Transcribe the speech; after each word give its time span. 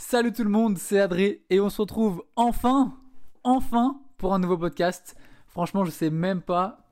Salut 0.00 0.32
tout 0.32 0.44
le 0.44 0.48
monde, 0.48 0.78
c'est 0.78 1.00
Adré 1.00 1.42
et 1.50 1.58
on 1.58 1.68
se 1.68 1.80
retrouve 1.80 2.22
enfin, 2.36 2.94
enfin 3.42 4.00
pour 4.16 4.32
un 4.32 4.38
nouveau 4.38 4.56
podcast. 4.56 5.16
Franchement, 5.48 5.84
je 5.84 5.90
sais 5.90 6.08
même 6.08 6.40
pas 6.40 6.86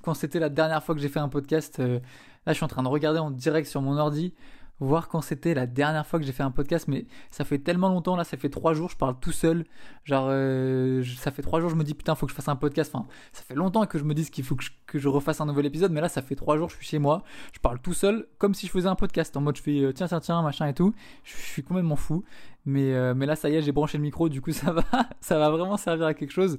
quand 0.00 0.14
c'était 0.14 0.38
la 0.38 0.48
dernière 0.48 0.82
fois 0.82 0.94
que 0.94 1.00
j'ai 1.02 1.10
fait 1.10 1.20
un 1.20 1.28
podcast. 1.28 1.80
Euh, 1.80 2.00
là, 2.46 2.52
je 2.52 2.54
suis 2.54 2.64
en 2.64 2.68
train 2.68 2.82
de 2.82 2.88
regarder 2.88 3.18
en 3.18 3.30
direct 3.30 3.68
sur 3.68 3.82
mon 3.82 3.98
ordi 3.98 4.32
voir 4.80 5.08
quand 5.08 5.20
c'était 5.20 5.54
la 5.54 5.66
dernière 5.66 6.06
fois 6.06 6.18
que 6.18 6.26
j'ai 6.26 6.32
fait 6.32 6.42
un 6.42 6.50
podcast, 6.50 6.86
mais 6.88 7.06
ça 7.30 7.44
fait 7.44 7.58
tellement 7.58 7.88
longtemps, 7.88 8.16
là, 8.16 8.24
ça 8.24 8.36
fait 8.36 8.50
trois 8.50 8.74
jours, 8.74 8.90
je 8.90 8.96
parle 8.96 9.18
tout 9.18 9.32
seul. 9.32 9.64
Genre, 10.04 10.26
euh, 10.28 11.02
ça 11.18 11.30
fait 11.30 11.42
trois 11.42 11.60
jours, 11.60 11.70
je 11.70 11.76
me 11.76 11.84
dis 11.84 11.94
putain, 11.94 12.14
faut 12.14 12.26
que 12.26 12.30
je 12.30 12.36
fasse 12.36 12.48
un 12.48 12.56
podcast. 12.56 12.92
Enfin, 12.94 13.06
ça 13.32 13.42
fait 13.42 13.54
longtemps 13.54 13.86
que 13.86 13.98
je 13.98 14.04
me 14.04 14.14
dis 14.14 14.30
qu'il 14.30 14.44
faut 14.44 14.56
que 14.86 14.98
je, 14.98 15.08
refasse 15.08 15.40
un 15.40 15.46
nouvel 15.46 15.66
épisode, 15.66 15.92
mais 15.92 16.00
là, 16.00 16.08
ça 16.08 16.20
fait 16.20 16.34
trois 16.34 16.58
jours, 16.58 16.68
je 16.68 16.76
suis 16.76 16.86
chez 16.86 16.98
moi, 16.98 17.22
je 17.54 17.60
parle 17.60 17.80
tout 17.80 17.94
seul, 17.94 18.26
comme 18.38 18.54
si 18.54 18.66
je 18.66 18.72
faisais 18.72 18.88
un 18.88 18.96
podcast, 18.96 19.36
en 19.36 19.40
mode 19.40 19.56
je 19.56 19.62
fais 19.62 19.80
euh, 19.80 19.92
tiens, 19.92 20.08
tiens, 20.08 20.20
tiens, 20.20 20.42
machin 20.42 20.66
et 20.66 20.74
tout. 20.74 20.94
Je, 21.24 21.36
suis 21.36 21.62
complètement 21.62 21.96
fou. 21.96 22.24
Mais, 22.66 22.92
euh, 22.94 23.14
mais 23.14 23.26
là, 23.26 23.36
ça 23.36 23.48
y 23.48 23.54
est, 23.54 23.62
j'ai 23.62 23.72
branché 23.72 23.96
le 23.96 24.02
micro, 24.02 24.28
du 24.28 24.40
coup, 24.42 24.52
ça 24.52 24.72
va, 24.72 24.82
ça 25.20 25.38
va 25.38 25.50
vraiment 25.50 25.76
servir 25.76 26.06
à 26.06 26.14
quelque 26.14 26.32
chose. 26.32 26.58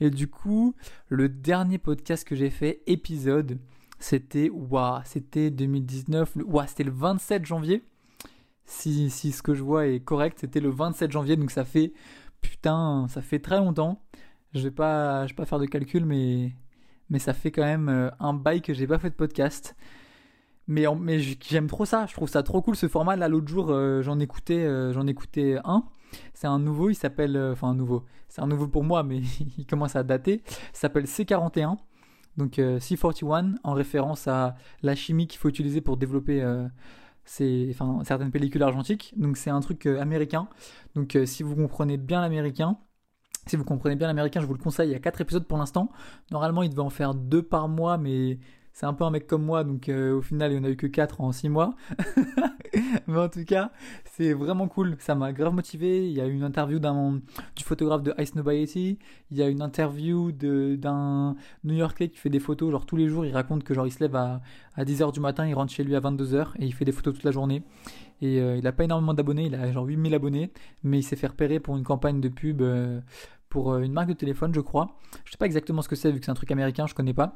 Et 0.00 0.10
du 0.10 0.28
coup, 0.28 0.74
le 1.08 1.28
dernier 1.28 1.78
podcast 1.78 2.26
que 2.26 2.34
j'ai 2.34 2.50
fait, 2.50 2.80
épisode, 2.86 3.58
c'était, 4.00 4.48
waouh, 4.50 5.00
c'était 5.04 5.50
2019, 5.50 6.36
waouh, 6.46 6.66
c'était 6.66 6.84
le 6.84 6.90
27 6.90 7.44
janvier. 7.44 7.84
Si, 8.64 9.10
si 9.10 9.30
ce 9.30 9.42
que 9.42 9.54
je 9.54 9.62
vois 9.62 9.86
est 9.86 10.00
correct, 10.00 10.38
c'était 10.40 10.60
le 10.60 10.70
27 10.70 11.10
janvier, 11.12 11.36
donc 11.36 11.50
ça 11.50 11.64
fait, 11.64 11.92
putain, 12.40 13.06
ça 13.08 13.20
fait 13.20 13.40
très 13.40 13.58
longtemps. 13.58 14.02
Je 14.54 14.62
vais 14.62 14.70
pas, 14.70 15.26
je 15.26 15.32
vais 15.32 15.36
pas 15.36 15.44
faire 15.44 15.58
de 15.58 15.66
calcul, 15.66 16.06
mais, 16.06 16.52
mais 17.10 17.18
ça 17.18 17.34
fait 17.34 17.50
quand 17.50 17.62
même 17.62 17.88
euh, 17.90 18.10
un 18.20 18.32
bail 18.32 18.62
que 18.62 18.72
j'ai 18.72 18.86
pas 18.86 18.98
fait 18.98 19.10
de 19.10 19.14
podcast. 19.14 19.76
Mais, 20.66 20.86
mais 20.98 21.18
j'aime 21.18 21.66
trop 21.66 21.84
ça, 21.84 22.06
je 22.06 22.14
trouve 22.14 22.28
ça 22.28 22.42
trop 22.42 22.62
cool 22.62 22.76
ce 22.76 22.88
format. 22.88 23.16
Là, 23.16 23.28
l'autre 23.28 23.48
jour, 23.48 23.66
euh, 23.70 24.02
j'en 24.02 24.18
écoutais, 24.18 24.64
euh, 24.64 24.92
j'en 24.94 25.06
écoutais 25.06 25.58
un. 25.64 25.84
C'est 26.32 26.46
un 26.46 26.58
nouveau, 26.58 26.88
il 26.88 26.94
s'appelle, 26.94 27.36
enfin 27.52 27.68
un 27.68 27.74
nouveau. 27.74 28.04
C'est 28.28 28.40
un 28.40 28.46
nouveau 28.46 28.66
pour 28.66 28.82
moi, 28.82 29.02
mais 29.02 29.20
il 29.58 29.66
commence 29.66 29.94
à 29.94 30.04
dater. 30.04 30.42
Il 30.48 30.76
s'appelle 30.76 31.04
C41 31.04 31.76
donc 32.36 32.58
euh, 32.58 32.78
C41 32.78 33.56
en 33.64 33.72
référence 33.72 34.28
à 34.28 34.56
la 34.82 34.94
chimie 34.94 35.26
qu'il 35.26 35.38
faut 35.38 35.48
utiliser 35.48 35.80
pour 35.80 35.96
développer 35.96 36.42
euh, 36.42 36.66
certaines 37.24 38.30
pellicules 38.30 38.62
argentiques. 38.62 39.14
Donc 39.16 39.36
c'est 39.36 39.50
un 39.50 39.60
truc 39.60 39.86
euh, 39.86 40.00
américain. 40.00 40.48
Donc 40.94 41.18
si 41.24 41.42
vous 41.42 41.54
comprenez 41.54 41.96
bien 41.96 42.20
l'américain, 42.20 42.78
si 43.46 43.56
vous 43.56 43.64
comprenez 43.64 43.96
bien 43.96 44.06
l'américain, 44.06 44.40
je 44.40 44.46
vous 44.46 44.54
le 44.54 44.60
conseille. 44.60 44.90
Il 44.90 44.92
y 44.92 44.96
a 44.96 45.00
4 45.00 45.20
épisodes 45.22 45.46
pour 45.46 45.58
l'instant. 45.58 45.90
Normalement, 46.30 46.62
il 46.62 46.70
devait 46.70 46.82
en 46.82 46.90
faire 46.90 47.14
2 47.14 47.42
par 47.42 47.68
mois, 47.68 47.98
mais 47.98 48.38
c'est 48.72 48.86
un 48.86 48.94
peu 48.94 49.04
un 49.04 49.10
mec 49.10 49.26
comme 49.26 49.44
moi, 49.44 49.64
donc 49.64 49.88
euh, 49.88 50.16
au 50.16 50.22
final, 50.22 50.52
il 50.52 50.58
n'y 50.58 50.60
en 50.60 50.64
a 50.64 50.70
eu 50.70 50.76
que 50.76 50.86
4 50.86 51.20
en 51.20 51.32
6 51.32 51.48
mois. 51.48 51.74
Mais 53.06 53.18
en 53.18 53.28
tout 53.28 53.44
cas, 53.44 53.72
c'est 54.04 54.32
vraiment 54.32 54.68
cool. 54.68 54.96
Ça 55.00 55.14
m'a 55.14 55.32
grave 55.32 55.52
motivé. 55.52 56.06
Il 56.06 56.12
y 56.12 56.20
a 56.20 56.26
une 56.26 56.42
interview 56.42 56.78
d'un, 56.78 57.20
du 57.56 57.64
photographe 57.64 58.02
de 58.02 58.14
Ice 58.18 58.34
Nobiety. 58.34 58.98
Il 59.30 59.36
y 59.36 59.42
a 59.42 59.48
une 59.48 59.60
interview 59.60 60.32
d'un 60.32 61.36
New 61.64 61.74
Yorkais 61.74 62.08
qui 62.08 62.18
fait 62.18 62.30
des 62.30 62.38
photos. 62.38 62.70
Genre 62.70 62.86
tous 62.86 62.96
les 62.96 63.08
jours, 63.08 63.26
il 63.26 63.32
raconte 63.32 63.64
que 63.64 63.74
genre 63.74 63.86
il 63.86 63.92
se 63.92 64.00
lève 64.00 64.14
à, 64.14 64.40
à 64.76 64.84
10h 64.84 65.12
du 65.12 65.20
matin, 65.20 65.46
il 65.46 65.54
rentre 65.54 65.72
chez 65.72 65.84
lui 65.84 65.96
à 65.96 66.00
22h 66.00 66.52
et 66.58 66.66
il 66.66 66.72
fait 66.72 66.84
des 66.84 66.92
photos 66.92 67.14
toute 67.14 67.24
la 67.24 67.32
journée. 67.32 67.62
Et 68.22 68.40
euh, 68.40 68.56
il 68.56 68.64
n'a 68.64 68.72
pas 68.72 68.84
énormément 68.84 69.14
d'abonnés, 69.14 69.46
il 69.46 69.54
a 69.54 69.72
genre 69.72 69.84
8000 69.84 70.14
abonnés, 70.14 70.52
mais 70.84 70.98
il 70.98 71.02
s'est 71.02 71.16
fait 71.16 71.26
repérer 71.26 71.58
pour 71.58 71.76
une 71.76 71.84
campagne 71.84 72.20
de 72.20 72.28
pub 72.28 72.60
euh, 72.60 73.00
pour 73.48 73.76
une 73.78 73.92
marque 73.92 74.08
de 74.08 74.14
téléphone, 74.14 74.54
je 74.54 74.60
crois. 74.60 74.96
Je 75.24 75.32
sais 75.32 75.38
pas 75.38 75.46
exactement 75.46 75.82
ce 75.82 75.88
que 75.88 75.96
c'est 75.96 76.12
vu 76.12 76.20
que 76.20 76.24
c'est 76.24 76.30
un 76.30 76.34
truc 76.34 76.50
américain, 76.52 76.86
je 76.86 76.94
connais 76.94 77.14
pas. 77.14 77.34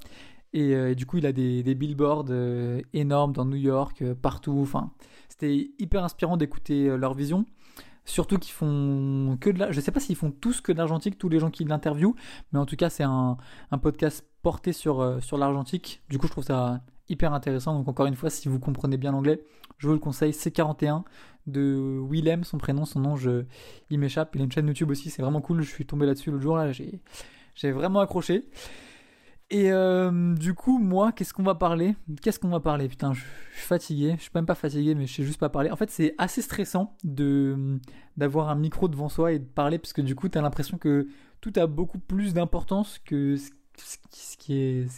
Euh, 0.55 0.91
et, 0.91 0.94
du 0.94 1.06
coup, 1.06 1.19
il 1.19 1.27
a 1.27 1.33
des, 1.33 1.74
billboards 1.74 2.27
euh, 2.30 2.80
énormes 2.92 3.33
dans 3.33 3.44
New 3.44 3.56
York, 3.56 4.02
euh, 4.02 4.14
partout. 4.14 4.58
Enfin, 4.61 4.91
c'était 5.28 5.70
hyper 5.78 6.05
inspirant 6.05 6.36
d'écouter 6.36 6.96
leur 6.96 7.14
vision. 7.14 7.46
Surtout 8.06 8.38
qu'ils 8.38 8.52
font 8.52 9.38
que 9.41 9.48
de 9.48 9.58
la. 9.58 9.72
Je 9.72 9.80
sais 9.80 9.91
pas 9.91 10.00
s'ils 10.00 10.16
font 10.16 10.30
tous 10.30 10.61
que 10.61 10.72
de 10.72 10.78
l'argentique, 10.78 11.16
tous 11.16 11.30
les 11.30 11.38
gens 11.38 11.50
qui 11.50 11.64
l'interviewent, 11.64 12.14
mais 12.52 12.58
en 12.58 12.66
tout 12.66 12.77
cas, 12.77 12.91
c'est 12.91 13.02
un, 13.02 13.38
podcast 13.83 14.27
porté 14.42 14.72
sur, 14.74 15.23
sur 15.23 15.39
l'argentique. 15.39 16.02
Du 16.11 16.18
coup, 16.18 16.27
je 16.27 16.33
trouve 16.33 16.45
ça 16.45 16.83
hyper 17.08 17.33
intéressant. 17.33 17.74
Donc, 17.74 17.89
encore 17.89 18.05
une 18.05 18.14
fois, 18.14 18.28
si 18.28 18.48
vous 18.48 18.58
comprenez 18.58 18.98
bien 18.98 19.12
l'anglais, 19.12 19.40
je 19.78 19.86
vous 19.86 19.95
le 19.95 19.98
conseille. 19.98 20.33
C41 20.33 21.02
de 21.46 21.98
Willem, 22.11 22.45
son 22.45 22.58
prénom, 22.58 22.84
son 22.84 23.01
nom, 23.01 23.17
je, 23.17 23.45
il 23.89 23.98
m'échappe. 23.98 24.34
Il 24.34 24.42
a 24.42 24.45
une 24.45 24.52
chaîne 24.52 24.67
YouTube 24.67 24.90
aussi, 24.90 25.08
c'est 25.08 25.23
vraiment 25.23 25.40
cool. 25.40 25.62
Je 25.62 25.70
suis 25.70 25.86
tombé 25.86 26.05
là-dessus 26.05 26.30
l'autre 26.30 26.42
jour, 26.42 26.57
là, 26.58 26.73
j'ai 26.73 27.73
vraiment 27.73 28.01
accroché. 28.01 28.45
Et 29.54 29.70
euh, 29.70 30.34
du 30.34 30.52
coup, 30.52 30.80
moi, 30.80 31.12
qu'est-ce 31.12 31.32
qu'on 31.32 31.44
va 31.44 31.54
parler? 31.54 31.94
Qu'est-ce 32.20 32.40
qu'on 32.40 32.48
va 32.48 32.58
parler? 32.58 32.88
Putain, 32.88 33.12
je, 33.12 33.20
suis 33.20 33.62
fatigué. 33.68 34.16
Je 34.16 34.22
suis 34.22 34.32
même 34.34 34.46
pas 34.46 34.56
fatigué, 34.56 34.96
mais 34.96 35.06
je 35.06 35.14
sais 35.14 35.22
juste 35.22 35.38
pas 35.38 35.48
parler. 35.48 35.70
En 35.70 35.76
fait, 35.76 35.92
c'est 35.92 36.16
assez 36.18 36.42
stressant 36.42 36.96
de 37.04 37.78
d'avoir 38.16 38.48
un 38.48 38.56
micro 38.56 38.88
devant 38.88 39.08
soi 39.08 39.30
et 39.30 39.38
de 39.38 39.44
parler, 39.44 39.78
parce 39.78 39.92
que 39.92 40.00
du 40.00 40.16
coup, 40.16 40.28
t'as 40.28 40.40
l'impression 40.40 40.76
que 40.76 41.06
tout 41.40 41.52
a 41.54 41.68
beaucoup 41.68 42.00
plus 42.00 42.34
d'importance 42.34 42.98
que 42.98 43.36
ce, 43.36 43.50
qui 44.38 44.54
est 44.54 44.88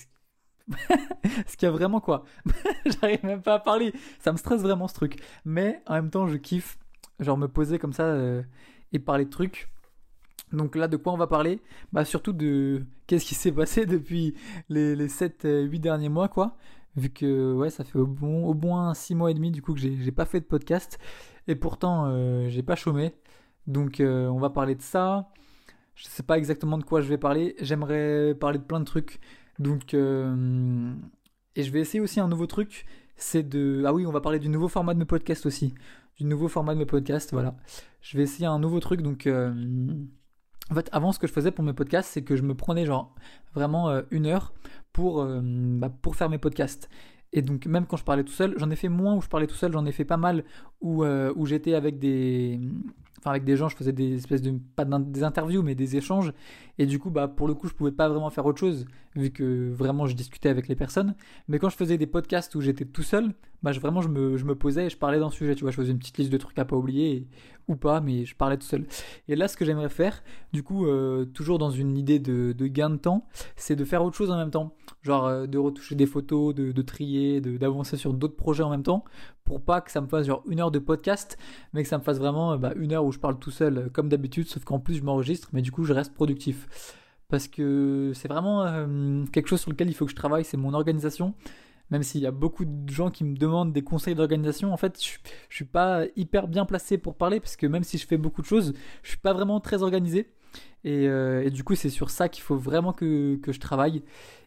ce 1.47 1.57
qui 1.59 1.67
a 1.67 1.71
vraiment 1.71 2.01
quoi. 2.01 2.25
J'arrive 2.87 3.27
même 3.27 3.43
pas 3.43 3.57
à 3.57 3.59
parler. 3.59 3.93
Ça 4.21 4.33
me 4.33 4.39
stresse 4.39 4.63
vraiment 4.63 4.89
ce 4.89 4.95
truc. 4.95 5.21
Mais 5.45 5.83
en 5.87 5.97
même 5.97 6.09
temps, 6.09 6.29
je 6.29 6.37
kiffe, 6.39 6.79
genre 7.21 7.37
me 7.37 7.47
poser 7.47 7.79
comme 7.79 7.93
ça 7.93 8.05
euh, 8.05 8.43
et 8.95 9.01
parler 9.01 9.27
de 9.27 9.31
trucs. 9.31 9.69
Donc 10.53 10.77
là, 10.77 10.89
de 10.89 10.97
quoi 10.97 11.13
on 11.13 11.17
va 11.17 11.27
parler? 11.27 11.61
Bah 11.93 12.05
surtout 12.05 12.33
de 12.33 12.85
qu'est-ce 13.07 13.25
qui 13.25 13.35
s'est 13.35 13.53
passé 13.53 13.87
depuis 13.87 14.35
les, 14.69 14.95
les 14.95 15.09
7-8 15.09 15.47
euh, 15.47 15.79
derniers 15.79 16.09
mois, 16.09 16.29
quoi. 16.29 16.57
Vu 16.97 17.11
que 17.11 17.53
ouais, 17.55 17.71
ça 17.71 17.85
fait 17.85 17.99
au 17.99 18.07
moins 18.07 18.95
6 18.95 19.15
mois 19.15 19.31
et 19.31 19.35
demi 19.35 19.51
du 19.51 19.61
coup 19.61 19.75
que 19.75 19.81
j'ai 19.81 20.13
pas 20.13 20.25
fait 20.25 20.41
de 20.41 20.47
podcast. 20.47 20.99
Et 21.49 21.55
pourtant, 21.55 22.07
euh, 22.07 22.49
j'ai 22.49 22.63
pas 22.63 22.77
chômé. 22.77 23.15
Donc 23.67 24.01
euh, 24.01 24.29
on 24.29 24.39
va 24.39 24.51
parler 24.51 24.75
de 24.75 24.83
ça. 24.83 25.31
Je 25.95 26.07
sais 26.07 26.23
pas 26.23 26.39
exactement 26.39 26.79
de 26.79 26.85
quoi 26.85 27.03
je 27.03 27.09
vais 27.09 27.19
parler. 27.19 27.55
J'aimerais 27.61 28.35
parler 28.35 28.59
de 28.59 28.65
plein 28.65 28.81
de 28.81 28.85
trucs. 28.85 29.21
Donc 29.59 29.95
et 29.95 31.63
je 31.63 31.71
vais 31.71 31.81
essayer 31.81 32.01
aussi 32.01 32.21
un 32.21 32.29
nouveau 32.29 32.47
truc. 32.47 32.87
C'est 33.17 33.43
de 33.43 33.83
ah 33.87 33.93
oui, 33.93 34.07
on 34.07 34.13
va 34.13 34.21
parler 34.21 34.39
du 34.39 34.49
nouveau 34.49 34.69
format 34.69 34.95
de 34.95 34.99
mes 34.99 35.05
podcasts 35.05 35.47
aussi. 35.47 35.75
Du 36.19 36.25
nouveau 36.25 36.49
format 36.49 36.75
de 36.75 36.79
mes 36.79 36.87
podcasts, 36.87 37.33
voilà. 37.33 37.57
Je 38.01 38.17
vais 38.17 38.23
essayer 38.23 38.47
un 38.47 38.59
nouveau 38.59 38.81
truc 38.81 39.03
donc 39.03 39.29
en 40.71 40.75
fait, 40.75 40.89
avant, 40.93 41.13
ce 41.13 41.19
que 41.19 41.27
je 41.27 41.33
faisais 41.33 41.51
pour 41.51 41.65
mes 41.65 41.73
podcasts, 41.73 42.11
c'est 42.13 42.23
que 42.23 42.37
je 42.37 42.43
me 42.43 42.55
prenais 42.55 42.87
genre 42.87 43.15
vraiment 43.55 43.89
euh, 43.89 44.03
une 44.11 44.27
heure 44.27 44.53
pour, 44.93 45.23
euh, 45.23 45.41
bah, 45.43 45.91
pour 46.03 46.17
faire 46.17 46.29
mes 46.29 46.39
podcasts. 46.39 46.89
Et 47.33 47.43
donc, 47.43 47.67
même 47.67 47.87
quand 47.87 47.97
je 47.97 48.05
parlais 48.05 48.25
tout 48.25 48.33
seul, 48.33 48.55
j'en 48.57 48.71
ai 48.71 48.77
fait 48.77 48.89
moins 48.89 49.15
où 49.15 49.21
je 49.21 49.29
parlais 49.29 49.47
tout 49.47 49.55
seul, 49.55 49.73
j'en 49.73 49.85
ai 49.87 49.93
fait 49.93 50.05
pas 50.05 50.17
mal 50.17 50.45
où, 50.81 51.05
euh, 51.05 51.33
où 51.37 51.47
j'étais 51.47 51.75
avec 51.75 51.99
des, 51.99 52.61
avec 53.31 53.45
des 53.45 53.57
gens, 53.57 53.69
je 53.69 53.77
faisais 53.77 53.93
des 53.93 54.17
espèces 54.17 54.43
de, 54.43 54.59
pas 54.75 54.85
des 54.85 55.23
interviews, 55.23 55.63
mais 55.63 55.75
des 55.75 55.97
échanges. 55.97 56.33
Et 56.79 56.87
du 56.87 56.99
coup, 56.99 57.11
bah, 57.11 57.29
pour 57.29 57.49
le 57.49 57.55
coup, 57.55 57.69
je 57.69 57.75
pouvais 57.75 57.93
pas 57.93 58.09
vraiment 58.09 58.31
faire 58.31 58.47
autre 58.47 58.59
chose, 58.59 58.87
vu 59.15 59.31
que 59.31 59.71
vraiment 59.71 60.07
je 60.07 60.15
discutais 60.15 60.49
avec 60.49 60.69
les 60.69 60.77
personnes. 60.77 61.15
Mais 61.49 61.59
quand 61.59 61.69
je 61.69 61.77
faisais 61.77 61.99
des 61.99 62.07
podcasts 62.07 62.55
où 62.55 62.61
j'étais 62.61 62.85
tout 62.85 63.03
seul, 63.03 63.33
bah, 63.63 63.73
vraiment, 63.73 64.01
je 64.03 64.09
me, 64.09 64.37
je 64.37 64.45
me 64.45 64.55
posais 64.55 64.87
et 64.87 64.91
je 64.91 64.97
parlais 64.97 65.19
d'un 65.19 65.31
sujet, 65.31 65.55
tu 65.55 65.63
vois, 65.63 65.71
je 65.71 65.77
faisais 65.77 65.93
une 65.93 65.99
petite 65.99 66.19
liste 66.19 66.31
de 66.31 66.39
trucs 66.39 66.59
à 66.59 66.65
pas 66.65 66.77
oublier, 66.77 67.27
ou 67.69 67.77
pas, 67.77 68.01
mais 68.01 68.25
je 68.25 68.37
parlais 68.37 68.57
tout 68.57 68.67
seul. 68.67 68.87
Et 69.29 69.37
là, 69.37 69.49
ce 69.49 69.57
que 69.57 69.65
j'aimerais 69.65 69.89
faire, 69.89 70.23
du 70.53 70.63
coup, 70.63 70.87
euh, 70.87 71.25
toujours 71.25 71.59
dans 71.59 71.71
une 71.71 71.97
idée 71.97 72.19
de 72.19 72.67
gain 72.67 72.91
de 72.91 72.97
temps, 72.97 73.27
c'est 73.57 73.77
de 73.77 73.85
faire 73.85 74.05
autre 74.05 74.17
chose 74.17 74.31
en 74.31 74.37
même 74.37 74.51
temps. 74.51 74.75
Genre, 75.07 75.25
euh, 75.25 75.47
de 75.47 75.57
retoucher 75.57 75.95
des 75.95 76.05
photos, 76.05 76.53
de, 76.53 76.73
de 76.73 76.83
trier, 76.83 77.41
d'avancer 77.41 77.97
sur 77.97 78.13
d'autres 78.13 78.35
projets 78.35 78.65
en 78.65 78.71
même 78.71 78.83
temps, 78.83 79.05
pour 79.45 79.61
pas 79.61 79.81
que 79.81 79.93
ça 79.93 80.01
me 80.01 80.09
fasse 80.09 80.27
genre 80.27 80.43
une 80.49 80.59
heure 80.59 80.73
de 80.73 80.81
podcast, 80.81 81.39
mais 81.73 81.85
que 81.85 81.89
ça 81.89 81.97
me 81.97 82.03
fasse 82.03 82.19
vraiment 82.19 82.55
euh, 82.55 82.57
bah, 82.57 82.73
une 82.75 82.93
heure 82.93 83.05
où 83.05 83.13
je 83.13 83.21
parle 83.21 83.39
tout 83.39 83.53
seul 83.53 83.79
euh, 83.79 83.89
comme 83.89 84.09
d'habitude, 84.09 84.49
sauf 84.49 84.65
qu'en 84.65 84.81
plus 84.81 84.95
je 84.95 85.05
m'enregistre, 85.05 85.51
mais 85.53 85.63
du 85.63 85.71
coup 85.71 85.85
je 85.85 85.93
reste 85.93 86.13
productif. 86.13 86.99
Parce 87.29 87.47
que 87.47 88.11
c'est 88.15 88.27
vraiment 88.27 88.67
quelque 89.33 89.49
chose 89.49 89.61
sur 89.61 89.71
lequel 89.71 89.89
il 89.89 89.95
faut 89.95 90.05
que 90.05 90.13
je 90.13 90.17
travaille, 90.17 90.45
c'est 90.45 90.57
mon 90.57 90.75
organisation. 90.75 91.35
Même 91.91 92.05
s'il 92.05 92.21
y 92.21 92.27
a 92.27 92.31
beaucoup 92.31 92.65
de 92.65 92.89
gens 92.89 93.11
qui 93.11 93.25
me 93.25 93.37
demandent 93.37 93.73
des 93.73 93.83
conseils 93.83 94.15
d'organisation, 94.15 94.73
en 94.73 94.77
fait, 94.77 95.03
je, 95.03 95.19
je 95.49 95.55
suis 95.55 95.65
pas 95.65 96.05
hyper 96.15 96.47
bien 96.47 96.65
placé 96.65 96.99
pour 96.99 97.17
parler 97.17 97.41
parce 97.41 97.57
que 97.57 97.67
même 97.67 97.83
si 97.83 97.99
je 97.99 98.07
fais 98.07 98.17
beaucoup 98.17 98.43
de 98.43 98.47
choses, 98.47 98.75
je 99.03 99.09
suis 99.09 99.19
pas 99.19 99.33
vraiment 99.33 99.59
très 99.61 99.83
organisé. 99.83 100.31
Et, 100.85 101.07
et 101.07 101.51
du 101.51 101.65
coup, 101.65 101.75
c'est 101.75 101.91
sur 101.91 102.11
ça 102.11 102.29
qu'il 102.29 102.45
faut 102.45 102.57
vraiment 102.57 102.93
que, 102.93 103.37
que 103.43 103.53
je 103.53 103.59
travaille. 103.59 104.05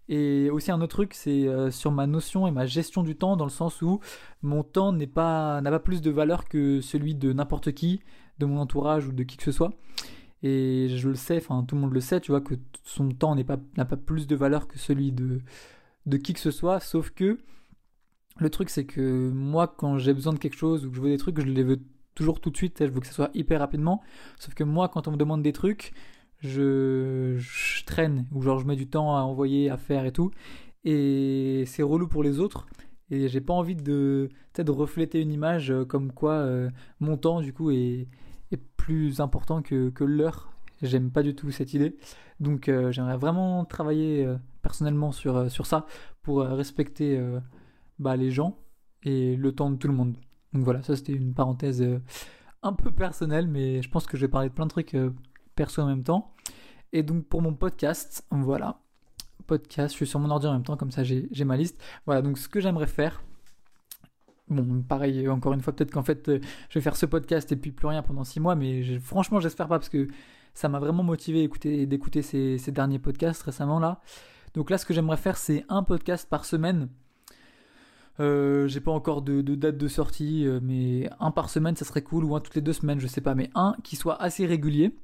Et 0.09 0.50
aussi 0.50 0.71
un 0.71 0.81
autre 0.81 0.95
truc, 0.95 1.13
c'est 1.13 1.47
euh, 1.47 1.69
sur 1.69 1.91
ma 1.91 2.07
notion 2.07 2.47
et 2.47 2.51
ma 2.51 2.65
gestion 2.65 3.03
du 3.03 3.15
temps, 3.15 3.38
dans 3.38 3.45
le 3.45 3.51
sens 3.51 3.83
où 3.83 4.00
mon 4.41 4.63
temps 4.63 4.91
n'est 4.91 5.07
pas 5.07 5.61
n'a 5.61 5.69
pas 5.69 5.79
plus 5.79 6.01
de 6.01 6.09
valeur 6.09 6.45
que 6.45 6.81
celui 6.81 7.13
de 7.13 7.31
n'importe 7.31 7.73
qui, 7.73 8.01
de 8.39 8.47
mon 8.47 8.57
entourage 8.57 9.07
ou 9.07 9.11
de 9.11 9.23
qui 9.23 9.38
que 9.38 9.44
ce 9.44 9.51
soit. 9.51 9.71
Et 10.41 10.88
je 10.89 11.09
le 11.09 11.15
sais, 11.15 11.38
enfin 11.38 11.63
tout 11.63 11.75
le 11.75 11.81
monde 11.81 11.94
le 11.94 12.00
sait, 12.00 12.19
tu 12.21 12.31
vois, 12.31 12.41
que 12.41 12.56
son 12.83 13.09
temps 13.11 13.35
n'a 13.35 13.44
pas, 13.44 13.57
pas 13.57 13.97
plus 13.97 14.25
de 14.25 14.35
valeur 14.35 14.67
que 14.67 14.79
celui 14.79 15.11
de, 15.11 15.41
de 16.07 16.17
qui 16.17 16.33
que 16.33 16.39
ce 16.39 16.51
soit, 16.51 16.79
sauf 16.79 17.12
que 17.12 17.39
le 18.39 18.50
truc 18.50 18.69
c'est 18.71 18.85
que 18.85 19.29
moi 19.31 19.67
quand 19.67 20.00
j'ai 20.00 20.13
besoin 20.13 20.33
de 20.33 20.39
quelque 20.39 20.57
chose 20.57 20.85
ou 20.85 20.89
que 20.89 20.95
je 20.95 21.01
veux 21.01 21.09
des 21.09 21.17
trucs, 21.17 21.39
je 21.39 21.45
les 21.45 21.63
veux 21.63 21.81
toujours 22.15 22.41
tout 22.41 22.50
de 22.50 22.57
suite, 22.57 22.77
je 22.79 22.91
veux 22.91 23.00
que 23.00 23.07
ça 23.07 23.13
soit 23.13 23.31
hyper 23.35 23.59
rapidement. 23.59 24.01
Sauf 24.39 24.55
que 24.55 24.63
moi 24.63 24.89
quand 24.89 25.07
on 25.07 25.12
me 25.12 25.17
demande 25.17 25.44
des 25.44 25.53
trucs, 25.53 25.94
je, 26.39 27.39
traîne, 27.86 28.25
ou 28.31 28.41
genre 28.41 28.59
je 28.59 28.65
mets 28.65 28.75
du 28.75 28.88
temps 28.88 29.15
à 29.15 29.21
envoyer, 29.21 29.69
à 29.69 29.77
faire 29.77 30.06
et 30.06 30.12
tout, 30.12 30.31
et 30.83 31.63
c'est 31.68 31.83
relou 31.83 32.07
pour 32.07 32.24
les 32.24 32.39
autres, 32.39 32.65
et 33.12 33.27
j'ai 33.27 33.41
pas 33.41 33.53
envie 33.53 33.75
de, 33.75 34.30
de 34.56 34.71
refléter 34.71 35.21
une 35.21 35.31
image 35.31 35.71
euh, 35.71 35.83
comme 35.83 36.12
quoi 36.12 36.33
euh, 36.33 36.69
mon 37.00 37.18
temps 37.18 37.41
du 37.41 37.53
coup 37.53 37.71
est, 37.71 38.07
est 38.51 38.62
plus 38.77 39.19
important 39.19 39.62
que, 39.62 39.89
que 39.89 40.03
l'heure. 40.03 40.51
J'aime 40.81 41.12
pas 41.12 41.24
du 41.24 41.36
tout 41.36 41.51
cette 41.51 41.74
idée. 41.74 41.97
Donc 42.39 42.69
euh, 42.69 42.91
j'aimerais 42.91 43.18
vraiment 43.18 43.65
travailler 43.65 44.25
personnellement 44.62 45.12
sur, 45.12 45.51
sur 45.51 45.65
ça 45.65 45.86
pour 46.21 46.41
respecter 46.41 47.21
bah, 47.97 48.15
les 48.15 48.31
gens 48.31 48.57
et 49.03 49.36
le 49.36 49.51
temps 49.51 49.71
de 49.71 49.75
tout 49.75 49.88
le 49.88 49.94
monde. 49.94 50.15
Donc 50.53 50.63
voilà, 50.63 50.81
ça 50.83 50.95
c'était 50.95 51.13
une 51.13 51.33
parenthèse 51.33 51.86
un 52.62 52.74
peu 52.74 52.91
personnelle, 52.91 53.47
mais 53.47 53.81
je 53.81 53.89
pense 53.89 54.06
que 54.06 54.15
je 54.15 54.25
vais 54.25 54.31
parler 54.31 54.50
de 54.50 54.53
plein 54.53 54.65
de 54.65 54.71
trucs 54.71 54.95
perso 55.59 55.81
en 55.81 55.88
même 55.88 56.03
temps. 56.03 56.31
Et 56.94 57.03
donc 57.03 57.25
pour 57.25 57.41
mon 57.41 57.53
podcast, 57.53 58.25
voilà, 58.31 58.79
podcast, 59.45 59.91
je 59.91 59.97
suis 59.97 60.07
sur 60.07 60.19
mon 60.19 60.29
ordi 60.29 60.47
en 60.47 60.53
même 60.53 60.63
temps, 60.63 60.77
comme 60.77 60.91
ça 60.91 61.03
j'ai 61.03 61.45
ma 61.45 61.57
liste. 61.57 61.83
Voilà, 62.06 62.21
donc 62.21 62.38
ce 62.38 62.47
que 62.47 62.61
j'aimerais 62.61 62.88
faire, 62.88 63.21
Bon, 64.50 64.81
pareil, 64.81 65.29
encore 65.29 65.53
une 65.53 65.61
fois, 65.61 65.73
peut-être 65.73 65.91
qu'en 65.91 66.01
fait, 66.01 66.25
je 66.25 66.73
vais 66.73 66.81
faire 66.81 66.95
ce 66.95 67.06
podcast 67.06 67.51
et 67.51 67.56
puis 67.56 67.71
plus 67.71 67.85
rien 67.85 68.01
pendant 68.01 68.23
six 68.23 68.39
mois, 68.39 68.56
mais 68.56 68.97
franchement, 68.97 69.39
j'espère 69.39 69.67
pas 69.67 69.77
parce 69.77 69.89
que 69.89 70.07
ça 70.56 70.69
m'a 70.69 70.79
vraiment 70.79 71.03
motivé 71.03 71.47
d'écouter 71.85 72.23
ces, 72.23 72.71
derniers 72.71 72.97
podcasts 72.97 73.44
récemment 73.44 73.79
là. 73.79 74.01
Donc 74.55 74.71
là, 74.71 74.79
ce 74.79 74.88
que 74.88 74.94
j'aimerais 74.95 75.17
faire, 75.17 75.38
c'est 75.38 75.65
un 75.69 75.83
podcast 75.83 76.27
par 76.27 76.45
semaine. 76.45 76.89
Euh, 78.19 78.67
j'ai 78.67 78.79
pas 78.79 78.91
encore 78.91 79.21
de, 79.21 79.41
date 79.41 79.77
de 79.77 79.88
sortie, 79.88 80.47
euh, 80.47 80.59
mais 80.63 81.07
un 81.19 81.29
par 81.29 81.51
semaine, 81.51 81.75
ça 81.75 81.85
serait 81.85 82.01
cool, 82.01 82.25
ou 82.25 82.35
un 82.35 82.39
toutes 82.39 82.55
les 82.55 82.62
deux 82.62 82.73
semaines, 82.73 83.00
je 83.00 83.05
sais 83.05 83.21
pas, 83.21 83.35
mais 83.35 83.51
un 83.53 83.75
qui 83.83 83.95
soit 83.95 84.19
assez 84.19 84.47
régulier, 84.47 84.95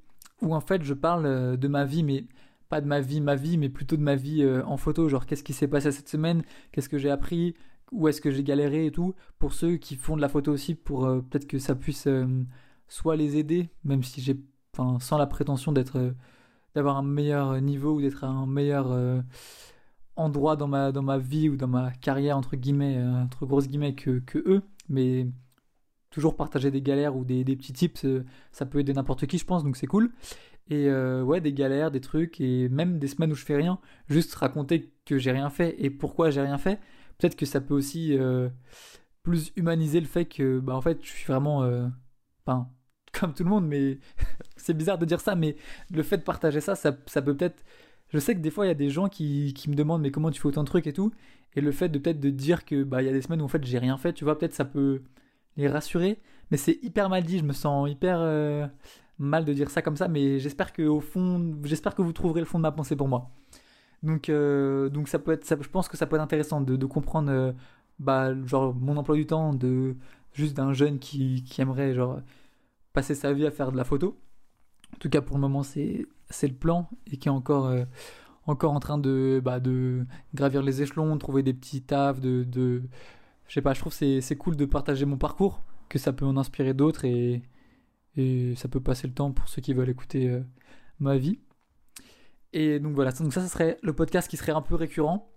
où 0.42 0.56
en 0.56 0.62
fait 0.62 0.84
je 0.84 0.94
parle 0.94 1.26
euh, 1.26 1.58
de 1.58 1.68
ma 1.68 1.86
vie, 1.86 2.04
mais 2.04 2.26
pas 2.70 2.82
de 2.82 2.88
ma 2.88 3.00
vie, 3.02 3.22
ma 3.22 3.36
vie, 3.36 3.58
mais 3.58 3.70
plutôt 3.70 3.96
de 3.98 4.02
ma 4.02 4.16
vie 4.16 4.44
en 4.66 4.76
photo, 4.76 5.08
genre 5.08 5.28
qu'est-ce 5.28 5.44
qui 5.44 5.54
s'est 5.54 5.68
passé 5.68 5.92
cette 5.92 6.10
semaine, 6.10 6.44
qu'est-ce 6.72 6.90
que 6.90 6.98
j'ai 6.98 7.12
appris, 7.12 7.54
où 7.92 8.08
est-ce 8.08 8.22
que 8.22 8.32
j'ai 8.32 8.44
galéré 8.44 8.88
et 8.88 8.92
tout, 8.92 9.14
pour 9.38 9.54
ceux 9.54 9.78
qui 9.78 9.96
font 9.96 10.16
de 10.16 10.22
la 10.22 10.30
photo 10.30 10.52
aussi, 10.52 10.74
pour 10.74 11.02
peut-être 11.02 11.46
que 11.46 11.60
ça 11.60 11.76
puisse 11.76 12.08
soit 12.88 13.16
les 13.16 13.38
aider, 13.38 13.70
même 13.84 14.02
si 14.02 14.20
j'ai 14.20 14.40
enfin, 14.78 15.00
sans 15.00 15.18
la 15.18 15.28
prétention 15.28 15.72
d'être, 15.72 15.98
euh, 15.98 16.12
d'avoir 16.76 16.98
un 16.98 17.04
meilleur 17.04 17.62
niveau 17.62 17.96
ou 17.96 18.02
d'être 18.02 18.24
un 18.24 18.46
meilleur 18.46 18.92
euh, 18.92 19.22
endroit 20.16 20.56
dans 20.56 20.68
ma, 20.68 20.92
dans 20.92 21.02
ma 21.02 21.18
vie 21.18 21.50
ou 21.50 21.58
dans 21.58 21.68
ma 21.68 21.92
carrière, 21.92 22.38
entre 22.38 22.56
guillemets, 22.56 22.98
euh, 22.98 23.24
entre 23.24 23.46
grosses 23.46 23.68
guillemets, 23.68 23.96
que, 23.96 24.20
que 24.20 24.40
eux, 24.46 24.64
mais 24.90 25.28
toujours 26.16 26.38
partager 26.38 26.72
des 26.72 26.82
galères 26.82 27.18
ou 27.18 27.26
des, 27.26 27.44
petits 27.44 27.74
tips, 27.74 28.06
ça 28.54 28.66
peut 28.66 28.80
aider 28.80 28.94
n'importe 28.94 29.28
qui, 29.28 29.38
je 29.38 29.46
pense, 29.46 29.66
donc 29.66 29.76
c'est 29.76 29.86
cool. 29.86 30.12
Et 30.70 30.90
ouais, 30.90 31.42
des 31.42 31.52
galères, 31.54 31.92
des 31.92 32.00
trucs, 32.00 32.40
et 32.40 32.70
même 32.70 33.00
des 33.00 33.08
semaines 33.08 33.34
où 33.34 33.36
je 33.36 33.44
fais 33.44 33.58
rien, 33.58 33.80
juste 34.08 34.34
raconter 34.36 34.94
que 35.06 35.18
j'ai 35.18 35.32
rien 35.32 35.50
fait 35.50 35.76
et 35.78 35.90
pourquoi 35.90 36.30
j'ai 36.30 36.42
rien 36.42 36.58
fait. 36.58 36.80
Peut-être 37.18 37.36
que 37.36 37.46
ça 37.46 37.60
peut 37.60 37.74
aussi 37.74 38.18
plus 39.24 39.52
humaniser 39.58 40.00
le 40.00 40.08
fait 40.08 40.26
que, 40.26 40.60
bah 40.60 40.74
en 40.74 40.82
fait, 40.82 41.00
je 41.04 41.10
suis 41.10 41.26
vraiment. 41.26 41.70
Enfin, 42.46 42.70
comme 43.20 43.34
tout 43.34 43.44
le 43.44 43.50
monde, 43.50 43.68
mais 43.68 44.00
c'est 44.56 44.74
bizarre 44.74 44.98
de 44.98 45.06
dire 45.06 45.20
ça, 45.20 45.36
mais 45.36 45.58
le 45.92 46.04
fait 46.04 46.18
de 46.18 46.24
partager 46.24 46.62
ça, 46.62 46.76
ça, 46.76 46.94
peut 46.94 47.36
peut-être. 47.36 47.64
Je 48.10 48.20
sais 48.20 48.36
que 48.36 48.40
des 48.40 48.52
fois, 48.52 48.66
il 48.66 48.70
y 48.70 48.72
a 48.72 48.76
des 48.76 48.90
gens 48.90 49.10
qui, 49.10 49.54
qui, 49.54 49.70
me 49.70 49.76
demandent, 49.76 50.02
mais 50.02 50.12
comment 50.12 50.32
tu 50.32 50.42
fais 50.42 50.48
autant 50.48 50.64
de 50.64 50.68
trucs 50.68 50.88
et 50.88 50.94
tout. 50.94 51.12
Et 51.56 51.62
le 51.62 51.72
fait 51.72 51.90
de 51.90 52.00
peut-être 52.00 52.20
de 52.20 52.30
dire 52.30 52.66
que, 52.66 52.84
bah, 52.84 53.02
il 53.02 53.06
y 53.06 53.10
a 53.10 53.12
des 53.12 53.22
semaines 53.22 53.42
où 53.42 53.46
en 53.46 53.50
fait, 53.50 53.64
j'ai 53.66 53.80
rien 53.80 53.98
fait, 53.98 54.14
tu 54.14 54.24
vois, 54.24 54.38
peut-être 54.38 54.54
ça 54.54 54.66
peut 54.66 55.02
les 55.58 55.68
rassurer. 55.68 56.22
Mais 56.52 56.58
c'est 56.58 56.80
hyper 56.84 57.10
mal 57.10 57.24
dit, 57.24 57.40
je 57.40 57.44
me 57.44 57.54
sens 57.54 57.90
hyper 57.90 58.18
euh, 58.20 58.68
mal 59.18 59.46
de 59.46 59.54
dire 59.54 59.70
ça 59.70 59.82
comme 59.82 59.98
ça, 59.98 60.08
mais 60.08 60.40
j'espère 60.40 60.74
que 60.74 60.84
au 60.84 61.02
fond, 61.02 61.58
j'espère 61.64 61.96
que 61.96 62.02
vous 62.02 62.14
trouverez 62.14 62.42
le 62.42 62.46
fond 62.46 62.60
de 62.60 62.64
ma 62.64 62.72
pensée 62.72 62.96
pour 62.96 63.08
moi. 63.08 63.32
Donc, 64.04 64.30
euh, 64.30 64.90
donc 64.90 65.08
ça 65.08 65.20
peut 65.20 65.32
être, 65.32 65.46
ça, 65.46 65.58
je 65.60 65.70
pense 65.70 65.88
que 65.88 65.98
ça 65.98 66.06
peut 66.06 66.18
être 66.18 66.22
intéressant 66.22 66.62
de, 66.62 66.86
comprendre, 66.86 67.32
euh, 67.32 67.52
bah, 68.00 68.34
genre 68.46 68.76
mon 68.76 68.98
emploi 68.98 69.16
du 69.16 69.26
temps, 69.26 69.54
de 69.54 69.96
juste 70.34 70.56
d'un 70.56 70.74
jeune 70.74 71.00
qui, 71.00 71.44
qui 71.44 71.62
aimerait 71.62 71.94
genre 71.96 72.20
passer 72.94 73.16
sa 73.16 73.34
vie 73.34 73.46
à 73.46 73.52
faire 73.52 73.72
de 73.72 73.78
la 73.78 73.84
photo. 73.84 74.20
En 74.94 74.98
tout 74.98 75.10
cas, 75.10 75.22
pour 75.22 75.38
le 75.38 75.42
moment, 75.42 75.64
c'est 75.64 76.08
le 76.44 76.54
plan 76.54 76.90
et 77.08 77.18
qui 77.18 77.28
est 77.28 77.32
encore, 77.32 77.74
encore 78.46 78.74
en 78.74 78.80
train 78.80 78.98
de, 78.98 79.42
bah, 79.44 79.60
de 79.60 80.06
gravir 80.34 80.62
les 80.62 80.82
échelons, 80.82 81.18
trouver 81.18 81.44
des 81.44 81.54
petits 81.54 81.82
tafs, 81.82 82.22
de, 82.22 82.44
de... 82.44 82.84
je 83.48 83.54
sais 83.54 83.62
pas, 83.62 83.74
je 83.74 83.80
trouve 83.80 83.94
c'est 83.94 84.22
c'est 84.22 84.36
cool 84.36 84.56
de 84.56 84.66
partager 84.66 85.06
mon 85.06 85.18
parcours, 85.18 85.62
que 85.90 86.00
ça 86.00 86.14
peut 86.14 86.26
en 86.26 86.38
inspirer 86.38 86.74
d'autres 86.74 87.06
et, 87.06 87.44
et 88.16 88.56
ça 88.56 88.68
peut 88.68 88.80
passer 88.80 89.08
le 89.08 89.14
temps 89.14 89.32
pour 89.32 89.48
ceux 89.50 89.62
qui 89.62 89.74
veulent 89.74 89.90
écouter 89.90 90.30
euh, 90.30 90.42
ma 91.00 91.18
vie. 91.18 91.40
Et 92.54 92.80
donc 92.80 92.96
voilà, 92.96 93.12
donc 93.12 93.34
ça, 93.34 93.42
ça 93.42 93.48
serait 93.48 93.78
le 93.84 93.94
podcast 93.94 94.30
qui 94.30 94.38
serait 94.38 94.54
un 94.54 94.62
peu 94.62 94.76
récurrent. 94.76 95.30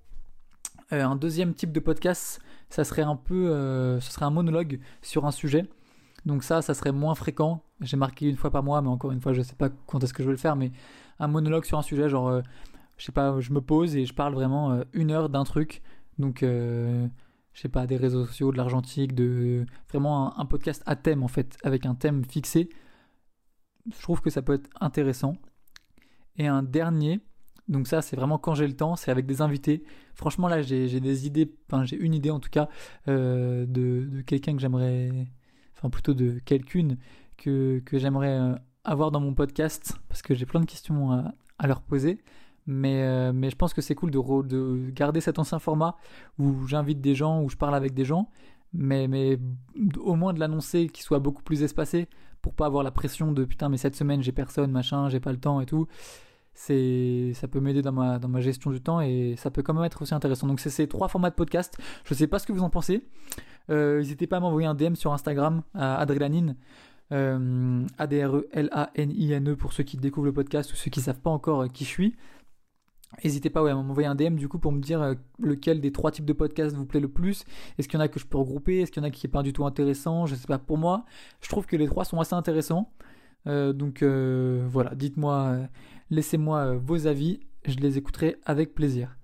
Euh, 0.92 1.04
un 1.04 1.16
deuxième 1.16 1.54
type 1.54 1.72
de 1.72 1.80
podcast, 1.80 2.40
ça 2.70 2.84
serait 2.84 3.02
un 3.02 3.16
peu, 3.16 3.48
ce 4.00 4.10
serait 4.12 4.24
un 4.24 4.30
monologue 4.30 4.80
sur 5.02 5.26
un 5.26 5.32
sujet. 5.32 5.68
Donc 6.26 6.44
ça, 6.44 6.62
ça 6.62 6.74
serait 6.74 6.92
moins 6.92 7.14
fréquent. 7.14 7.62
J'ai 7.80 7.96
marqué 7.96 8.28
une 8.28 8.36
fois 8.36 8.50
par 8.50 8.62
mois, 8.62 8.82
mais 8.82 8.88
encore 8.88 9.12
une 9.12 9.20
fois, 9.20 9.32
je 9.32 9.42
sais 9.42 9.54
pas 9.54 9.68
quand 9.86 10.02
est-ce 10.02 10.12
que 10.12 10.22
je 10.22 10.28
vais 10.28 10.34
le 10.34 10.38
faire, 10.38 10.56
mais 10.56 10.72
un 11.18 11.28
monologue 11.28 11.64
sur 11.64 11.78
un 11.78 11.82
sujet, 11.82 12.08
genre, 12.08 12.28
euh, 12.28 12.42
je 12.96 13.04
sais 13.04 13.12
pas, 13.12 13.40
je 13.40 13.52
me 13.52 13.60
pose 13.60 13.96
et 13.96 14.04
je 14.04 14.14
parle 14.14 14.34
vraiment 14.34 14.72
euh, 14.72 14.84
une 14.92 15.10
heure 15.10 15.28
d'un 15.28 15.44
truc. 15.44 15.82
Donc, 16.18 16.42
euh, 16.42 17.06
je 17.58 17.62
sais 17.62 17.68
pas, 17.68 17.88
des 17.88 17.96
réseaux 17.96 18.24
sociaux, 18.24 18.52
de 18.52 18.56
l'argentique, 18.56 19.16
de 19.16 19.66
vraiment 19.90 20.38
un, 20.38 20.46
podcast 20.46 20.80
à 20.86 20.94
thème 20.94 21.24
en 21.24 21.28
fait, 21.28 21.58
avec 21.64 21.86
un 21.86 21.96
thème 21.96 22.24
fixé. 22.24 22.68
Je 23.92 24.00
trouve 24.00 24.20
que 24.20 24.30
ça 24.30 24.42
peut 24.42 24.52
être 24.52 24.70
intéressant. 24.80 25.34
Et 26.36 26.46
un 26.46 26.62
dernier, 26.62 27.18
donc 27.66 27.88
ça, 27.88 28.00
c'est 28.00 28.14
vraiment 28.14 28.38
quand 28.38 28.54
j'ai 28.54 28.68
le 28.68 28.76
temps, 28.76 28.94
c'est 28.94 29.10
avec 29.10 29.26
des 29.26 29.42
invités. 29.42 29.82
Franchement, 30.14 30.46
là, 30.46 30.62
j'ai 30.62 31.00
des 31.00 31.26
idées, 31.26 31.52
enfin, 31.68 31.84
j'ai 31.84 31.96
une 31.96 32.14
idée 32.14 32.30
en 32.30 32.38
tout 32.38 32.48
cas 32.48 32.68
de, 33.08 33.66
de 33.66 34.20
quelqu'un 34.24 34.54
que 34.54 34.60
j'aimerais 34.60 35.26
enfin 35.76 35.90
plutôt 35.90 36.14
de 36.14 36.38
quelqu'une 36.44 36.96
que, 37.36 37.82
j'aimerais 37.92 38.38
euh, 38.38 38.54
avoir 38.84 39.10
dans 39.10 39.20
mon 39.20 39.34
podcast, 39.34 39.98
parce 40.08 40.22
que 40.22 40.32
j'ai 40.32 40.46
plein 40.46 40.60
de 40.60 40.66
questions 40.66 41.10
à 41.58 41.66
leur 41.66 41.82
poser. 41.82 42.20
Mais, 42.70 43.02
euh, 43.02 43.32
mais 43.32 43.48
je 43.48 43.56
pense 43.56 43.72
que 43.72 43.80
c'est 43.80 43.94
cool 43.94 44.10
de, 44.10 44.42
de, 44.42 44.90
garder 44.90 45.22
cet 45.22 45.38
ancien 45.38 45.58
format 45.58 45.96
où 46.38 46.66
j'invite 46.66 47.00
des 47.00 47.14
gens, 47.14 47.42
où 47.42 47.48
je 47.48 47.56
parle 47.56 47.74
avec 47.74 47.94
des 47.94 48.04
gens, 48.04 48.28
mais, 48.74 49.08
mais 49.08 49.38
au 49.98 50.16
moins 50.16 50.34
de 50.34 50.38
l'annoncer 50.38 50.88
qui 50.88 51.02
soit 51.02 51.18
beaucoup 51.18 51.42
plus 51.42 51.62
espacé 51.62 52.08
pour 52.42 52.52
pas 52.52 52.66
avoir 52.66 52.82
la 52.82 52.90
pression 52.90 53.32
de 53.32 53.46
putain, 53.46 53.70
mais 53.70 53.78
cette 53.78 53.96
semaine 53.96 54.22
j'ai 54.22 54.32
personne, 54.32 54.70
machin, 54.70 55.08
j'ai 55.08 55.18
pas 55.18 55.32
le 55.32 55.40
temps 55.40 55.62
et 55.62 55.66
tout. 55.66 55.86
C'est, 56.52 57.32
ça 57.32 57.48
peut 57.48 57.60
m'aider 57.60 57.80
dans 57.80 57.92
ma, 57.92 58.18
dans 58.18 58.28
ma 58.28 58.42
gestion 58.42 58.70
du 58.70 58.82
temps 58.82 59.00
et 59.00 59.34
ça 59.38 59.50
peut 59.50 59.62
quand 59.62 59.72
même 59.72 59.84
être 59.84 60.02
aussi 60.02 60.12
intéressant. 60.12 60.46
Donc 60.46 60.60
c'est 60.60 60.68
ces 60.68 60.88
trois 60.88 61.08
formats 61.08 61.30
de 61.30 61.36
podcast. 61.36 61.78
Je 62.04 62.12
sais 62.12 62.26
pas 62.26 62.38
ce 62.38 62.46
que 62.46 62.52
vous 62.52 62.62
en 62.62 62.68
pensez. 62.68 63.02
Euh, 63.70 63.98
n'hésitez 63.98 64.26
pas 64.26 64.36
à 64.36 64.40
m'envoyer 64.40 64.68
un 64.68 64.74
DM 64.74 64.94
sur 64.94 65.14
Instagram 65.14 65.62
à 65.72 65.96
Adrelanine. 65.96 66.54
Euh, 67.10 67.86
A-D-R-E-L-A-N-I-N-E 67.96 69.56
pour 69.56 69.72
ceux 69.72 69.84
qui 69.84 69.96
découvrent 69.96 70.26
le 70.26 70.32
podcast 70.34 70.70
ou 70.72 70.76
ceux 70.76 70.90
qui 70.90 71.00
savent 71.00 71.20
pas 71.20 71.30
encore 71.30 71.62
euh, 71.62 71.68
qui 71.68 71.84
je 71.84 71.88
suis. 71.88 72.16
N'hésitez 73.24 73.50
pas 73.50 73.68
à 73.68 73.74
m'envoyer 73.74 74.06
un 74.06 74.14
DM 74.14 74.36
du 74.36 74.48
coup 74.48 74.58
pour 74.58 74.70
me 74.70 74.80
dire 74.80 75.14
lequel 75.38 75.80
des 75.80 75.92
trois 75.92 76.10
types 76.10 76.24
de 76.24 76.32
podcasts 76.32 76.76
vous 76.76 76.86
plaît 76.86 77.00
le 77.00 77.08
plus. 77.08 77.44
Est-ce 77.78 77.88
qu'il 77.88 77.98
y 77.98 78.02
en 78.02 78.04
a 78.04 78.08
que 78.08 78.20
je 78.20 78.26
peux 78.26 78.38
regrouper? 78.38 78.80
Est-ce 78.80 78.92
qu'il 78.92 79.02
y 79.02 79.04
en 79.04 79.08
a 79.08 79.10
qui 79.10 79.26
n'est 79.26 79.30
pas 79.30 79.42
du 79.42 79.52
tout 79.52 79.64
intéressant? 79.64 80.26
Je 80.26 80.34
sais 80.34 80.46
pas. 80.46 80.58
Pour 80.58 80.78
moi, 80.78 81.04
je 81.40 81.48
trouve 81.48 81.66
que 81.66 81.76
les 81.76 81.86
trois 81.86 82.04
sont 82.04 82.20
assez 82.20 82.34
intéressants. 82.34 82.92
donc 83.46 84.02
voilà, 84.02 84.94
dites-moi, 84.94 85.58
laissez-moi 86.10 86.76
vos 86.76 87.06
avis. 87.06 87.40
Je 87.64 87.76
les 87.78 87.98
écouterai 87.98 88.36
avec 88.44 88.74
plaisir. 88.74 89.16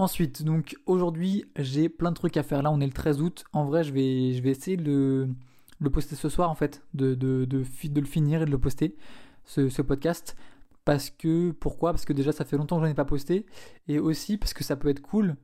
Ensuite, 0.00 0.44
donc 0.44 0.76
aujourd'hui, 0.86 1.44
j'ai 1.56 1.90
plein 1.90 2.10
de 2.10 2.16
trucs 2.16 2.38
à 2.38 2.42
faire. 2.42 2.62
Là, 2.62 2.70
on 2.70 2.80
est 2.80 2.86
le 2.86 2.92
13 2.92 3.20
août. 3.20 3.44
En 3.52 3.66
vrai, 3.66 3.84
je 3.84 3.92
vais, 3.92 4.30
essayer 4.48 4.78
de 4.78 5.28
le 5.78 5.90
poster 5.90 6.16
ce 6.16 6.30
soir, 6.30 6.48
en 6.48 6.54
fait, 6.54 6.82
de, 6.94 7.14
le 7.20 8.04
finir 8.06 8.40
et 8.40 8.44
de 8.46 8.50
le 8.50 8.56
poster, 8.56 8.96
ce, 9.44 9.82
podcast. 9.82 10.36
Parce 10.84 11.10
que, 11.10 11.52
pourquoi? 11.52 11.92
Parce 11.92 12.04
que 12.04 12.12
déjà, 12.12 12.32
ça 12.32 12.44
fait 12.44 12.56
longtemps 12.56 12.76
que 12.76 12.82
je 12.82 12.86
n'en 12.86 12.92
ai 12.92 12.94
pas 12.94 13.04
posté. 13.04 13.46
Et 13.88 13.98
aussi 13.98 14.36
parce 14.38 14.54
que 14.54 14.64
ça 14.64 14.76
peut 14.76 14.88
être 14.88 15.00
cool 15.00 15.36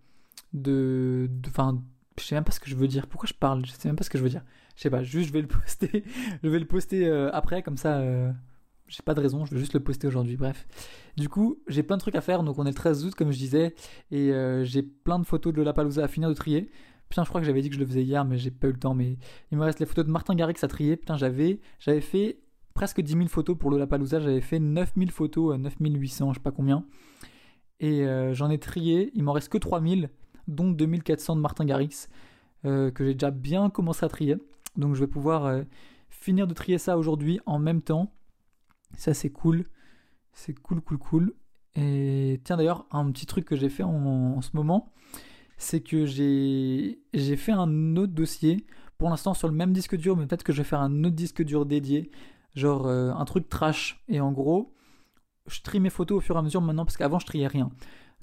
de. 0.52 1.30
Enfin, 1.46 1.82
je 2.18 2.24
sais 2.24 2.34
même 2.34 2.44
pas 2.44 2.52
ce 2.52 2.60
que 2.60 2.70
je 2.70 2.76
veux 2.76 2.88
dire. 2.88 3.06
Pourquoi 3.06 3.28
je 3.28 3.34
parle? 3.34 3.64
Je 3.66 3.72
sais 3.72 3.88
même 3.88 3.96
pas 3.96 4.04
ce 4.04 4.10
que 4.10 4.18
je 4.18 4.22
veux 4.22 4.30
dire. 4.30 4.44
Je 4.76 4.82
sais 4.82 4.90
pas, 4.90 5.02
juste 5.02 5.28
je 5.28 5.32
vais 5.32 5.42
le 5.42 5.48
poster. 5.48 6.04
je 6.42 6.48
vais 6.48 6.58
le 6.58 6.66
poster 6.66 7.06
euh, 7.06 7.30
après, 7.32 7.62
comme 7.62 7.76
ça. 7.76 7.98
Euh, 7.98 8.32
j'ai 8.88 9.02
pas 9.02 9.14
de 9.14 9.20
raison, 9.20 9.44
je 9.44 9.52
vais 9.52 9.58
juste 9.58 9.74
le 9.74 9.80
poster 9.80 10.06
aujourd'hui, 10.06 10.36
bref. 10.36 10.66
Du 11.16 11.28
coup, 11.28 11.58
j'ai 11.66 11.82
plein 11.82 11.96
de 11.96 12.00
trucs 12.00 12.14
à 12.14 12.20
faire, 12.20 12.42
donc 12.42 12.58
on 12.58 12.64
est 12.66 12.70
le 12.70 12.74
13 12.74 13.04
août, 13.04 13.14
comme 13.14 13.32
je 13.32 13.38
disais, 13.38 13.74
et 14.12 14.32
euh, 14.32 14.64
j'ai 14.64 14.82
plein 14.82 15.18
de 15.18 15.26
photos 15.26 15.52
de 15.52 15.58
Lollapalooza 15.58 16.04
à 16.04 16.08
finir 16.08 16.28
de 16.28 16.34
trier. 16.34 16.70
Putain, 17.08 17.24
je 17.24 17.28
crois 17.28 17.40
que 17.40 17.46
j'avais 17.46 17.62
dit 17.62 17.68
que 17.68 17.74
je 17.74 17.80
le 17.80 17.86
faisais 17.86 18.02
hier, 18.02 18.24
mais 18.24 18.38
j'ai 18.38 18.50
pas 18.50 18.68
eu 18.68 18.72
le 18.72 18.78
temps, 18.78 18.94
mais 18.94 19.18
il 19.50 19.58
me 19.58 19.64
reste 19.64 19.80
les 19.80 19.86
photos 19.86 20.04
de 20.04 20.10
Martin 20.10 20.34
Garrix 20.34 20.62
à 20.62 20.68
trier. 20.68 20.96
Putain, 20.96 21.16
j'avais, 21.16 21.60
j'avais 21.78 22.00
fait 22.00 22.38
presque 22.76 23.00
10 23.00 23.12
000 23.14 23.26
photos 23.26 23.58
pour 23.58 23.70
Lollapalooza, 23.70 24.20
j'avais 24.20 24.40
fait 24.40 24.60
9000 24.60 25.10
photos, 25.10 25.58
9800, 25.58 26.28
euh, 26.28 26.32
je 26.32 26.34
sais 26.34 26.42
pas 26.42 26.52
combien. 26.52 26.84
Et 27.80 28.06
euh, 28.06 28.32
j'en 28.32 28.50
ai 28.50 28.58
trié, 28.58 29.10
il 29.14 29.24
m'en 29.24 29.32
reste 29.32 29.48
que 29.48 29.58
3000, 29.58 30.10
dont 30.46 30.70
2400 30.70 31.36
de 31.36 31.40
Martin 31.40 31.64
Garrix, 31.64 32.08
que 32.62 32.92
j'ai 32.98 33.14
déjà 33.14 33.30
bien 33.30 33.70
commencé 33.70 34.04
à 34.04 34.08
trier. 34.08 34.36
Donc 34.76 34.94
je 34.94 35.00
vais 35.00 35.06
pouvoir 35.06 35.62
finir 36.10 36.46
de 36.46 36.54
trier 36.54 36.78
ça 36.78 36.98
aujourd'hui 36.98 37.38
en 37.46 37.60
même 37.60 37.80
temps 37.80 38.12
ça, 38.94 39.14
c'est 39.14 39.30
cool. 39.30 39.64
C'est 40.32 40.58
cool, 40.60 40.80
cool, 40.80 40.98
cool. 40.98 41.34
Et 41.74 42.40
tiens, 42.44 42.56
d'ailleurs, 42.56 42.86
un 42.90 43.10
petit 43.10 43.26
truc 43.26 43.44
que 43.44 43.56
j'ai 43.56 43.68
fait 43.68 43.82
en, 43.82 44.40
ce 44.40 44.50
moment, 44.54 44.92
c'est 45.58 45.80
que 45.80 46.06
j'ai 46.06 46.96
fait 47.36 47.52
un 47.52 47.96
autre 47.96 48.12
dossier. 48.12 48.66
Pour 48.98 49.10
l'instant, 49.10 49.34
sur 49.34 49.48
le 49.48 49.54
même 49.54 49.72
disque 49.72 49.96
dur, 49.96 50.16
mais 50.16 50.26
peut-être 50.26 50.44
que 50.44 50.52
je 50.52 50.58
vais 50.58 50.68
faire 50.68 50.80
un 50.80 51.04
autre 51.04 51.16
disque 51.16 51.42
dur 51.42 51.66
dédié. 51.66 52.10
Genre 52.56 52.88
un 52.88 53.24
truc 53.24 53.48
trash. 53.48 54.02
Et 54.08 54.20
en 54.20 54.32
gros, 54.32 54.74
je 55.46 55.60
trie 55.60 55.78
mes 55.78 55.90
photos 55.90 56.18
au 56.18 56.20
fur 56.20 56.34
et 56.34 56.38
à 56.38 56.42
mesure 56.42 56.60
maintenant 56.60 56.84
parce 56.84 56.96
qu'avant 56.96 57.20
je 57.20 57.26
triais 57.26 57.46
rien. 57.46 57.70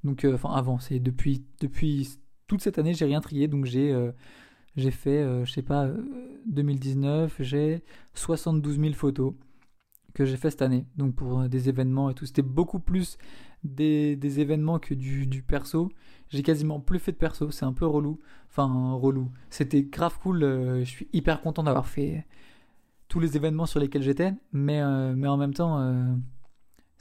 Donc, 0.03 0.27
enfin 0.33 0.51
avant, 0.53 0.79
c'est 0.79 0.99
depuis, 0.99 1.45
depuis 1.61 2.19
toute 2.47 2.61
cette 2.61 2.77
année, 2.77 2.93
j'ai 2.93 3.05
rien 3.05 3.21
trié. 3.21 3.47
Donc 3.47 3.65
j'ai 3.65 3.95
j'ai 4.75 4.91
fait, 4.91 5.45
je 5.45 5.51
sais 5.51 5.61
pas, 5.61 5.87
2019, 6.47 7.35
j'ai 7.39 7.83
72 8.15 8.79
000 8.79 8.93
photos 8.93 9.33
que 10.13 10.25
j'ai 10.25 10.37
fait 10.37 10.51
cette 10.51 10.61
année. 10.61 10.85
Donc 10.97 11.15
pour 11.15 11.47
des 11.49 11.69
événements 11.69 12.09
et 12.09 12.13
tout. 12.13 12.25
C'était 12.25 12.41
beaucoup 12.41 12.79
plus 12.79 13.17
des, 13.63 14.39
événements 14.39 14.79
que 14.79 14.93
du, 14.93 15.27
du 15.27 15.41
perso. 15.41 15.89
J'ai 16.29 16.43
quasiment 16.43 16.79
plus 16.79 16.99
fait 16.99 17.11
de 17.11 17.17
perso. 17.17 17.51
C'est 17.51 17.65
un 17.65 17.73
peu 17.73 17.85
relou. 17.85 18.19
Enfin, 18.49 18.93
relou. 18.93 19.31
C'était 19.49 19.83
grave 19.83 20.19
cool. 20.19 20.43
Euh, 20.43 20.79
je 20.79 20.89
suis 20.89 21.07
hyper 21.13 21.41
content 21.41 21.63
d'avoir 21.63 21.87
fait 21.87 22.25
tous 23.13 23.19
les 23.19 23.35
événements 23.35 23.67
sur 23.67 23.79
lesquels 23.79 24.01
j'étais. 24.01 24.33
Mais, 24.53 24.81
euh, 24.81 25.13
en 25.27 25.37
même 25.37 25.53
temps, 25.53 25.79
euh, 25.79 26.15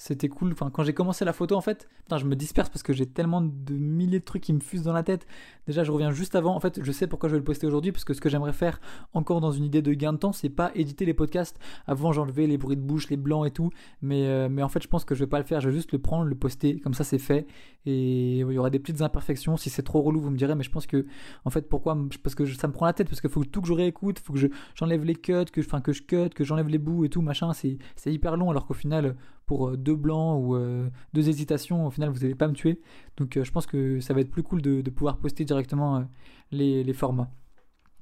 c'était 0.03 0.29
cool. 0.29 0.53
Quand 0.57 0.83
j'ai 0.83 0.95
commencé 0.95 1.25
la 1.25 1.33
photo, 1.33 1.55
en 1.55 1.61
fait, 1.61 1.89
putain, 1.99 2.19
je 2.19 2.25
me 2.25 2.35
disperse 2.35 2.69
parce 2.69 2.83
que 2.83 2.93
j'ai 2.93 3.07
tellement 3.07 3.41
de 3.41 3.75
milliers 3.75 4.19
de 4.19 4.25
trucs 4.25 4.43
qui 4.43 4.53
me 4.53 4.59
fusent 4.59 4.83
dans 4.83 4.93
la 4.93 5.05
tête. 5.05 5.29
Déjà, 5.69 5.85
je 5.85 5.93
reviens 5.93 6.11
juste 6.11 6.35
avant. 6.35 6.57
En 6.57 6.61
fait, 6.61 6.83
je 6.83 6.91
sais 6.91 7.07
pourquoi 7.07 7.29
je 7.29 7.35
vais 7.35 7.39
le 7.39 7.45
poster 7.45 7.69
aujourd'hui 7.69 7.93
parce 7.93 8.05
que 8.05 8.13
ce 8.13 8.21
que 8.21 8.29
j'aimerais 8.29 8.53
faire, 8.53 8.81
encore 9.15 9.41
dans 9.41 9.53
une 9.53 9.63
idée 9.63 9.81
de 9.81 9.93
gain 9.95 10.13
de 10.13 10.19
temps, 10.19 10.33
c'est 10.33 10.49
pas 10.49 10.73
éditer 10.75 11.05
les 11.05 11.15
podcasts. 11.15 11.57
Avant, 11.87 12.11
j'enlevais 12.11 12.49
les 12.49 12.59
bruits 12.59 12.77
de 12.77 12.83
bouche, 12.83 13.11
les 13.11 13.17
blancs 13.17 13.47
et 13.47 13.53
tout. 13.53 13.71
Mais, 14.01 14.27
euh, 14.27 14.49
mais 14.51 14.65
en 14.65 14.69
fait, 14.69 14.83
je 14.83 14.89
pense 14.89 15.05
que 15.05 15.15
je 15.15 15.21
vais 15.21 15.29
pas 15.29 15.39
le 15.39 15.45
faire. 15.45 15.61
Je 15.61 15.69
vais 15.69 15.75
juste 15.77 15.93
le 15.93 16.01
prendre, 16.01 16.25
le 16.25 16.35
poster. 16.35 16.81
Comme 16.81 16.95
ça, 16.95 17.05
c'est 17.05 17.21
fait. 17.21 17.47
Et 17.87 18.39
il 18.41 18.53
y 18.53 18.59
aura 18.59 18.71
des 18.71 18.81
petites 18.81 19.03
imperfections. 19.03 19.57
Si 19.57 19.71
c'est 19.71 19.85
trop 19.85 20.03
relou, 20.03 20.21
vous 20.21 20.31
me 20.31 20.37
direz. 20.37 20.57
Mais 20.57 20.65
je 20.65 20.71
pense 20.71 20.89
que, 20.89 21.07
en 21.45 21.51
fait, 21.51 21.69
pourquoi 21.69 21.97
Parce 22.25 22.35
que 22.35 22.45
ça 22.45 22.67
me 22.67 22.73
prend 22.73 22.87
la 22.87 22.93
tête. 22.93 23.09
Parce 23.09 23.21
qu'il 23.21 23.31
faut 23.31 23.45
tout 23.45 23.63
que 23.63 23.69
je 23.69 23.73
réécoute, 23.73 24.19
faut 24.19 24.33
que 24.33 24.41
j'enlève 24.75 25.05
les 25.05 25.15
cuts, 25.15 25.45
que, 25.53 25.61
enfin, 25.61 25.81
que 25.81 25.93
je 25.93 26.03
cut, 26.03 26.31
que 26.31 26.43
j'enlève 26.43 26.67
les 26.67 26.79
bouts 26.79 27.05
et 27.05 27.09
tout, 27.09 27.23
machin. 27.23 27.53
C'est 27.53 27.79
hyper 28.13 28.37
long. 28.37 28.51
Alors 28.51 28.67
qu'au 28.67 28.75
final, 28.75 29.15
pour 29.47 29.69
euh, 29.69 29.77
deux 29.77 29.97
blancs 29.97 30.41
ou 30.43 30.57
euh, 30.57 30.89
deux 31.13 31.29
hésitations, 31.29 31.87
au 31.87 31.91
final, 31.91 32.11
vous 32.11 32.21
n'allez 32.21 32.35
pas 32.35 32.49
me 32.49 32.55
tuer. 32.55 32.81
Donc, 33.17 33.37
euh, 33.37 33.45
je 33.45 33.51
pense 33.51 33.67
que 33.67 34.01
ça 34.01 34.15
va 34.15 34.21
être 34.21 34.31
plus 34.31 34.43
cool 34.43 34.63
de, 34.63 34.83
pouvoir 34.91 35.19
poster 35.19 35.45
directement 35.45 36.05
les, 36.51 36.85
les, 36.85 36.93
formats. 36.93 37.31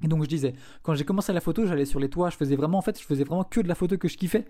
Et 0.02 0.08
donc, 0.08 0.22
je 0.22 0.28
disais, 0.28 0.54
quand 0.82 0.94
j'ai 0.94 1.04
commencé 1.04 1.32
la 1.32 1.40
photo, 1.40 1.66
j'allais 1.66 1.84
sur 1.84 2.00
les 2.00 2.08
toits, 2.08 2.30
je 2.30 2.36
faisais 2.36 2.56
vraiment, 2.56 2.78
en 2.78 2.82
fait, 2.82 2.98
je 2.98 3.04
faisais 3.04 3.24
vraiment 3.24 3.44
que 3.44 3.60
de 3.60 3.68
la 3.68 3.74
photo 3.74 3.96
que 3.98 4.08
je 4.08 4.16
kiffais. 4.16 4.46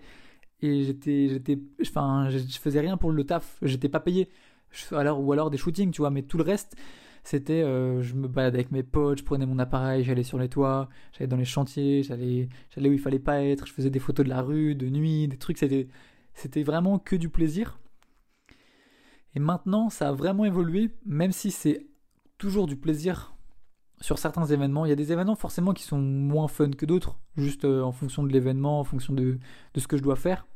Et 0.61 0.83
j'étais, 0.83 1.29
j'étais, 1.29 1.59
enfin, 1.81 2.29
je, 2.29 2.37
faisais 2.37 2.79
rien 2.79 2.97
pour 2.97 3.11
le 3.11 3.23
taf, 3.23 3.57
j'étais 3.61 3.89
pas 3.89 3.99
payé. 3.99 4.29
alors, 4.91 5.21
ou 5.21 5.31
alors 5.33 5.49
des 5.49 5.57
shootings, 5.57 5.91
tu 5.91 6.01
vois, 6.01 6.11
mais 6.11 6.21
tout 6.21 6.37
le 6.37 6.43
reste, 6.43 6.75
c'était 7.23 7.61
je 7.61 8.13
me 8.13 8.27
baladais 8.27 8.59
avec 8.59 8.71
mes 8.71 8.83
potes, 8.83 9.19
je 9.19 9.23
prenais 9.23 9.45
mon 9.45 9.59
appareil, 9.59 10.03
j'allais 10.03 10.23
sur 10.23 10.37
les 10.37 10.49
toits, 10.49 10.87
j'allais 11.13 11.27
dans 11.27 11.37
les 11.37 11.45
chantiers, 11.45 12.03
j'allais 12.03 12.49
j'allais 12.69 12.89
où 12.89 12.93
il 12.93 12.99
fallait 12.99 13.19
pas 13.19 13.43
être, 13.43 13.65
je 13.67 13.73
faisais 13.73 13.89
des 13.89 13.99
photos 13.99 14.23
de 14.23 14.29
la 14.29 14.41
rue, 14.41 14.75
de 14.75 14.87
nuit, 14.89 15.27
des 15.27 15.37
trucs, 15.37 15.57
c'était 15.57 15.87
c'était 16.33 16.63
vraiment 16.63 16.99
que 16.99 17.15
du 17.15 17.29
plaisir. 17.29 17.79
Et 19.35 19.39
maintenant, 19.39 19.89
ça 19.89 20.09
a 20.09 20.11
vraiment 20.11 20.45
évolué, 20.45 20.91
même 21.05 21.31
si 21.31 21.51
c'est 21.51 21.87
toujours 22.37 22.67
du 22.67 22.75
plaisir 22.75 23.33
sur 24.01 24.17
certains 24.19 24.45
événements. 24.45 24.85
Il 24.85 24.89
y 24.89 24.93
a 24.93 24.95
des 24.95 25.11
événements 25.11 25.35
forcément 25.35 25.73
qui 25.73 25.83
sont 25.83 25.99
moins 25.99 26.47
fun 26.47 26.71
que 26.71 26.85
d'autres, 26.85 27.19
juste 27.37 27.65
euh, 27.65 27.81
en 27.81 27.91
fonction 27.91 28.23
de 28.23 28.29
l'événement, 28.29 28.79
en 28.79 28.83
fonction 28.83 29.13
de, 29.13 29.37
ce 29.75 29.87
que 29.87 29.97
je 29.97 30.03
dois 30.03 30.15
faire. 30.15 30.47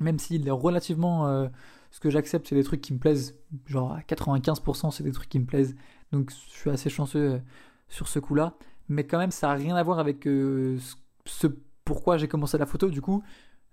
Même 0.00 0.16
est 0.30 0.50
relativement... 0.50 1.28
Euh, 1.28 1.48
ce 1.92 2.00
que 2.00 2.08
j'accepte, 2.08 2.48
c'est 2.48 2.54
des 2.54 2.64
trucs 2.64 2.80
qui 2.80 2.94
me 2.94 2.98
plaisent. 2.98 3.38
Genre 3.66 3.92
à 3.92 4.00
95%, 4.00 4.90
c'est 4.90 5.04
des 5.04 5.12
trucs 5.12 5.28
qui 5.28 5.38
me 5.38 5.44
plaisent. 5.44 5.76
Donc 6.10 6.30
je 6.30 6.58
suis 6.58 6.70
assez 6.70 6.88
chanceux 6.88 7.34
euh, 7.34 7.38
sur 7.88 8.08
ce 8.08 8.18
coup-là. 8.18 8.54
Mais 8.88 9.04
quand 9.04 9.18
même, 9.18 9.30
ça 9.30 9.48
n'a 9.48 9.54
rien 9.54 9.76
à 9.76 9.82
voir 9.82 9.98
avec 9.98 10.24
ce 10.24 11.46
pourquoi 11.84 12.16
j'ai 12.16 12.28
commencé 12.28 12.56
la 12.56 12.66
photo. 12.66 12.88
Du 12.88 13.02
coup, 13.02 13.22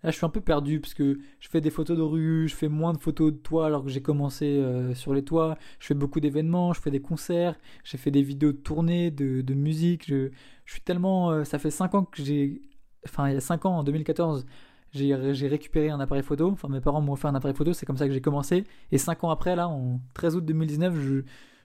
Là, 0.03 0.11
je 0.11 0.15
suis 0.15 0.25
un 0.25 0.29
peu 0.29 0.39
perdu 0.39 0.79
parce 0.79 0.93
que 0.93 1.19
je 1.39 1.49
fais 1.49 1.59
des 1.59 1.69
photos 1.69 1.97
de 1.97 2.01
rue, 2.01 2.47
je 2.47 2.55
fais 2.55 2.69
moins 2.69 2.93
de 2.93 2.97
photos 2.99 3.33
de 3.33 3.37
toits 3.37 3.65
alors 3.65 3.83
que 3.83 3.89
j'ai 3.89 4.01
commencé 4.01 4.45
euh, 4.45 4.93
sur 4.95 5.13
les 5.13 5.23
toits. 5.23 5.57
Je 5.79 5.87
fais 5.87 5.93
beaucoup 5.93 6.21
d'événements, 6.21 6.71
je 6.71 6.79
fais 6.79 6.91
des 6.91 7.01
concerts, 7.01 7.55
j'ai 7.83 7.97
fait 7.97 8.11
des 8.11 8.21
vidéos 8.21 8.53
de 8.53 8.57
tournée, 8.57 9.11
de, 9.11 9.53
musique. 9.53 10.07
Je, 10.07 10.29
suis 10.65 10.81
tellement. 10.81 11.31
Euh, 11.31 11.43
ça 11.43 11.59
fait 11.59 11.71
5 11.71 11.95
ans 11.95 12.05
que 12.05 12.23
j'ai. 12.23 12.61
Enfin, 13.05 13.29
il 13.29 13.33
y 13.33 13.37
a 13.37 13.41
5 13.41 13.65
ans, 13.65 13.79
en 13.79 13.83
2014, 13.83 14.45
j'ai 14.93 15.13
récupéré 15.47 15.89
un 15.89 15.99
appareil 15.99 16.23
photo. 16.23 16.49
Enfin, 16.49 16.69
mes 16.69 16.81
parents 16.81 17.01
m'ont 17.01 17.13
offert 17.13 17.29
un 17.29 17.35
appareil 17.35 17.55
photo, 17.55 17.73
c'est 17.73 17.85
comme 17.85 17.97
ça 17.97 18.07
que 18.07 18.13
j'ai 18.13 18.21
commencé. 18.21 18.63
Et 18.91 18.97
5 18.97 19.23
ans 19.25 19.31
après, 19.31 19.55
là, 19.57 19.67
en 19.67 19.99
13 20.13 20.37
août 20.37 20.45
2019, 20.45 20.95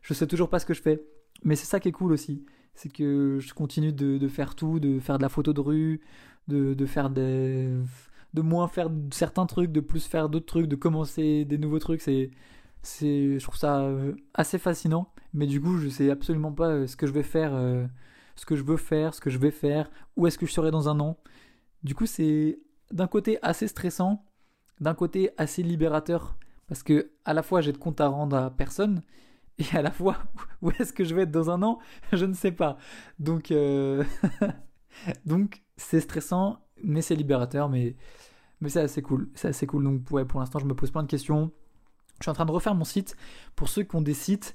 je, 0.02 0.14
sais 0.14 0.26
toujours 0.26 0.48
pas 0.48 0.58
ce 0.58 0.66
que 0.66 0.74
je 0.74 0.82
fais. 0.82 1.00
Mais 1.44 1.54
c'est 1.54 1.66
ça 1.66 1.78
qui 1.78 1.88
est 1.88 1.92
cool 1.92 2.12
aussi. 2.12 2.44
C'est 2.74 2.92
que 2.92 3.38
je 3.40 3.54
continue 3.54 3.92
de, 3.92 4.28
faire 4.28 4.56
tout, 4.56 4.80
de 4.80 4.98
faire 4.98 5.18
de 5.18 5.22
la 5.22 5.28
photo 5.28 5.52
de 5.52 5.60
rue, 5.60 6.00
de 6.48 6.86
faire 6.86 7.10
des 7.10 7.70
de 8.34 8.42
moins 8.42 8.68
faire 8.68 8.90
certains 9.12 9.46
trucs, 9.46 9.72
de 9.72 9.80
plus 9.80 10.06
faire 10.06 10.28
d'autres 10.28 10.46
trucs, 10.46 10.66
de 10.66 10.76
commencer 10.76 11.44
des 11.44 11.56
nouveaux 11.56 11.78
trucs. 11.78 12.02
C'est, 12.02 12.30
c'est, 12.82 13.38
je 13.38 13.42
trouve 13.42 13.56
ça 13.56 13.80
euh, 13.82 14.14
assez 14.34 14.58
fascinant. 14.58 15.12
Mais 15.32 15.46
du 15.46 15.60
coup, 15.60 15.78
je 15.78 15.88
sais 15.88 16.10
absolument 16.10 16.52
pas 16.52 16.68
euh, 16.68 16.86
ce 16.86 16.96
que 16.96 17.06
je 17.06 17.12
vais 17.12 17.22
faire, 17.22 17.54
euh, 17.54 17.86
ce 18.34 18.44
que 18.44 18.56
je 18.56 18.64
veux 18.64 18.76
faire, 18.76 19.14
ce 19.14 19.20
que 19.20 19.30
je 19.30 19.38
vais 19.38 19.52
faire, 19.52 19.90
où 20.16 20.26
est-ce 20.26 20.36
que 20.36 20.46
je 20.46 20.52
serai 20.52 20.72
dans 20.72 20.88
un 20.88 20.98
an. 21.00 21.16
Du 21.84 21.94
coup, 21.94 22.06
c'est 22.06 22.58
d'un 22.90 23.06
côté 23.06 23.38
assez 23.42 23.68
stressant, 23.68 24.24
d'un 24.80 24.94
côté 24.94 25.30
assez 25.38 25.62
libérateur, 25.62 26.36
parce 26.66 26.82
que 26.82 27.12
à 27.24 27.34
la 27.34 27.42
fois 27.42 27.60
j'ai 27.60 27.72
de 27.72 27.78
compte 27.78 28.00
à 28.00 28.08
rendre 28.08 28.36
à 28.36 28.50
personne, 28.50 29.02
et 29.58 29.76
à 29.76 29.82
la 29.82 29.92
fois 29.92 30.18
où 30.62 30.70
est-ce 30.72 30.92
que 30.92 31.04
je 31.04 31.14
vais 31.14 31.22
être 31.22 31.30
dans 31.30 31.50
un 31.50 31.62
an, 31.62 31.78
je 32.12 32.24
ne 32.24 32.34
sais 32.34 32.52
pas. 32.52 32.78
Donc, 33.18 33.52
donc 35.26 35.63
c'est 35.76 36.00
stressant, 36.00 36.60
mais 36.82 37.02
c'est 37.02 37.14
libérateur, 37.14 37.68
mais 37.68 37.96
mais 38.60 38.70
c'est 38.70 38.80
assez 38.80 39.02
cool. 39.02 39.28
C'est 39.34 39.66
cool. 39.66 39.84
Donc, 39.84 40.10
ouais, 40.10 40.24
pour 40.24 40.40
l'instant, 40.40 40.58
je 40.58 40.64
me 40.64 40.74
pose 40.74 40.90
plein 40.90 41.02
de 41.02 41.08
questions. 41.08 41.50
Je 42.20 42.24
suis 42.24 42.30
en 42.30 42.34
train 42.34 42.46
de 42.46 42.52
refaire 42.52 42.74
mon 42.74 42.84
site. 42.84 43.16
Pour 43.56 43.68
ceux 43.68 43.82
qui 43.82 43.94
ont 43.96 44.00
des 44.00 44.14
sites, 44.14 44.54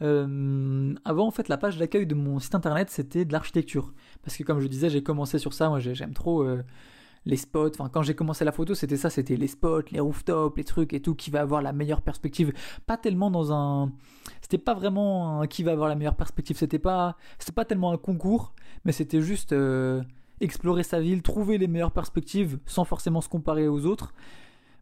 euh, 0.00 0.94
avant, 1.04 1.26
en 1.26 1.30
fait, 1.30 1.48
la 1.48 1.58
page 1.58 1.76
d'accueil 1.76 2.06
de 2.06 2.14
mon 2.14 2.38
site 2.38 2.54
internet, 2.54 2.88
c'était 2.90 3.24
de 3.24 3.32
l'architecture. 3.32 3.92
Parce 4.22 4.36
que, 4.36 4.44
comme 4.44 4.60
je 4.60 4.68
disais, 4.68 4.88
j'ai 4.88 5.02
commencé 5.02 5.38
sur 5.38 5.52
ça. 5.52 5.68
Moi, 5.68 5.80
j'aime 5.80 6.14
trop 6.14 6.42
euh, 6.42 6.62
les 7.26 7.36
spots. 7.36 7.70
Enfin, 7.74 7.90
quand 7.92 8.02
j'ai 8.02 8.14
commencé 8.14 8.44
la 8.44 8.52
photo, 8.52 8.74
c'était 8.74 8.96
ça 8.96 9.10
c'était 9.10 9.36
les 9.36 9.48
spots, 9.48 9.90
les 9.90 10.00
rooftops, 10.00 10.56
les 10.56 10.64
trucs 10.64 10.94
et 10.94 11.02
tout, 11.02 11.14
qui 11.14 11.30
va 11.30 11.40
avoir 11.40 11.60
la 11.60 11.72
meilleure 11.72 12.00
perspective. 12.00 12.52
Pas 12.86 12.96
tellement 12.96 13.30
dans 13.30 13.52
un. 13.52 13.92
C'était 14.40 14.58
pas 14.58 14.74
vraiment 14.74 15.46
qui 15.48 15.64
va 15.64 15.72
avoir 15.72 15.88
la 15.88 15.96
meilleure 15.96 16.16
perspective. 16.16 16.56
C'était 16.56 16.78
pas, 16.78 17.16
c'était 17.38 17.52
pas 17.52 17.64
tellement 17.64 17.92
un 17.92 17.98
concours, 17.98 18.54
mais 18.84 18.92
c'était 18.92 19.20
juste. 19.20 19.52
Euh, 19.52 20.02
explorer 20.40 20.82
sa 20.82 21.00
ville, 21.00 21.22
trouver 21.22 21.58
les 21.58 21.68
meilleures 21.68 21.92
perspectives 21.92 22.58
sans 22.66 22.84
forcément 22.84 23.20
se 23.20 23.28
comparer 23.28 23.68
aux 23.68 23.86
autres. 23.86 24.14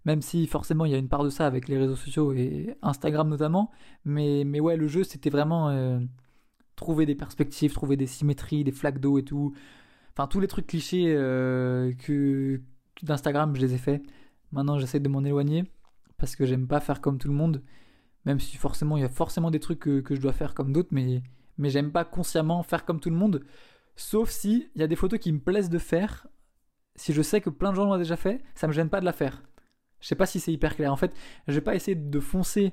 Même 0.04 0.22
si 0.22 0.46
forcément 0.46 0.84
il 0.84 0.92
y 0.92 0.94
a 0.94 0.98
une 0.98 1.08
part 1.08 1.24
de 1.24 1.30
ça 1.30 1.46
avec 1.46 1.68
les 1.68 1.76
réseaux 1.76 1.96
sociaux 1.96 2.32
et 2.32 2.76
Instagram 2.82 3.28
notamment. 3.28 3.70
Mais, 4.04 4.44
mais 4.44 4.60
ouais, 4.60 4.76
le 4.76 4.86
jeu 4.86 5.04
c'était 5.04 5.30
vraiment 5.30 5.68
euh, 5.70 5.98
trouver 6.76 7.04
des 7.04 7.14
perspectives, 7.14 7.72
trouver 7.72 7.96
des 7.96 8.06
symétries, 8.06 8.64
des 8.64 8.72
flaques 8.72 9.00
d'eau 9.00 9.18
et 9.18 9.24
tout. 9.24 9.52
Enfin, 10.12 10.26
tous 10.26 10.40
les 10.40 10.48
trucs 10.48 10.66
clichés 10.66 11.14
euh, 11.16 11.92
que 11.92 12.60
d'Instagram, 13.02 13.54
je 13.54 13.60
les 13.60 13.74
ai 13.74 13.78
faits. 13.78 14.02
Maintenant, 14.52 14.78
j'essaie 14.78 15.00
de 15.00 15.08
m'en 15.08 15.24
éloigner 15.24 15.64
parce 16.16 16.34
que 16.36 16.46
j'aime 16.46 16.66
pas 16.66 16.80
faire 16.80 17.00
comme 17.00 17.18
tout 17.18 17.28
le 17.28 17.34
monde. 17.34 17.62
Même 18.24 18.40
si 18.40 18.56
forcément, 18.56 18.96
il 18.96 19.02
y 19.02 19.04
a 19.04 19.08
forcément 19.08 19.50
des 19.50 19.60
trucs 19.60 19.78
que, 19.78 20.00
que 20.00 20.14
je 20.14 20.20
dois 20.20 20.32
faire 20.32 20.54
comme 20.54 20.72
d'autres, 20.72 20.88
mais, 20.90 21.22
mais 21.56 21.70
j'aime 21.70 21.92
pas 21.92 22.04
consciemment 22.04 22.62
faire 22.62 22.84
comme 22.84 23.00
tout 23.00 23.10
le 23.10 23.16
monde 23.16 23.44
Sauf 23.99 24.31
si 24.31 24.71
il 24.76 24.81
y 24.81 24.85
a 24.85 24.87
des 24.87 24.95
photos 24.95 25.19
qui 25.19 25.33
me 25.33 25.40
plaisent 25.40 25.71
de 25.71 25.78
faire. 25.78 26.28
Si 26.95 27.12
je 27.12 27.21
sais 27.21 27.40
que 27.40 27.50
plein 27.50 27.71
de 27.71 27.76
gens 27.76 27.85
l'ont 27.85 27.99
déjà 27.99 28.17
fait, 28.17 28.40
ça 28.55 28.69
me 28.69 28.73
gêne 28.73 28.88
pas 28.88 29.00
de 29.00 29.05
la 29.05 29.12
faire. 29.12 29.43
Je 29.99 30.07
sais 30.07 30.14
pas 30.14 30.25
si 30.25 30.38
c'est 30.38 30.52
hyper 30.52 30.76
clair. 30.76 30.93
En 30.93 30.97
fait, 30.97 31.12
je 31.49 31.55
vais 31.55 31.61
pas 31.61 31.75
essayer 31.75 31.97
de 31.97 32.21
foncer 32.21 32.73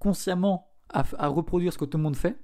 consciemment 0.00 0.72
à, 0.88 1.28
reproduire 1.28 1.72
ce 1.72 1.78
que 1.78 1.84
tout 1.84 1.96
le 1.96 2.02
monde 2.02 2.16
fait. 2.16 2.36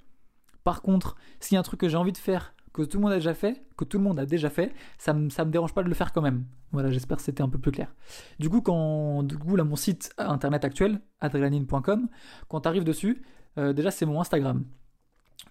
Par 0.63 0.81
contre, 0.81 1.17
s'il 1.41 1.55
y 1.55 1.57
a 1.57 1.59
un 1.59 1.63
truc 1.63 1.81
que 1.81 1.89
j'ai 1.89 1.97
envie 1.97 2.13
de 2.13 2.17
faire, 2.17 2.55
que 2.71 2.83
tout 2.83 2.97
le 2.97 3.03
monde 3.03 3.11
a 3.11 3.15
déjà 3.15 3.33
fait, 3.33 3.65
que 3.75 3.83
tout 3.83 3.97
le 3.97 4.03
monde 4.05 4.17
a 4.17 4.25
déjà 4.25 4.49
fait, 4.49 4.71
ça 4.97 5.11
me, 5.11 5.23
me 5.23 5.51
dérange 5.51 5.73
pas 5.73 5.83
de 5.83 5.89
le 5.89 5.93
faire 5.93 6.13
quand 6.13 6.21
même. 6.21 6.45
Voilà, 6.71 6.91
j'espère 6.91 7.17
que 7.17 7.23
c'était 7.23 7.43
un 7.43 7.49
peu 7.49 7.59
plus 7.59 7.71
clair. 7.71 7.93
Du 8.39 8.49
coup, 8.49 8.61
quand, 8.61 9.23
du 9.23 9.37
coup, 9.37 9.57
là, 9.57 9.65
mon 9.65 9.75
site 9.75 10.13
internet 10.17 10.63
actuel, 10.63 11.01
adrenaline.com, 11.19 12.07
quand 12.47 12.61
tu 12.61 12.67
arrives 12.69 12.85
dessus, 12.85 13.23
euh, 13.57 13.73
déjà, 13.73 13.91
c'est 13.91 14.05
mon 14.05 14.21
Instagram. 14.21 14.63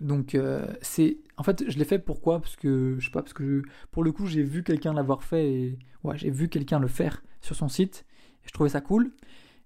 Donc 0.01 0.35
euh, 0.35 0.67
c'est 0.81 1.19
en 1.37 1.43
fait 1.43 1.65
je 1.69 1.79
l'ai 1.79 1.85
fait 1.85 1.99
pourquoi? 1.99 2.41
Parce 2.41 2.57
que 2.57 2.97
je 2.99 3.05
sais 3.07 3.11
pas 3.11 3.23
parce 3.23 3.33
que 3.33 3.63
pour 3.91 4.05
le 4.05 4.13
coup 4.13 4.27
j'ai 4.27 4.43
vu 4.43 4.63
quelqu'un 4.63 4.93
l'avoir 4.93 5.23
fait 5.23 5.53
et 5.53 5.79
ouais 6.05 6.17
j'ai 6.17 6.31
vu 6.31 6.49
quelqu'un 6.49 6.79
le 6.79 6.89
faire 6.89 7.23
sur 7.41 7.57
son 7.57 7.69
site 7.69 8.05
je 8.45 8.53
trouvais 8.53 8.71
ça 8.71 8.81
cool. 8.81 9.13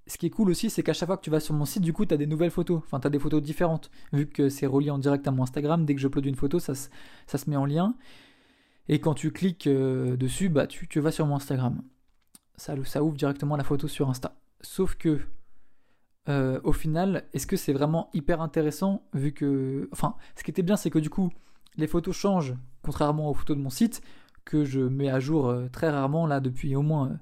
Ce 0.07 0.19
qui 0.19 0.27
est 0.27 0.31
cool 0.31 0.51
aussi 0.51 0.71
c'est 0.71 0.83
qu'à 0.83 0.95
chaque 0.95 1.07
fois 1.07 1.17
que 1.17 1.23
tu 1.23 1.31
vas 1.31 1.41
sur 1.41 1.55
mon 1.55 1.65
site 1.65 1.83
du 1.83 1.93
coup 1.93 2.07
tu 2.07 2.15
as 2.15 2.17
des 2.17 2.27
nouvelles 2.27 2.51
photos, 2.51 2.79
enfin 2.85 2.99
tu 2.99 3.07
as 3.07 3.11
des 3.11 3.19
photos 3.19 3.43
différentes 3.43 3.91
vu 4.13 4.27
que 4.27 4.49
c'est 4.49 4.67
relié 4.67 4.91
en 4.91 4.99
direct 4.99 5.27
à 5.29 5.31
mon 5.31 5.43
Instagram 5.43 5.85
dès 5.85 5.95
que 5.95 6.01
j'upload 6.01 6.27
une 6.27 6.35
photo 6.35 6.59
ça, 6.59 6.75
ça 6.75 7.39
se 7.39 7.51
met 7.51 7.57
en 7.57 7.67
lien 7.67 7.95
et 8.89 9.01
quand 9.01 9.15
tu 9.15 9.31
cliques 9.33 9.67
euh, 9.67 10.17
dessus 10.17 10.49
bah 10.49 10.67
tu, 10.67 10.89
tu 10.89 11.01
vas 11.01 11.13
sur 11.13 11.27
mon 11.27 11.37
Instagram. 11.37 11.83
Ça, 12.57 12.75
ça 12.85 13.03
ouvre 13.03 13.17
directement 13.17 13.57
la 13.57 13.65
photo 13.65 13.89
sur 13.89 14.09
Insta. 14.11 14.37
Sauf 14.61 14.95
que 14.95 15.21
euh, 16.29 16.61
au 16.65 16.73
final, 16.73 17.25
est-ce 17.33 17.47
que 17.47 17.57
c'est 17.57 17.73
vraiment 17.73 18.11
hyper 18.13 18.41
intéressant 18.41 19.03
vu 19.13 19.33
que... 19.33 19.89
Enfin, 19.93 20.15
ce 20.37 20.45
qui 20.45 20.51
était 20.51 20.63
bien, 20.63 20.77
c'est 20.77 20.91
que 20.91 20.99
du 20.99 21.11
coup, 21.11 21.31
les 21.77 21.87
photos 21.87 22.17
changent, 22.17 22.55
contrairement 22.83 23.31
aux 23.31 23.35
photos 23.35 23.57
de 23.57 23.63
mon 23.63 23.71
site. 23.71 24.03
que 24.45 24.65
je 24.65 24.81
mets 24.81 25.09
à 25.09 25.21
jour 25.21 25.55
très 25.73 25.89
rarement 25.89 26.27
là 26.27 26.41
depuis 26.41 26.75
au 26.75 26.83
moins 26.83 27.19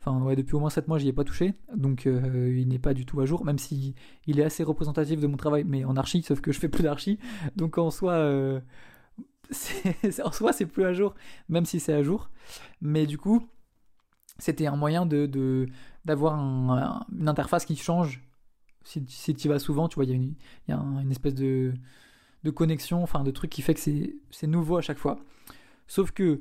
Enfin, 0.00 0.20
ouais, 0.22 0.36
depuis 0.36 0.54
au 0.54 0.60
moins 0.60 0.70
7 0.70 0.86
mois, 0.88 0.98
j'y 0.98 1.08
ai 1.08 1.12
pas 1.12 1.24
touché. 1.24 1.54
Donc, 1.74 2.06
euh, 2.06 2.54
il 2.56 2.68
n'est 2.68 2.78
pas 2.78 2.94
du 2.94 3.04
tout 3.04 3.20
à 3.20 3.26
jour, 3.26 3.44
même 3.44 3.58
si 3.58 3.94
il 4.26 4.38
est 4.38 4.44
assez 4.44 4.62
représentatif 4.62 5.20
de 5.20 5.26
mon 5.26 5.36
travail, 5.36 5.64
mais 5.64 5.84
en 5.84 5.96
archi, 5.96 6.22
sauf 6.22 6.40
que 6.40 6.52
je 6.52 6.60
fais 6.60 6.68
plus 6.68 6.84
d'archi. 6.84 7.18
Donc, 7.56 7.78
en 7.78 7.90
soi, 7.90 8.12
euh, 8.12 8.60
en 10.24 10.32
soi, 10.32 10.52
c'est 10.52 10.66
plus 10.66 10.84
à 10.84 10.92
jour, 10.92 11.14
même 11.48 11.64
si 11.64 11.80
c'est 11.80 11.92
à 11.92 12.02
jour. 12.02 12.30
Mais 12.80 13.06
du 13.06 13.18
coup, 13.18 13.48
c'était 14.38 14.66
un 14.66 14.76
moyen 14.76 15.04
de 15.04 15.66
d'avoir 16.04 16.34
une 17.12 17.28
interface 17.28 17.64
qui 17.64 17.76
change. 17.76 18.22
Si, 18.84 19.34
tu 19.34 19.46
y 19.46 19.48
vas 19.48 19.58
souvent, 19.58 19.88
tu 19.88 19.96
vois, 19.96 20.04
il 20.04 20.10
y 20.10 20.72
a 20.72 20.76
une, 20.76 21.10
espèce 21.10 21.34
de, 21.34 21.74
de 22.44 22.50
connexion, 22.50 23.02
enfin, 23.02 23.22
de 23.22 23.30
truc 23.30 23.50
qui 23.50 23.60
fait 23.60 23.74
que 23.74 23.80
c'est 23.80 24.46
nouveau 24.46 24.78
à 24.78 24.80
chaque 24.80 24.98
fois. 24.98 25.18
Sauf 25.86 26.10
que 26.10 26.40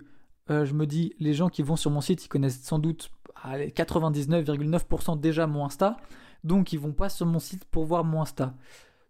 euh, 0.50 0.65
je 0.65 0.74
me 0.74 0.86
dis, 0.86 1.13
les 1.20 1.34
gens 1.34 1.50
qui 1.50 1.62
vont 1.62 1.75
sur 1.75 1.91
mon 1.91 2.01
site, 2.01 2.25
ils 2.25 2.29
connaissent 2.29 2.62
sans 2.62 2.79
doute 2.79 3.12
99,9% 3.46 5.20
déjà 5.20 5.48
mon 5.48 5.65
Insta, 5.65 5.98
donc 6.44 6.74
ils 6.74 6.79
vont 6.79 6.94
pas 6.94 7.10
sur 7.10 7.25
mon 7.25 7.39
site 7.39 7.65
pour 7.65 7.86
voir 7.86 8.03
mon 8.03 8.22
Insta. 8.22 8.53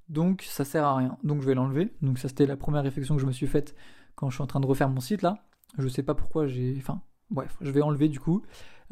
Donc 0.09 0.43
ça 0.43 0.63
sert 0.63 0.85
à 0.85 0.95
rien. 0.95 1.17
Donc 1.23 1.41
je 1.41 1.47
vais 1.47 1.53
l'enlever. 1.53 1.93
Donc 2.01 2.19
ça 2.19 2.27
c'était 2.27 2.45
la 2.45 2.57
première 2.57 2.83
réflexion 2.83 3.15
que 3.15 3.21
je 3.21 3.27
me 3.27 3.31
suis 3.31 3.47
faite 3.47 3.75
quand 4.15 4.29
je 4.29 4.35
suis 4.35 4.43
en 4.43 4.47
train 4.47 4.59
de 4.59 4.65
refaire 4.65 4.89
mon 4.89 5.01
site 5.01 5.21
là. 5.21 5.43
Je 5.77 5.87
sais 5.87 6.03
pas 6.03 6.15
pourquoi 6.15 6.47
j'ai. 6.47 6.75
Enfin 6.77 7.01
bref, 7.29 7.57
je 7.61 7.71
vais 7.71 7.81
enlever 7.81 8.07
du 8.07 8.19
coup 8.19 8.41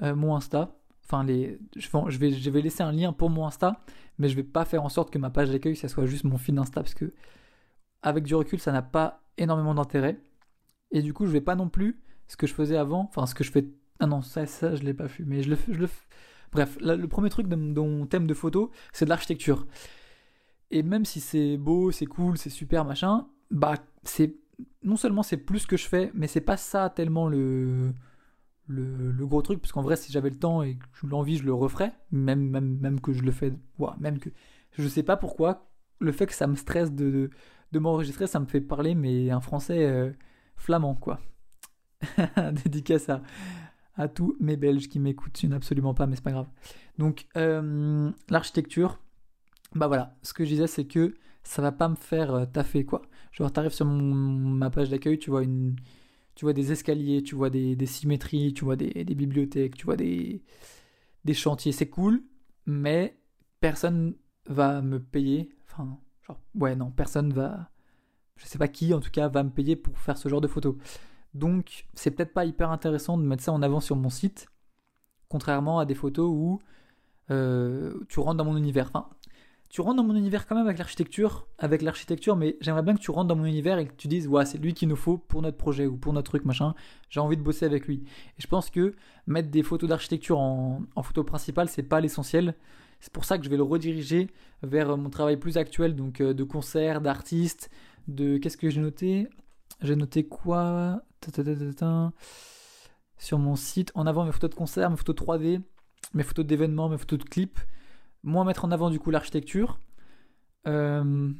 euh, 0.03 0.15
mon 0.15 0.35
Insta. 0.35 0.75
Enfin 1.05 1.23
les, 1.23 1.59
je 1.75 2.17
vais, 2.17 2.31
je 2.31 2.49
vais, 2.49 2.61
laisser 2.61 2.83
un 2.83 2.91
lien 2.91 3.13
pour 3.13 3.29
mon 3.29 3.45
Insta, 3.45 3.79
mais 4.17 4.27
je 4.27 4.35
vais 4.35 4.43
pas 4.43 4.65
faire 4.65 4.83
en 4.83 4.89
sorte 4.89 5.11
que 5.11 5.19
ma 5.19 5.29
page 5.29 5.51
d'accueil 5.51 5.75
ça 5.75 5.87
soit 5.87 6.07
juste 6.07 6.23
mon 6.23 6.37
fil 6.37 6.55
d'Insta 6.55 6.81
parce 6.81 6.95
que 6.95 7.13
avec 8.01 8.23
du 8.23 8.33
recul 8.35 8.59
ça 8.59 8.71
n'a 8.71 8.81
pas 8.81 9.21
énormément 9.37 9.75
d'intérêt. 9.75 10.19
Et 10.91 11.01
du 11.01 11.13
coup 11.13 11.27
je 11.27 11.31
vais 11.31 11.41
pas 11.41 11.55
non 11.55 11.69
plus 11.69 12.01
ce 12.27 12.37
que 12.37 12.47
je 12.47 12.53
faisais 12.53 12.77
avant, 12.77 13.01
enfin 13.01 13.25
ce 13.27 13.35
que 13.35 13.43
je 13.43 13.51
fais 13.51 13.67
ah 13.99 14.07
non, 14.07 14.21
ça, 14.21 14.45
ça 14.45 14.75
je 14.75 14.83
l'ai 14.83 14.93
pas 14.93 15.07
fait. 15.07 15.23
Mais 15.25 15.41
je 15.43 15.49
le, 15.51 15.57
je 15.69 15.79
le... 15.79 15.89
Bref, 16.51 16.77
le 16.81 17.07
premier 17.07 17.29
truc 17.29 17.47
de 17.47 17.55
mon 17.55 18.05
thème 18.05 18.27
de 18.27 18.33
photo, 18.33 18.71
c'est 18.93 19.05
de 19.05 19.09
l'architecture. 19.09 19.65
Et 20.71 20.83
même 20.83 21.05
si 21.05 21.19
c'est 21.19 21.57
beau, 21.57 21.91
c'est 21.91 22.05
cool, 22.05 22.37
c'est 22.37 22.49
super, 22.49 22.85
machin, 22.85 23.27
bah 23.51 23.75
c'est 24.03 24.35
non 24.83 24.95
seulement 24.95 25.23
c'est 25.23 25.37
plus 25.37 25.59
ce 25.59 25.67
que 25.67 25.77
je 25.77 25.87
fais, 25.87 26.11
mais 26.13 26.27
c'est 26.27 26.41
pas 26.41 26.57
ça 26.57 26.89
tellement 26.89 27.27
le, 27.27 27.93
le, 28.67 29.25
gros 29.25 29.41
truc, 29.41 29.61
parce 29.61 29.71
qu'en 29.71 29.81
vrai, 29.81 29.95
si 29.95 30.11
j'avais 30.11 30.29
le 30.29 30.37
temps 30.37 30.63
et 30.63 30.75
que 30.75 31.07
l'envie, 31.07 31.37
je 31.37 31.43
le 31.43 31.53
referais, 31.53 31.93
même, 32.11 32.49
même, 32.49 32.77
même 32.79 32.99
que 32.99 33.13
je 33.13 33.21
le 33.21 33.31
fais, 33.31 33.53
même 33.99 34.19
que 34.19 34.29
je 34.77 34.87
sais 34.87 35.03
pas 35.03 35.17
pourquoi, 35.17 35.69
le 35.99 36.11
fait 36.11 36.25
que 36.25 36.33
ça 36.33 36.47
me 36.47 36.55
stresse 36.55 36.91
de, 36.91 37.29
de, 37.71 37.79
m'enregistrer, 37.79 38.27
ça 38.27 38.39
me 38.39 38.45
fait 38.45 38.61
parler, 38.61 38.95
mais 38.95 39.29
un 39.31 39.41
français 39.41 39.85
euh, 39.85 40.11
flamand, 40.55 40.95
quoi. 40.95 41.19
Dédicace 42.63 43.09
à, 43.09 43.21
à 43.95 44.07
tous 44.07 44.35
mes 44.39 44.57
Belges 44.57 44.89
qui 44.89 44.99
m'écoutent, 44.99 45.45
absolument 45.53 45.93
pas, 45.93 46.07
mais 46.07 46.15
c'est 46.15 46.23
pas 46.23 46.31
grave. 46.31 46.49
Donc, 46.97 47.27
euh, 47.37 48.11
l'architecture, 48.29 48.99
bah 49.73 49.87
voilà, 49.87 50.17
ce 50.21 50.33
que 50.33 50.43
je 50.43 50.49
disais, 50.49 50.67
c'est 50.67 50.85
que 50.85 51.15
ça 51.43 51.61
va 51.61 51.71
pas 51.71 51.87
me 51.87 51.95
faire 51.95 52.33
euh, 52.33 52.45
taffer, 52.45 52.85
quoi. 52.85 53.03
Genre, 53.31 53.51
t'arrives 53.51 53.73
sur 53.73 53.85
ma 53.85 54.69
page 54.69 54.89
d'accueil, 54.89 55.19
tu 55.19 55.29
vois 55.29 55.43
une, 55.43 55.75
tu 56.35 56.45
vois 56.45 56.53
des 56.53 56.71
escaliers, 56.71 57.23
tu 57.23 57.35
vois 57.35 57.49
des, 57.49 57.85
symétries, 57.85 58.53
tu 58.53 58.65
vois 58.65 58.75
des, 58.75 59.03
bibliothèques, 59.05 59.77
tu 59.77 59.85
vois 59.85 59.95
des, 59.95 60.43
des 61.23 61.33
chantiers, 61.33 61.71
c'est 61.71 61.89
cool, 61.89 62.23
mais 62.65 63.17
personne 63.59 64.15
va 64.47 64.81
me 64.81 64.99
payer, 64.99 65.55
enfin, 65.65 65.97
genre, 66.21 66.39
ouais, 66.55 66.75
non, 66.75 66.91
personne 66.91 67.33
va, 67.33 67.71
je 68.37 68.45
sais 68.45 68.57
pas 68.57 68.67
qui, 68.67 68.93
en 68.93 68.99
tout 68.99 69.11
cas, 69.11 69.27
va 69.29 69.43
me 69.43 69.49
payer 69.49 69.75
pour 69.75 69.97
faire 69.97 70.17
ce 70.17 70.29
genre 70.29 70.41
de 70.41 70.47
photos. 70.47 70.75
Donc, 71.33 71.87
c'est 71.93 72.11
peut-être 72.11 72.33
pas 72.33 72.45
hyper 72.45 72.71
intéressant 72.71 73.17
de 73.17 73.23
mettre 73.23 73.43
ça 73.43 73.51
en 73.53 73.61
avant 73.61 73.79
sur 73.79 73.95
mon 73.95 74.09
site, 74.09 74.47
contrairement 75.29 75.79
à 75.79 75.85
des 75.85 75.95
photos 75.95 76.29
où 76.29 76.59
euh, 77.31 77.99
tu 78.09 78.19
rentres 78.19 78.37
dans 78.37 78.45
mon 78.45 78.57
univers. 78.57 78.87
Enfin, 78.87 79.09
tu 79.75 79.81
rentres 79.81 79.97
dans 79.97 80.05
mon 80.05 80.15
univers 80.15 80.47
quand 80.47 80.55
même 80.55 80.67
avec 80.67 80.77
l'architecture, 80.77 81.49
avec 81.57 81.81
l'architecture, 81.81 82.37
mais 82.37 82.55
j'aimerais 82.61 82.81
bien 82.81 82.95
que 82.95 83.01
tu 83.01 83.11
rentres 83.11 83.27
dans 83.27 83.35
mon 83.35 83.43
univers 83.43 83.77
et 83.77 83.85
que 83.85 83.93
tu 83.97 84.07
dises, 84.07 84.25
ouais, 84.25 84.45
c'est 84.45 84.57
lui 84.57 84.73
qu'il 84.73 84.87
nous 84.87 84.95
faut 84.95 85.17
pour 85.17 85.41
notre 85.41 85.57
projet 85.57 85.85
ou 85.85 85.97
pour 85.97 86.13
notre 86.13 86.31
truc, 86.31 86.45
machin. 86.45 86.73
J'ai 87.09 87.19
envie 87.19 87.35
de 87.35 87.41
bosser 87.41 87.65
avec 87.65 87.85
lui. 87.85 88.05
Et 88.37 88.41
je 88.41 88.47
pense 88.47 88.69
que 88.69 88.95
mettre 89.27 89.49
des 89.49 89.63
photos 89.63 89.89
d'architecture 89.89 90.39
en, 90.39 90.85
photo 91.03 91.25
principale, 91.25 91.67
c'est 91.67 91.83
pas 91.83 91.99
l'essentiel. 91.99 92.55
C'est 93.01 93.11
pour 93.11 93.25
ça 93.25 93.37
que 93.37 93.43
je 93.43 93.49
vais 93.49 93.57
le 93.57 93.63
rediriger 93.63 94.29
vers 94.63 94.95
mon 94.95 95.09
travail 95.09 95.35
plus 95.35 95.57
actuel, 95.57 95.93
donc 95.93 96.21
euh, 96.21 96.33
de 96.33 96.45
concert, 96.45 97.01
d'artiste, 97.01 97.69
de 98.07 98.37
qu'est-ce 98.37 98.55
que 98.55 98.69
j'ai 98.69 98.79
noté? 98.79 99.27
J'ai 99.81 99.97
noté 99.97 100.25
quoi? 100.25 101.01
Sur 103.17 103.39
mon 103.39 103.57
site, 103.57 103.91
en 103.93 104.07
avant 104.07 104.23
mes 104.23 104.31
photos 104.31 104.51
de 104.51 104.55
concert, 104.55 104.89
mes 104.89 104.95
photos 104.95 105.17
3D, 105.17 105.59
mes 106.13 106.23
photos 106.23 106.45
d'événements, 106.45 106.87
mes 106.87 106.97
photos 106.97 107.19
de 107.19 107.25
clips. 107.25 107.59
Moi, 108.25 108.43
mettre 108.43 108.65
en 108.65 108.71
avant 108.71 108.89
du 108.89 108.99
coup 108.99 109.11
l'architecture. 109.11 109.79
Euh, 110.67 111.31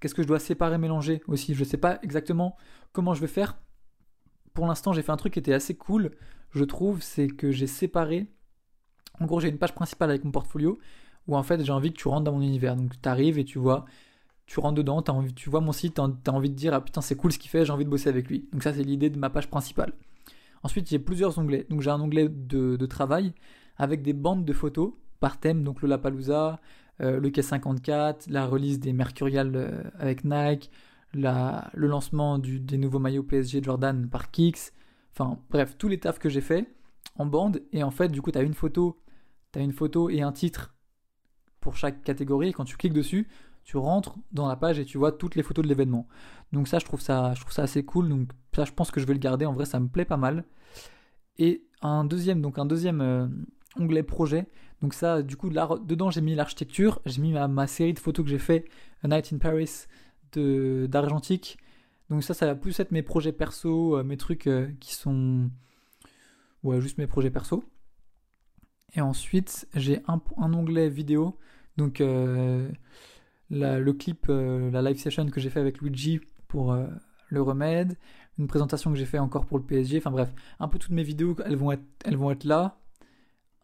qu'est-ce 0.00 0.14
que 0.14 0.22
je 0.22 0.28
dois 0.28 0.38
séparer, 0.38 0.76
mélanger 0.76 1.22
aussi? 1.26 1.54
Je 1.54 1.60
ne 1.60 1.64
sais 1.64 1.78
pas 1.78 1.98
exactement 2.02 2.56
comment 2.92 3.14
je 3.14 3.22
vais 3.22 3.26
faire. 3.26 3.56
Pour 4.52 4.66
l'instant, 4.66 4.92
j'ai 4.92 5.02
fait 5.02 5.12
un 5.12 5.16
truc 5.16 5.32
qui 5.32 5.38
était 5.38 5.54
assez 5.54 5.74
cool, 5.74 6.10
je 6.50 6.64
trouve, 6.64 7.02
c'est 7.02 7.28
que 7.28 7.50
j'ai 7.50 7.66
séparé. 7.66 8.26
En 9.20 9.26
gros, 9.26 9.40
j'ai 9.40 9.48
une 9.48 9.58
page 9.58 9.74
principale 9.74 10.10
avec 10.10 10.24
mon 10.24 10.30
portfolio 10.30 10.78
où 11.26 11.36
en 11.36 11.42
fait 11.42 11.64
j'ai 11.64 11.72
envie 11.72 11.92
que 11.92 11.98
tu 11.98 12.08
rentres 12.08 12.24
dans 12.24 12.32
mon 12.32 12.42
univers. 12.42 12.76
Donc 12.76 13.00
tu 13.00 13.08
arrives 13.08 13.38
et 13.38 13.44
tu 13.44 13.58
vois 13.58 13.84
tu 14.46 14.60
rentres 14.60 14.76
dedans, 14.76 15.02
tu 15.34 15.50
vois 15.50 15.60
mon 15.60 15.72
site, 15.72 15.94
tu 15.94 16.00
as 16.00 16.32
envie 16.32 16.50
de 16.50 16.54
dire 16.54 16.72
ah 16.72 16.80
putain 16.80 17.00
c'est 17.00 17.16
cool 17.16 17.32
ce 17.32 17.38
qu'il 17.38 17.50
fait, 17.50 17.64
j'ai 17.64 17.72
envie 17.72 17.84
de 17.84 17.90
bosser 17.90 18.08
avec 18.08 18.28
lui. 18.28 18.48
Donc 18.52 18.62
ça 18.62 18.72
c'est 18.72 18.84
l'idée 18.84 19.10
de 19.10 19.18
ma 19.18 19.28
page 19.28 19.48
principale. 19.48 19.92
Ensuite 20.62 20.88
j'ai 20.88 20.98
plusieurs 20.98 21.38
onglets. 21.38 21.66
Donc 21.68 21.80
j'ai 21.80 21.90
un 21.90 22.00
onglet 22.00 22.28
de, 22.28 22.86
travail 22.86 23.32
avec 23.76 24.02
des 24.02 24.12
bandes 24.12 24.44
de 24.44 24.52
photos 24.52 24.92
par 25.20 25.38
thème, 25.38 25.62
donc 25.62 25.82
le 25.82 25.88
Lapalooza, 25.88 26.60
euh, 27.00 27.20
le 27.20 27.30
K54, 27.30 28.30
la 28.30 28.46
release 28.46 28.78
des 28.80 28.92
Mercurial 28.92 29.52
euh, 29.54 29.82
avec 29.98 30.24
Nike, 30.24 30.70
la, 31.14 31.70
le 31.74 31.86
lancement 31.86 32.38
du, 32.38 32.60
des 32.60 32.78
nouveaux 32.78 32.98
maillots 32.98 33.22
PSG 33.22 33.62
Jordan 33.62 34.08
par 34.08 34.30
Kicks, 34.30 34.72
enfin 35.12 35.38
bref, 35.50 35.76
tous 35.78 35.88
les 35.88 35.98
tafs 35.98 36.18
que 36.18 36.28
j'ai 36.28 36.40
fait 36.40 36.66
en 37.16 37.26
bande, 37.26 37.62
et 37.72 37.82
en 37.82 37.90
fait 37.90 38.08
du 38.08 38.20
coup 38.22 38.30
tu 38.30 38.38
as 38.38 38.42
une 38.42 38.54
photo, 38.54 39.00
tu 39.52 39.60
une 39.60 39.72
photo 39.72 40.10
et 40.10 40.22
un 40.22 40.32
titre 40.32 40.74
pour 41.60 41.76
chaque 41.76 42.02
catégorie, 42.02 42.48
et 42.48 42.52
quand 42.52 42.64
tu 42.64 42.76
cliques 42.76 42.92
dessus, 42.92 43.28
tu 43.66 43.76
rentres 43.78 44.16
dans 44.30 44.46
la 44.46 44.54
page 44.54 44.78
et 44.78 44.84
tu 44.84 44.96
vois 44.96 45.10
toutes 45.10 45.34
les 45.34 45.42
photos 45.42 45.64
de 45.64 45.68
l'événement. 45.68 46.06
Donc 46.52 46.68
ça, 46.68 46.78
je 46.78 46.84
trouve 46.84 47.00
ça, 47.00 47.34
je 47.34 47.40
trouve 47.40 47.52
ça 47.52 47.62
assez 47.62 47.84
cool. 47.84 48.08
Donc 48.08 48.30
ça, 48.54 48.64
je 48.64 48.72
pense 48.72 48.92
que 48.92 49.00
je 49.00 49.06
vais 49.06 49.12
le 49.12 49.18
garder. 49.18 49.44
En 49.44 49.52
vrai, 49.52 49.64
ça 49.66 49.80
me 49.80 49.88
plaît 49.88 50.04
pas 50.04 50.16
mal. 50.16 50.44
Et 51.38 51.66
un 51.82 52.04
deuxième, 52.04 52.40
donc 52.40 52.60
un 52.60 52.64
deuxième 52.64 53.00
euh, 53.00 53.26
onglet 53.78 54.02
projet. 54.02 54.46
Donc 54.82 54.94
ça, 54.94 55.22
du 55.22 55.36
coup, 55.36 55.48
là, 55.50 55.68
dedans, 55.84 56.10
j'ai 56.10 56.20
mis 56.20 56.34
l'architecture. 56.34 57.00
J'ai 57.06 57.20
mis 57.20 57.32
ma, 57.32 57.66
série 57.66 57.94
de 57.94 57.98
photos 57.98 58.24
que 58.24 58.30
j'ai 58.30 58.38
fait, 58.38 58.66
A 59.02 59.08
Night 59.08 59.32
in 59.32 59.38
Paris 59.38 59.86
d'argentique. 60.34 61.58
Donc 62.10 62.22
ça, 62.22 62.34
ça 62.34 62.46
va 62.46 62.54
plus 62.54 62.78
être 62.78 62.90
mes 62.92 63.02
projets 63.02 63.32
perso, 63.32 63.96
euh, 63.96 64.04
mes 64.04 64.18
trucs 64.18 64.46
euh, 64.46 64.68
qui 64.80 64.94
sont, 64.94 65.50
ouais, 66.62 66.80
juste 66.80 66.98
mes 66.98 67.06
projets 67.06 67.30
perso. 67.30 67.64
Et 68.94 69.00
ensuite, 69.00 69.66
j'ai 69.74 70.02
un, 70.06 70.20
un, 70.36 70.52
onglet 70.52 70.88
vidéo. 70.90 71.38
Donc 71.78 72.00
le 73.50 73.92
clip, 73.92 74.26
euh, 74.28 74.70
la 74.70 74.82
live 74.82 74.98
session 74.98 75.26
que 75.26 75.40
j'ai 75.40 75.50
fait 75.50 75.60
avec 75.60 75.80
Luigi 75.80 76.20
pour 76.48 76.72
euh, 76.72 76.86
le 77.28 77.42
remède, 77.42 77.96
une 78.38 78.46
présentation 78.46 78.92
que 78.92 78.98
j'ai 78.98 79.06
fait 79.06 79.18
encore 79.18 79.46
pour 79.46 79.58
le 79.58 79.64
PSG, 79.64 79.98
enfin 79.98 80.10
bref, 80.10 80.32
un 80.60 80.68
peu 80.68 80.78
toutes 80.78 80.92
mes 80.92 81.02
vidéos, 81.02 81.36
elles 81.44 81.56
vont 81.56 81.72
être, 81.72 81.84
elles 82.04 82.16
vont 82.16 82.30
être 82.30 82.44
là. 82.44 82.78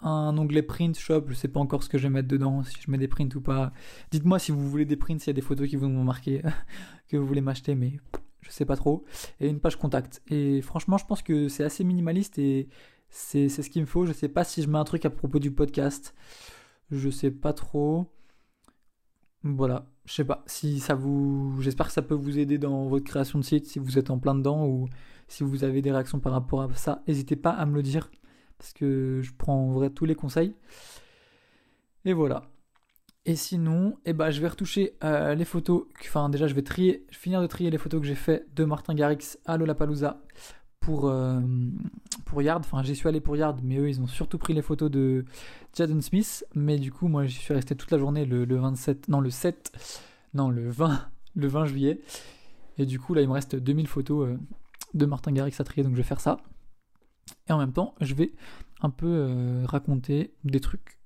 Un 0.02 0.36
onglet 0.36 0.62
print 0.62 0.98
shop, 0.98 1.26
je 1.28 1.34
sais 1.34 1.48
pas 1.48 1.60
encore 1.60 1.82
ce 1.82 1.88
que 1.88 1.96
je 1.96 2.04
vais 2.04 2.10
mettre 2.10 2.28
dedans, 2.28 2.64
si 2.64 2.76
je 2.80 2.90
mets 2.90 2.98
des 2.98 3.08
prints 3.08 3.32
ou 3.36 3.40
pas. 3.40 3.72
Dites-moi 4.10 4.38
si 4.38 4.50
vous 4.50 4.68
voulez 4.68 4.84
des 4.84 4.96
prints, 4.96 5.18
s'il 5.18 5.28
y 5.28 5.30
a 5.30 5.34
des 5.34 5.40
photos 5.40 5.68
qui 5.68 5.76
vont 5.76 5.88
me 5.88 6.02
marquer, 6.02 6.42
que 7.08 7.16
vous 7.16 7.26
voulez 7.26 7.40
m'acheter, 7.40 7.74
mais 7.76 8.00
je 8.40 8.50
sais 8.50 8.64
pas 8.64 8.76
trop. 8.76 9.04
Et 9.40 9.48
une 9.48 9.60
page 9.60 9.76
contact. 9.76 10.20
Et 10.28 10.60
franchement, 10.60 10.98
je 10.98 11.06
pense 11.06 11.22
que 11.22 11.48
c'est 11.48 11.64
assez 11.64 11.84
minimaliste 11.84 12.38
et 12.38 12.68
c'est 13.08 13.48
ce 13.48 13.70
qu'il 13.70 13.82
me 13.82 13.86
faut. 13.86 14.04
Je 14.06 14.12
sais 14.12 14.28
pas 14.28 14.44
si 14.44 14.62
je 14.62 14.68
mets 14.68 14.78
un 14.78 14.84
truc 14.84 15.04
à 15.04 15.10
propos 15.10 15.38
du 15.38 15.52
podcast. 15.52 16.14
Je 16.90 17.08
sais 17.08 17.30
pas 17.30 17.52
trop. 17.52 18.06
Voilà, 19.44 19.86
je 20.04 20.14
sais 20.14 20.24
pas 20.24 20.44
si 20.46 20.78
ça 20.80 20.94
vous. 20.94 21.56
J'espère 21.60 21.86
que 21.86 21.92
ça 21.92 22.02
peut 22.02 22.14
vous 22.14 22.38
aider 22.38 22.58
dans 22.58 22.86
votre 22.86 23.04
création 23.04 23.38
de 23.38 23.44
site 23.44 23.66
si 23.66 23.78
vous 23.78 23.98
êtes 23.98 24.10
en 24.10 24.18
plein 24.18 24.34
dedans 24.34 24.66
ou 24.66 24.88
si 25.28 25.42
vous 25.42 25.64
avez 25.64 25.82
des 25.82 25.90
réactions 25.90 26.20
par 26.20 26.32
rapport 26.32 26.62
à 26.62 26.74
ça. 26.74 27.02
N'hésitez 27.08 27.36
pas 27.36 27.50
à 27.50 27.66
me 27.66 27.74
le 27.74 27.82
dire 27.82 28.10
parce 28.62 28.75
que 28.75 29.18
je 29.22 29.33
prends 29.37 29.57
en 29.57 29.72
vrai 29.72 29.90
tous 29.90 30.05
les 30.05 30.14
conseils. 30.14 30.55
Et 32.05 32.12
voilà. 32.12 32.44
Et 33.27 33.35
sinon, 33.35 33.98
eh 34.05 34.12
ben, 34.12 34.31
je 34.31 34.40
vais 34.40 34.46
retoucher 34.46 34.94
euh, 35.03 35.35
les 35.35 35.44
photos. 35.44 35.87
Enfin, 36.03 36.29
déjà, 36.29 36.46
je 36.46 36.55
vais 36.55 36.62
trier, 36.62 37.05
finir 37.11 37.42
de 37.42 37.48
trier 37.48 37.70
les 37.70 37.79
photos 37.79 38.01
que 38.01 38.07
j'ai 38.07 38.14
fait 38.14 38.46
de 38.55 38.64
Martin 38.64 38.94
Garrix 38.94 39.37
à 39.46 39.57
Lollapalooza 39.57 40.22
pour, 40.79 41.09
euh, 41.09 41.40
pour 42.25 42.40
Yard. 42.40 42.62
Enfin, 42.64 42.85
j'y 42.85 42.94
suis 42.94 43.09
allé 43.09 43.20
pour 43.20 43.37
Yard, 43.37 43.59
mais 43.64 43.79
eux, 43.79 43.88
ils 43.88 44.01
ont 44.01 44.07
surtout 44.07 44.38
pris 44.38 44.55
les 44.55 44.62
photos 44.62 44.92
de 44.92 45.25
Jaden 45.75 46.01
Smith. 46.01 46.44
Mais 46.55 46.79
du 46.79 46.92
coup, 46.92 47.09
moi, 47.09 47.27
j'y 47.27 47.38
suis 47.38 47.55
resté 47.55 47.75
toute 47.75 47.90
la 47.90 47.98
journée 47.98 48.27
le, 48.27 48.44
27, 48.44 49.09
non, 49.09 49.20
le 49.20 49.31
7, 49.31 49.72
non, 50.35 50.51
le 50.51 50.70
20, 50.70 51.01
le 51.35 51.48
20 51.48 51.64
juillet. 51.64 52.01
Et 52.79 52.87
du 52.87 53.01
coup, 53.01 53.12
là, 53.12 53.22
il 53.22 53.29
me 53.29 53.35
reste 53.35 53.57
2000 53.57 53.88
photos 53.88 54.29
euh, 54.29 54.38
de 54.94 55.05
Martin 55.05 55.33
Garrix 55.33 55.55
à 55.59 55.64
trier, 55.64 55.83
donc 55.83 55.94
je 55.94 55.96
vais 55.96 56.05
faire 56.05 56.20
ça. 56.20 56.38
Et 57.48 57.52
en 57.52 57.58
même 57.58 57.72
temps, 57.72 57.94
je 58.00 58.14
vais 58.14 58.32
un 58.80 58.90
peu 58.90 59.06
euh, 59.06 59.64
raconter 59.66 60.35
des 60.44 60.61
trucs. 60.61 60.98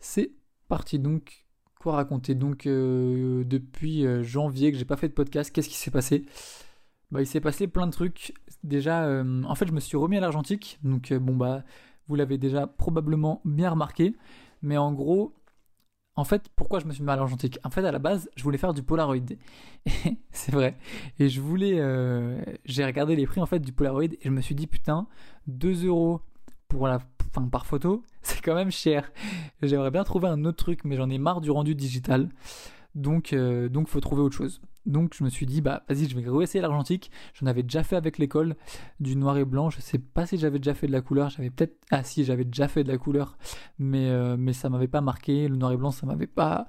C'est 0.00 0.32
parti 0.68 0.98
donc. 0.98 1.46
Quoi 1.78 1.94
raconter? 1.94 2.34
Donc 2.36 2.66
euh, 2.66 3.42
depuis 3.44 4.06
euh, 4.06 4.22
janvier 4.22 4.70
que 4.70 4.78
j'ai 4.78 4.84
pas 4.84 4.96
fait 4.96 5.08
de 5.08 5.14
podcast, 5.14 5.50
qu'est-ce 5.50 5.68
qui 5.68 5.76
s'est 5.76 5.90
passé? 5.90 6.24
Bah, 7.10 7.20
il 7.20 7.26
s'est 7.26 7.40
passé 7.40 7.66
plein 7.66 7.86
de 7.86 7.92
trucs. 7.92 8.34
Déjà, 8.62 9.22
en 9.22 9.54
fait, 9.54 9.66
je 9.66 9.72
me 9.72 9.80
suis 9.80 9.98
remis 9.98 10.16
à 10.16 10.20
l'argentique. 10.20 10.78
Donc, 10.82 11.12
bon, 11.12 11.36
bah, 11.36 11.62
vous 12.08 12.14
l'avez 12.14 12.38
déjà 12.38 12.66
probablement 12.66 13.42
bien 13.44 13.68
remarqué. 13.70 14.16
Mais 14.62 14.78
en 14.78 14.92
gros, 14.92 15.34
en 16.14 16.24
fait, 16.24 16.48
pourquoi 16.56 16.80
je 16.80 16.86
me 16.86 16.92
suis 16.92 17.02
mis 17.02 17.10
à 17.10 17.16
l'argentique? 17.16 17.58
En 17.64 17.70
fait, 17.70 17.84
à 17.84 17.92
la 17.92 17.98
base, 17.98 18.28
je 18.36 18.42
voulais 18.42 18.58
faire 18.58 18.74
du 18.74 18.82
Polaroid. 18.82 19.16
c'est 20.30 20.52
vrai. 20.52 20.76
Et 21.18 21.28
je 21.28 21.40
voulais. 21.40 21.78
Euh, 21.78 22.42
j'ai 22.64 22.84
regardé 22.84 23.16
les 23.16 23.26
prix 23.26 23.40
en 23.40 23.46
fait 23.46 23.60
du 23.60 23.72
Polaroid 23.72 24.04
et 24.04 24.18
je 24.22 24.30
me 24.30 24.42
suis 24.42 24.54
dit, 24.54 24.66
putain, 24.66 25.06
2 25.46 25.86
euros 25.86 26.20
pour 26.68 26.86
la, 26.86 27.00
par 27.50 27.66
photo, 27.66 28.02
c'est 28.22 28.42
quand 28.42 28.54
même 28.54 28.70
cher. 28.70 29.10
J'aimerais 29.62 29.90
bien 29.90 30.04
trouver 30.04 30.28
un 30.28 30.44
autre 30.44 30.58
truc, 30.58 30.84
mais 30.84 30.96
j'en 30.96 31.08
ai 31.08 31.18
marre 31.18 31.40
du 31.40 31.50
rendu 31.50 31.74
digital. 31.74 32.28
Donc, 32.94 33.32
euh, 33.32 33.68
donc, 33.68 33.88
faut 33.88 34.00
trouver 34.00 34.22
autre 34.22 34.36
chose. 34.36 34.60
Donc 34.86 35.14
je 35.14 35.22
me 35.22 35.28
suis 35.28 35.46
dit, 35.46 35.60
bah 35.60 35.84
vas-y, 35.88 36.08
je 36.08 36.18
vais 36.18 36.28
réessayer 36.28 36.60
l'argentique. 36.60 37.10
J'en 37.34 37.46
avais 37.46 37.62
déjà 37.62 37.82
fait 37.82 37.96
avec 37.96 38.18
l'école, 38.18 38.56
du 39.00 39.16
noir 39.16 39.38
et 39.38 39.44
blanc. 39.44 39.70
Je 39.70 39.80
sais 39.80 39.98
pas 39.98 40.26
si 40.26 40.38
j'avais 40.38 40.58
déjà 40.58 40.74
fait 40.74 40.86
de 40.86 40.92
la 40.92 41.00
couleur. 41.00 41.30
J'avais 41.30 41.50
peut-être. 41.50 41.76
Ah 41.90 42.02
si, 42.02 42.24
j'avais 42.24 42.44
déjà 42.44 42.68
fait 42.68 42.82
de 42.84 42.88
la 42.88 42.98
couleur. 42.98 43.38
Mais, 43.78 44.08
euh, 44.10 44.36
mais 44.36 44.52
ça 44.52 44.68
m'avait 44.68 44.88
pas 44.88 45.00
marqué. 45.00 45.48
Le 45.48 45.56
noir 45.56 45.72
et 45.72 45.76
blanc, 45.76 45.90
ça 45.92 46.06
m'avait 46.06 46.26
pas, 46.26 46.66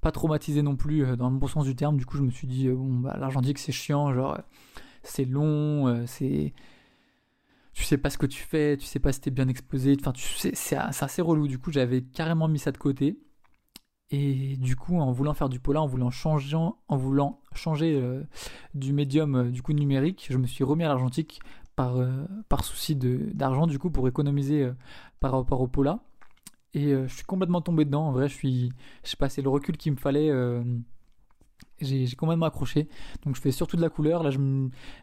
pas 0.00 0.10
traumatisé 0.10 0.62
non 0.62 0.76
plus 0.76 1.04
euh, 1.04 1.16
dans 1.16 1.30
le 1.30 1.36
bon 1.38 1.46
sens 1.46 1.64
du 1.64 1.76
terme. 1.76 1.96
Du 1.96 2.06
coup, 2.06 2.16
je 2.16 2.22
me 2.22 2.30
suis 2.30 2.48
dit, 2.48 2.66
euh, 2.68 2.74
bon, 2.74 2.98
bah 3.00 3.16
l'argentique, 3.18 3.58
c'est 3.58 3.72
chiant. 3.72 4.12
Genre, 4.12 4.38
c'est 5.02 5.24
long, 5.24 6.04
c'est. 6.06 6.52
Tu 7.74 7.84
sais 7.84 7.98
pas 7.98 8.08
ce 8.08 8.16
que 8.16 8.26
tu 8.26 8.42
fais, 8.42 8.78
tu 8.78 8.86
sais 8.86 8.98
pas 8.98 9.12
si 9.12 9.20
t'es 9.20 9.30
bien 9.30 9.48
exposé. 9.48 9.96
Enfin, 10.00 10.12
tu 10.12 10.22
sais, 10.22 10.52
c'est 10.54 10.76
assez 10.76 11.22
relou. 11.22 11.46
Du 11.46 11.58
coup, 11.58 11.70
j'avais 11.70 12.02
carrément 12.02 12.48
mis 12.48 12.58
ça 12.58 12.72
de 12.72 12.78
côté. 12.78 13.18
Et 14.10 14.56
du 14.56 14.76
coup, 14.76 14.98
en 14.98 15.10
voulant 15.10 15.34
faire 15.34 15.48
du 15.48 15.58
polar, 15.58 15.82
en 15.82 15.86
voulant 15.86 16.10
changer, 16.10 16.56
en 16.56 16.96
voulant 16.96 17.40
changer 17.54 17.98
euh, 18.00 18.22
du 18.74 18.92
médium 18.92 19.34
euh, 19.34 19.50
du 19.50 19.62
coup 19.62 19.72
numérique, 19.72 20.28
je 20.30 20.38
me 20.38 20.46
suis 20.46 20.62
remis 20.62 20.84
à 20.84 20.88
l'argentique 20.88 21.40
par, 21.74 21.96
euh, 21.96 22.24
par 22.48 22.64
souci 22.64 22.94
d'argent 22.94 23.66
du 23.66 23.78
coup 23.78 23.90
pour 23.90 24.06
économiser 24.06 24.70
par 25.18 25.32
rapport 25.32 25.60
au 25.60 25.66
pola. 25.66 26.00
Et 26.74 26.90
je 26.90 27.12
suis 27.14 27.24
complètement 27.24 27.62
tombé 27.62 27.86
dedans. 27.86 28.08
En 28.08 28.12
vrai, 28.12 28.28
je 28.28 28.34
suis, 28.34 28.70
j'ai 29.02 29.16
passé 29.16 29.40
le 29.40 29.48
recul 29.48 29.78
qu'il 29.78 29.92
me 29.92 29.96
fallait. 29.96 30.30
j'ai 31.80 32.06
complètement 32.16 32.46
accroché. 32.46 32.88
Donc 33.24 33.34
je 33.34 33.40
fais 33.40 33.50
surtout 33.50 33.76
de 33.76 33.82
la 33.82 33.88
couleur. 33.88 34.22
Là, 34.22 34.30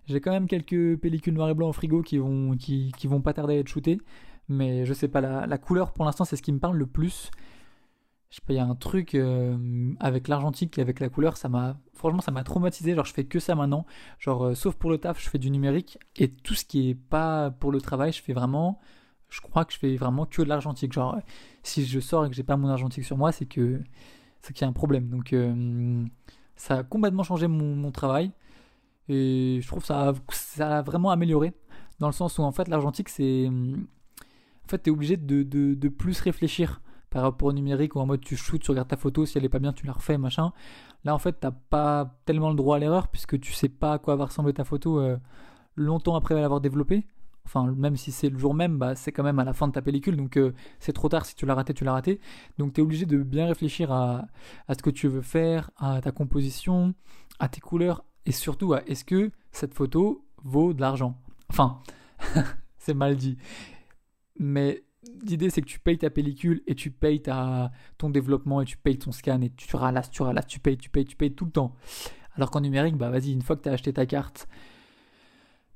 j'ai 0.05 0.21
quand 0.21 0.31
même 0.31 0.47
quelques 0.47 0.97
pellicules 0.97 1.33
noir 1.33 1.49
et 1.49 1.55
blanc 1.55 1.69
au 1.69 1.73
frigo 1.73 2.03
qui 2.03 2.19
vont, 2.19 2.55
qui, 2.57 2.91
qui 2.95 3.07
vont 3.07 3.21
pas 3.21 3.33
tarder 3.33 3.55
à 3.55 3.59
être 3.59 3.69
shootées. 3.69 3.99
Mais 4.49 4.85
je 4.85 4.93
sais 4.93 5.07
pas, 5.07 5.19
la, 5.19 5.47
la 5.47 5.57
couleur 5.57 5.93
pour 5.93 6.05
l'instant 6.05 6.25
c'est 6.25 6.35
ce 6.35 6.43
qui 6.43 6.51
me 6.51 6.59
parle 6.59 6.77
le 6.77 6.85
plus 6.85 7.31
je 8.33 8.37
sais 8.37 8.41
pas, 8.47 8.53
il 8.53 8.55
y 8.55 8.59
a 8.59 8.65
un 8.65 8.73
truc 8.73 9.13
euh, 9.13 9.93
avec 9.99 10.27
l'argentique 10.27 10.79
et 10.79 10.81
avec 10.81 10.99
la 10.99 11.07
couleur, 11.07 11.37
ça 11.37 11.49
m'a, 11.49 11.77
franchement, 11.93 12.19
ça 12.19 12.31
m'a 12.31 12.43
traumatisé. 12.43 12.95
Genre, 12.95 13.05
je 13.05 13.13
fais 13.13 13.25
que 13.25 13.39
ça 13.39 13.53
maintenant. 13.53 13.85
Genre, 14.17 14.45
euh, 14.45 14.55
sauf 14.55 14.73
pour 14.73 14.89
le 14.89 14.97
taf, 14.97 15.23
je 15.23 15.29
fais 15.29 15.37
du 15.37 15.51
numérique 15.51 15.99
et 16.15 16.31
tout 16.31 16.55
ce 16.55 16.65
qui 16.65 16.89
est 16.89 16.95
pas 16.95 17.51
pour 17.51 17.71
le 17.71 17.79
travail, 17.79 18.11
je 18.11 18.23
fais 18.23 18.33
vraiment, 18.33 18.79
je 19.29 19.39
crois 19.39 19.65
que 19.65 19.73
je 19.73 19.77
fais 19.77 19.95
vraiment 19.97 20.25
que 20.25 20.41
de 20.41 20.47
l'argentique. 20.47 20.93
Genre, 20.93 21.15
si 21.61 21.85
je 21.85 21.99
sors 21.99 22.25
et 22.25 22.29
que 22.29 22.35
j'ai 22.35 22.41
pas 22.41 22.57
mon 22.57 22.69
argentique 22.69 23.05
sur 23.05 23.17
moi, 23.17 23.31
c'est 23.31 23.45
que, 23.45 23.79
c'est 24.41 24.51
qu'il 24.51 24.63
y 24.63 24.65
a 24.65 24.67
un 24.67 24.73
problème. 24.73 25.09
Donc, 25.09 25.31
euh, 25.31 26.03
ça 26.55 26.79
a 26.79 26.83
complètement 26.83 27.21
changé 27.21 27.45
mon, 27.47 27.91
travail 27.91 28.31
et 29.09 29.59
je 29.61 29.67
trouve 29.67 29.85
ça, 29.85 30.11
ça 30.31 30.79
a 30.79 30.81
vraiment 30.81 31.11
amélioré 31.11 31.53
dans 31.99 32.07
le 32.07 32.13
sens 32.13 32.39
où 32.39 32.41
en 32.41 32.51
fait 32.51 32.67
l'argentique 32.67 33.09
c'est, 33.09 33.47
en 33.47 34.67
fait, 34.67 34.79
t'es 34.79 34.89
obligé 34.89 35.17
de, 35.17 35.43
de, 35.43 35.75
de 35.75 35.89
plus 35.89 36.19
réfléchir 36.19 36.81
par 37.13 37.21
rapport 37.21 37.49
au 37.49 37.53
numérique 37.53 37.95
où 37.95 37.99
en 37.99 38.07
mode 38.07 38.21
tu 38.21 38.35
shoots, 38.35 38.59
tu 38.59 38.71
regardes 38.71 38.87
ta 38.87 38.97
photo, 38.97 39.23
si 39.27 39.37
elle 39.37 39.45
est 39.45 39.49
pas 39.49 39.59
bien, 39.59 39.71
tu 39.71 39.85
la 39.85 39.93
refais, 39.93 40.17
machin. 40.17 40.51
Là, 41.03 41.13
en 41.13 41.19
fait, 41.19 41.33
t'as 41.39 41.51
pas 41.51 42.17
tellement 42.25 42.49
le 42.49 42.55
droit 42.55 42.77
à 42.77 42.79
l'erreur 42.79 43.07
puisque 43.07 43.39
tu 43.39 43.53
sais 43.53 43.69
pas 43.69 43.93
à 43.93 43.99
quoi 43.99 44.15
va 44.15 44.25
ressembler 44.25 44.51
ta 44.51 44.63
photo 44.63 44.99
euh, 44.99 45.17
longtemps 45.75 46.15
après 46.15 46.33
l'avoir 46.33 46.59
développée. 46.59 47.05
Enfin, 47.45 47.71
même 47.77 47.97
si 47.97 48.11
c'est 48.11 48.29
le 48.29 48.39
jour 48.39 48.55
même, 48.55 48.79
bah, 48.79 48.95
c'est 48.95 49.11
quand 49.11 49.21
même 49.21 49.37
à 49.37 49.43
la 49.43 49.53
fin 49.53 49.67
de 49.67 49.73
ta 49.73 49.83
pellicule, 49.83 50.17
donc 50.17 50.37
euh, 50.37 50.53
c'est 50.79 50.93
trop 50.93 51.07
tard 51.07 51.25
si 51.27 51.35
tu 51.35 51.45
l'as 51.45 51.53
raté, 51.53 51.75
tu 51.75 51.83
l'as 51.83 51.91
raté. 51.91 52.19
Donc 52.57 52.73
tu 52.73 52.81
es 52.81 52.83
obligé 52.83 53.05
de 53.05 53.21
bien 53.21 53.45
réfléchir 53.45 53.91
à, 53.91 54.25
à, 54.67 54.73
ce 54.73 54.81
que 54.81 54.89
tu 54.89 55.07
veux 55.07 55.21
faire, 55.21 55.69
à 55.77 56.01
ta 56.01 56.11
composition, 56.11 56.95
à 57.39 57.47
tes 57.47 57.61
couleurs, 57.61 58.03
et 58.25 58.31
surtout 58.31 58.73
à 58.73 58.81
est-ce 58.87 59.05
que 59.05 59.29
cette 59.51 59.75
photo 59.75 60.25
vaut 60.43 60.73
de 60.73 60.81
l'argent? 60.81 61.21
Enfin, 61.51 61.79
c'est 62.79 62.95
mal 62.95 63.17
dit. 63.17 63.37
Mais 64.39 64.83
l'idée 65.23 65.49
c'est 65.49 65.61
que 65.61 65.67
tu 65.67 65.79
payes 65.79 65.97
ta 65.97 66.09
pellicule 66.09 66.61
et 66.67 66.75
tu 66.75 66.91
payes 66.91 67.21
ton 67.97 68.09
développement 68.09 68.61
et 68.61 68.65
tu 68.65 68.77
payes 68.77 68.97
ton 68.97 69.11
scan 69.11 69.41
et 69.41 69.49
tu 69.51 69.75
ralasses, 69.75 70.11
tu 70.11 70.21
ralasses, 70.21 70.47
tu 70.47 70.59
payes, 70.59 70.77
tu 70.77 70.89
payes, 70.89 71.05
tu 71.05 71.15
payes 71.15 71.33
tout 71.33 71.45
le 71.45 71.51
temps. 71.51 71.75
Alors 72.35 72.49
qu'en 72.49 72.61
numérique, 72.61 72.97
bah 72.97 73.09
vas-y, 73.09 73.31
une 73.31 73.41
fois 73.41 73.55
que 73.55 73.63
tu 73.63 73.69
as 73.69 73.73
acheté 73.73 73.93
ta 73.93 74.05
carte, 74.05 74.47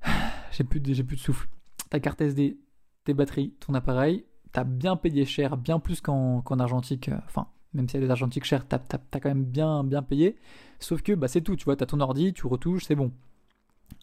j'ai 0.51 0.63
plus, 0.63 0.79
de, 0.79 1.01
plus 1.03 1.15
de 1.15 1.21
souffle. 1.21 1.47
Ta 1.89 1.99
carte 1.99 2.21
SD, 2.21 2.57
tes 3.03 3.13
batteries, 3.13 3.53
ton 3.59 3.73
appareil, 3.73 4.25
tu 4.53 4.59
as 4.59 4.63
bien 4.63 4.95
payé 4.95 5.25
cher, 5.25 5.57
bien 5.57 5.79
plus 5.79 6.01
qu'en 6.01 6.41
argentique. 6.59 7.09
Euh, 7.09 7.17
enfin, 7.25 7.47
même 7.73 7.87
si 7.87 7.95
y 7.95 7.99
a 7.99 8.01
des 8.01 8.09
argentiques 8.09 8.43
chers, 8.43 8.67
tu 8.67 8.75
as, 8.75 8.79
quand 8.79 9.25
même 9.25 9.45
bien, 9.45 9.83
bien 9.83 10.01
payé. 10.01 10.37
Sauf 10.79 11.01
que 11.01 11.13
bah, 11.13 11.27
c'est 11.27 11.41
tout, 11.41 11.55
tu 11.55 11.65
vois, 11.65 11.75
tu 11.75 11.83
as 11.83 11.87
ton 11.87 11.99
ordi, 11.99 12.33
tu 12.33 12.47
retouches, 12.47 12.85
c'est 12.85 12.95
bon. 12.95 13.11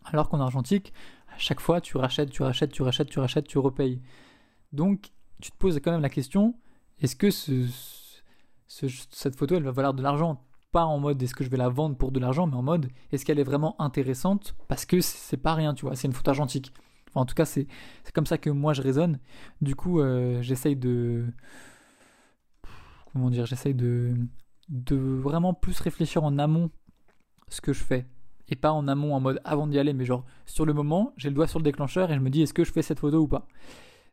Alors 0.04 0.28
qu'en 0.28 0.40
argentique, 0.40 0.92
à 1.28 1.38
chaque 1.38 1.60
fois, 1.60 1.80
tu 1.80 1.96
rachètes, 1.96 2.30
tu 2.30 2.42
rachètes, 2.42 2.72
tu 2.72 2.82
rachètes, 2.82 3.08
tu 3.08 3.18
rachètes, 3.18 3.46
tu 3.46 3.58
repayes. 3.58 4.00
Donc, 4.72 5.10
tu 5.40 5.50
te 5.50 5.56
poses 5.56 5.78
quand 5.82 5.92
même 5.92 6.02
la 6.02 6.08
question 6.08 6.54
est-ce 7.00 7.16
que 7.16 7.30
cette 8.68 9.36
photo, 9.36 9.56
elle 9.56 9.62
va 9.62 9.72
valoir 9.72 9.94
de 9.94 10.02
l'argent? 10.02 10.44
Pas 10.72 10.84
en 10.84 10.98
mode 10.98 11.22
est-ce 11.22 11.34
que 11.34 11.44
je 11.44 11.50
vais 11.50 11.56
la 11.56 11.68
vendre 11.68 11.96
pour 11.96 12.12
de 12.12 12.20
l'argent, 12.20 12.46
mais 12.46 12.56
en 12.56 12.62
mode 12.62 12.88
est-ce 13.12 13.24
qu'elle 13.24 13.38
est 13.38 13.44
vraiment 13.44 13.80
intéressante? 13.80 14.54
Parce 14.68 14.84
que 14.84 15.00
c'est 15.00 15.36
pas 15.36 15.54
rien, 15.54 15.74
tu 15.74 15.86
vois, 15.86 15.96
c'est 15.96 16.08
une 16.08 16.14
photo 16.14 16.30
argentique. 16.30 16.72
en 17.14 17.24
tout 17.24 17.34
cas, 17.34 17.44
c'est 17.44 17.66
comme 18.12 18.26
ça 18.26 18.38
que 18.38 18.50
moi 18.50 18.72
je 18.72 18.82
raisonne. 18.82 19.18
Du 19.60 19.76
coup, 19.76 20.00
euh, 20.00 20.40
j'essaye 20.42 20.76
de. 20.76 21.26
Comment 23.12 23.30
dire 23.30 23.46
J'essaye 23.46 23.74
de, 23.74 24.14
de 24.68 24.96
vraiment 24.96 25.54
plus 25.54 25.78
réfléchir 25.80 26.24
en 26.24 26.38
amont 26.38 26.70
ce 27.48 27.60
que 27.60 27.72
je 27.72 27.84
fais 27.84 28.06
et 28.48 28.56
pas 28.56 28.72
en 28.72 28.88
amont 28.88 29.14
en 29.14 29.20
mode 29.20 29.40
avant 29.44 29.66
d'y 29.66 29.78
aller, 29.78 29.92
mais 29.92 30.04
genre 30.04 30.24
sur 30.46 30.66
le 30.66 30.72
moment, 30.72 31.12
j'ai 31.16 31.28
le 31.28 31.34
doigt 31.34 31.46
sur 31.46 31.58
le 31.58 31.64
déclencheur 31.64 32.10
et 32.10 32.14
je 32.14 32.20
me 32.20 32.30
dis 32.30 32.42
est-ce 32.42 32.54
que 32.54 32.64
je 32.64 32.72
fais 32.72 32.82
cette 32.82 32.98
photo 32.98 33.20
ou 33.20 33.28
pas? 33.28 33.46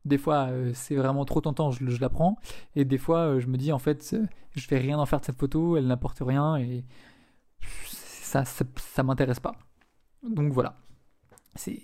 Des 0.05 0.17
fois, 0.17 0.47
euh, 0.49 0.71
c'est 0.73 0.95
vraiment 0.95 1.25
trop 1.25 1.41
tentant, 1.41 1.71
je, 1.71 2.01
la 2.01 2.09
prends. 2.09 2.37
Et 2.75 2.85
des 2.85 2.97
fois, 2.97 3.19
euh, 3.19 3.39
je 3.39 3.47
me 3.47 3.57
dis, 3.57 3.71
en 3.71 3.79
fait, 3.79 4.15
je 4.55 4.67
vais 4.67 4.77
rien 4.77 4.97
en 4.97 5.05
faire 5.05 5.19
de 5.19 5.25
cette 5.25 5.37
photo, 5.37 5.77
elle 5.77 5.87
n'apporte 5.87 6.19
rien 6.21 6.57
et 6.57 6.83
ça, 8.31 8.45
ça, 8.45 9.03
m'intéresse 9.03 9.39
pas. 9.39 9.55
Donc 10.27 10.51
voilà. 10.53 10.77
C'est. 11.55 11.79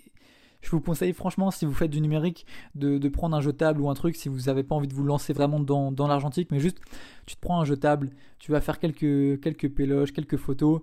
Je 0.60 0.70
vous 0.70 0.80
conseille 0.80 1.12
franchement, 1.12 1.52
si 1.52 1.64
vous 1.66 1.72
faites 1.72 1.90
du 1.90 2.00
numérique, 2.00 2.44
de, 2.74 3.08
prendre 3.08 3.36
un 3.36 3.40
jetable 3.40 3.80
ou 3.80 3.88
un 3.90 3.94
truc, 3.94 4.16
si 4.16 4.28
vous 4.28 4.46
n'avez 4.46 4.64
pas 4.64 4.74
envie 4.74 4.88
de 4.88 4.94
vous 4.94 5.04
lancer 5.04 5.32
vraiment 5.32 5.60
dans, 5.60 6.06
l'argentique, 6.08 6.50
mais 6.50 6.58
juste, 6.58 6.78
tu 7.26 7.36
te 7.36 7.40
prends 7.40 7.60
un 7.60 7.64
jetable, 7.64 8.10
tu 8.40 8.50
vas 8.50 8.60
faire 8.60 8.80
quelques, 8.80 9.40
quelques 9.40 9.72
péloges, 9.72 10.12
quelques 10.12 10.36
photos, 10.36 10.80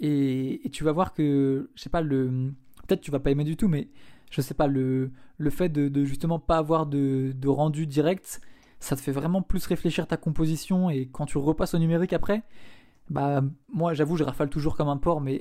et, 0.00 0.66
et 0.66 0.70
tu 0.70 0.82
vas 0.82 0.92
voir 0.92 1.12
que, 1.12 1.70
je 1.74 1.82
sais 1.82 1.90
pas, 1.90 2.00
le 2.00 2.54
peut-être 2.88 3.02
tu 3.02 3.10
vas 3.10 3.20
pas 3.20 3.30
aimer 3.30 3.44
du 3.44 3.56
tout, 3.56 3.68
mais 3.68 3.88
je 4.30 4.40
sais 4.40 4.54
pas, 4.54 4.66
le, 4.66 5.10
fait 5.50 5.68
de, 5.68 6.04
justement 6.04 6.38
pas 6.38 6.58
avoir 6.58 6.86
de, 6.86 7.32
de, 7.34 7.48
rendu 7.48 7.86
direct, 7.86 8.40
ça 8.80 8.96
te 8.96 9.00
fait 9.00 9.12
vraiment 9.12 9.42
plus 9.42 9.66
réfléchir 9.66 10.06
ta 10.06 10.16
composition 10.16 10.90
et 10.90 11.08
quand 11.10 11.26
tu 11.26 11.38
repasses 11.38 11.74
au 11.74 11.78
numérique 11.78 12.12
après, 12.12 12.42
bah 13.10 13.42
moi 13.72 13.94
j'avoue 13.94 14.16
je 14.16 14.24
rafale 14.24 14.50
toujours 14.50 14.76
comme 14.76 14.88
un 14.88 14.98
porc 14.98 15.22
mais 15.22 15.40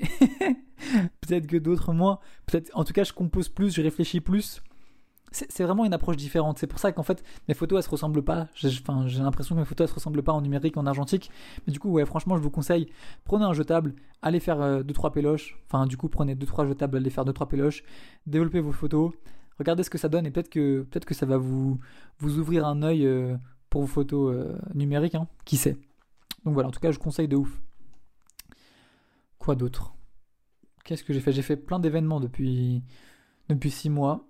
peut-être 1.21 1.47
que 1.47 1.57
d'autres 1.57 1.91
moins, 1.93 2.19
peut-être 2.45 2.71
en 2.73 2.83
tout 2.83 2.93
cas 2.93 3.03
je 3.03 3.13
compose 3.13 3.49
plus, 3.49 3.75
je 3.75 3.81
réfléchis 3.81 4.21
plus 4.21 4.61
c'est 5.31 5.63
vraiment 5.63 5.85
une 5.85 5.93
approche 5.93 6.15
différente. 6.15 6.57
C'est 6.57 6.67
pour 6.67 6.79
ça 6.79 6.91
qu'en 6.91 7.03
fait, 7.03 7.23
mes 7.47 7.53
photos, 7.53 7.77
elles 7.77 7.83
se 7.83 7.89
ressemblent 7.89 8.23
pas. 8.23 8.47
J'ai 8.55 8.69
l'impression 9.19 9.55
que 9.55 9.59
mes 9.59 9.65
photos, 9.65 9.85
elles 9.85 9.89
se 9.89 9.95
ressemblent 9.95 10.23
pas 10.23 10.31
en 10.31 10.41
numérique, 10.41 10.77
en 10.77 10.85
argentique. 10.85 11.29
Mais 11.65 11.73
du 11.73 11.79
coup, 11.79 11.89
ouais, 11.89 12.05
franchement, 12.05 12.37
je 12.37 12.41
vous 12.41 12.49
conseille, 12.49 12.87
prenez 13.25 13.43
un 13.43 13.53
jetable, 13.53 13.93
allez 14.21 14.39
faire 14.39 14.59
2-3 14.83 15.25
euh. 15.25 15.37
Enfin, 15.65 15.85
du 15.85 15.97
coup, 15.97 16.07
prenez 16.07 16.35
2-3 16.35 16.67
jetables, 16.67 16.97
allez 16.97 17.09
faire 17.09 17.25
2-3 17.25 17.47
péloches, 17.47 17.83
développez 18.25 18.61
vos 18.61 18.71
photos, 18.71 19.11
regardez 19.59 19.83
ce 19.83 19.89
que 19.89 19.97
ça 19.97 20.07
donne 20.07 20.25
et 20.25 20.31
peut-être 20.31 20.49
que, 20.49 20.83
peut 20.83 20.99
que 20.99 21.13
ça 21.13 21.25
va 21.25 21.37
vous, 21.37 21.79
vous 22.19 22.39
ouvrir 22.39 22.65
un 22.65 22.81
œil 22.81 23.05
euh, 23.05 23.35
pour 23.69 23.81
vos 23.81 23.87
photos 23.87 24.33
euh, 24.33 24.57
numériques, 24.73 25.15
hein, 25.15 25.27
qui 25.45 25.57
sait? 25.57 25.77
Donc 26.45 26.53
voilà, 26.53 26.69
en 26.69 26.71
tout 26.71 26.79
cas, 26.79 26.91
je 26.91 26.99
conseille 26.99 27.27
de 27.27 27.35
ouf. 27.35 27.61
Quoi 29.39 29.55
d'autre? 29.55 29.93
Qu'est-ce 30.85 31.03
que 31.03 31.11
j'ai 31.11 31.19
fait? 31.19 31.33
J'ai 31.33 31.41
fait 31.41 31.57
plein 31.57 31.79
d'événements 31.79 32.21
depuis, 32.21 32.81
depuis 33.49 33.71
6 33.71 33.89
mois 33.89 34.26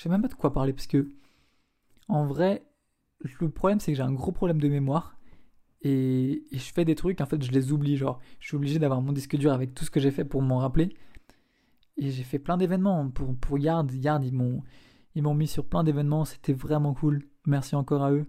je 0.00 0.04
sais 0.04 0.08
même 0.08 0.22
pas 0.22 0.28
de 0.28 0.34
quoi 0.34 0.50
parler 0.50 0.72
parce 0.72 0.86
que 0.86 1.10
en 2.08 2.24
vrai, 2.24 2.64
le 3.20 3.50
problème 3.50 3.80
c'est 3.80 3.92
que 3.92 3.96
j'ai 3.96 4.02
un 4.02 4.14
gros 4.14 4.32
problème 4.32 4.58
de 4.58 4.66
mémoire 4.66 5.18
et, 5.82 6.42
je 6.50 6.72
fais 6.72 6.86
des 6.86 6.94
trucs, 6.94 7.20
en 7.20 7.26
fait 7.26 7.42
je 7.42 7.52
les 7.52 7.70
oublie. 7.70 7.98
Genre, 7.98 8.18
je 8.38 8.46
suis 8.46 8.56
obligé 8.56 8.78
d'avoir 8.78 9.02
mon 9.02 9.12
disque 9.12 9.36
dur 9.36 9.52
avec 9.52 9.74
tout 9.74 9.84
ce 9.84 9.90
que 9.90 10.00
j'ai 10.00 10.10
fait 10.10 10.24
pour 10.24 10.40
m'en 10.40 10.56
rappeler. 10.56 10.96
et 11.98 12.10
j'ai 12.10 12.22
fait 12.22 12.38
plein 12.38 12.56
d'événements 12.56 13.10
pour, 13.10 13.36
pour 13.36 13.58
Yard. 13.58 13.92
Yard, 13.92 14.24
ils 14.24 14.32
m'ont, 14.32 14.62
ils 15.14 15.22
m'ont 15.22 15.34
mis 15.34 15.46
sur 15.46 15.66
plein 15.66 15.84
d'événements, 15.84 16.24
c'était 16.24 16.54
vraiment 16.54 16.94
cool. 16.94 17.28
Merci 17.44 17.76
encore 17.76 18.02
à 18.02 18.10
eux. 18.10 18.24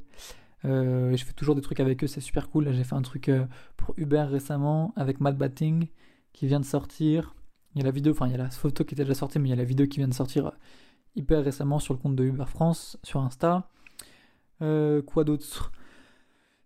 Euh, 0.66 1.16
je 1.16 1.24
fais 1.24 1.34
toujours 1.34 1.56
des 1.56 1.62
trucs 1.62 1.80
avec 1.80 2.04
eux, 2.04 2.08
c'est 2.08 2.20
super 2.20 2.50
cool. 2.50 2.70
J'ai 2.74 2.84
fait 2.84 2.96
un 2.96 3.02
truc 3.02 3.30
euh, 3.30 3.46
pour 3.78 3.94
Uber 3.98 4.24
récemment 4.24 4.94
avec 4.98 5.22
Matt 5.22 5.38
Batting 5.38 5.88
qui 6.34 6.48
vient 6.48 6.60
de 6.60 6.66
sortir. 6.66 7.34
Il 7.76 7.80
y 7.80 7.82
a 7.82 7.86
la 7.86 7.92
vidéo, 7.92 8.12
enfin 8.12 8.28
il 8.28 8.32
y 8.32 8.36
a 8.36 8.40
la 8.40 8.50
photo 8.50 8.84
qui 8.84 8.94
était 8.94 9.04
déjà 9.04 9.16
sortie, 9.16 9.40
mais 9.40 9.48
il 9.48 9.52
y 9.52 9.54
a 9.54 9.58
la 9.58 9.64
vidéo 9.64 9.88
qui 9.88 10.00
vient 10.00 10.10
de 10.10 10.14
sortir 10.14 10.52
hyper 11.16 11.44
récemment 11.44 11.80
sur 11.80 11.94
le 11.94 12.00
compte 12.00 12.16
de 12.16 12.24
Uber 12.24 12.46
France, 12.48 12.98
sur 13.04 13.22
Insta. 13.22 13.70
quoi 14.60 15.24
d'autre? 15.24 15.72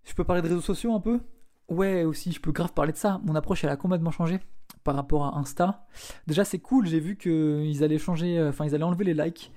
Je 0.03 0.13
peux 0.13 0.23
parler 0.23 0.41
de 0.41 0.47
réseaux 0.47 0.61
sociaux 0.61 0.93
un 0.93 0.99
peu? 0.99 1.19
Ouais, 1.67 2.03
aussi, 2.03 2.31
je 2.31 2.39
peux 2.39 2.51
grave 2.51 2.73
parler 2.73 2.91
de 2.91 2.97
ça. 2.97 3.19
Mon 3.23 3.35
approche, 3.35 3.63
elle 3.63 3.71
a 3.71 3.77
complètement 3.77 4.11
changé 4.11 4.39
par 4.83 4.95
rapport 4.95 5.25
à 5.25 5.37
Insta. 5.37 5.85
Déjà, 6.27 6.45
c'est 6.45 6.59
cool, 6.59 6.85
j'ai 6.85 6.99
vu 6.99 7.17
qu'ils 7.17 7.83
allaient 7.83 7.97
changer, 7.97 8.41
enfin, 8.43 8.65
ils 8.65 8.75
allaient 8.75 8.83
enlever 8.83 9.05
les 9.05 9.15
likes. 9.15 9.51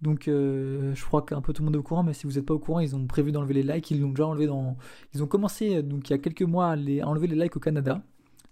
Donc 0.00 0.28
euh, 0.28 0.94
je 0.94 1.04
crois 1.04 1.22
qu'un 1.22 1.42
peu 1.42 1.52
tout 1.52 1.62
le 1.62 1.66
monde 1.66 1.74
est 1.74 1.78
au 1.78 1.82
courant, 1.82 2.02
mais 2.02 2.14
si 2.14 2.26
vous 2.26 2.34
n'êtes 2.34 2.46
pas 2.46 2.54
au 2.54 2.58
courant, 2.58 2.80
ils 2.80 2.96
ont 2.96 3.06
prévu 3.06 3.32
d'enlever 3.32 3.54
les 3.54 3.62
likes, 3.62 3.90
ils 3.90 4.00
l'ont 4.00 4.10
déjà 4.10 4.26
enlevé 4.26 4.46
dans... 4.46 4.76
Ils 5.14 5.22
ont 5.22 5.26
commencé 5.26 5.82
donc 5.82 6.08
il 6.08 6.12
y 6.12 6.14
a 6.14 6.18
quelques 6.18 6.42
mois 6.42 6.70
à, 6.70 6.76
les, 6.76 7.02
enlever 7.02 7.26
les 7.26 7.36
likes 7.36 7.56
au 7.56 7.60
Canada. 7.60 8.02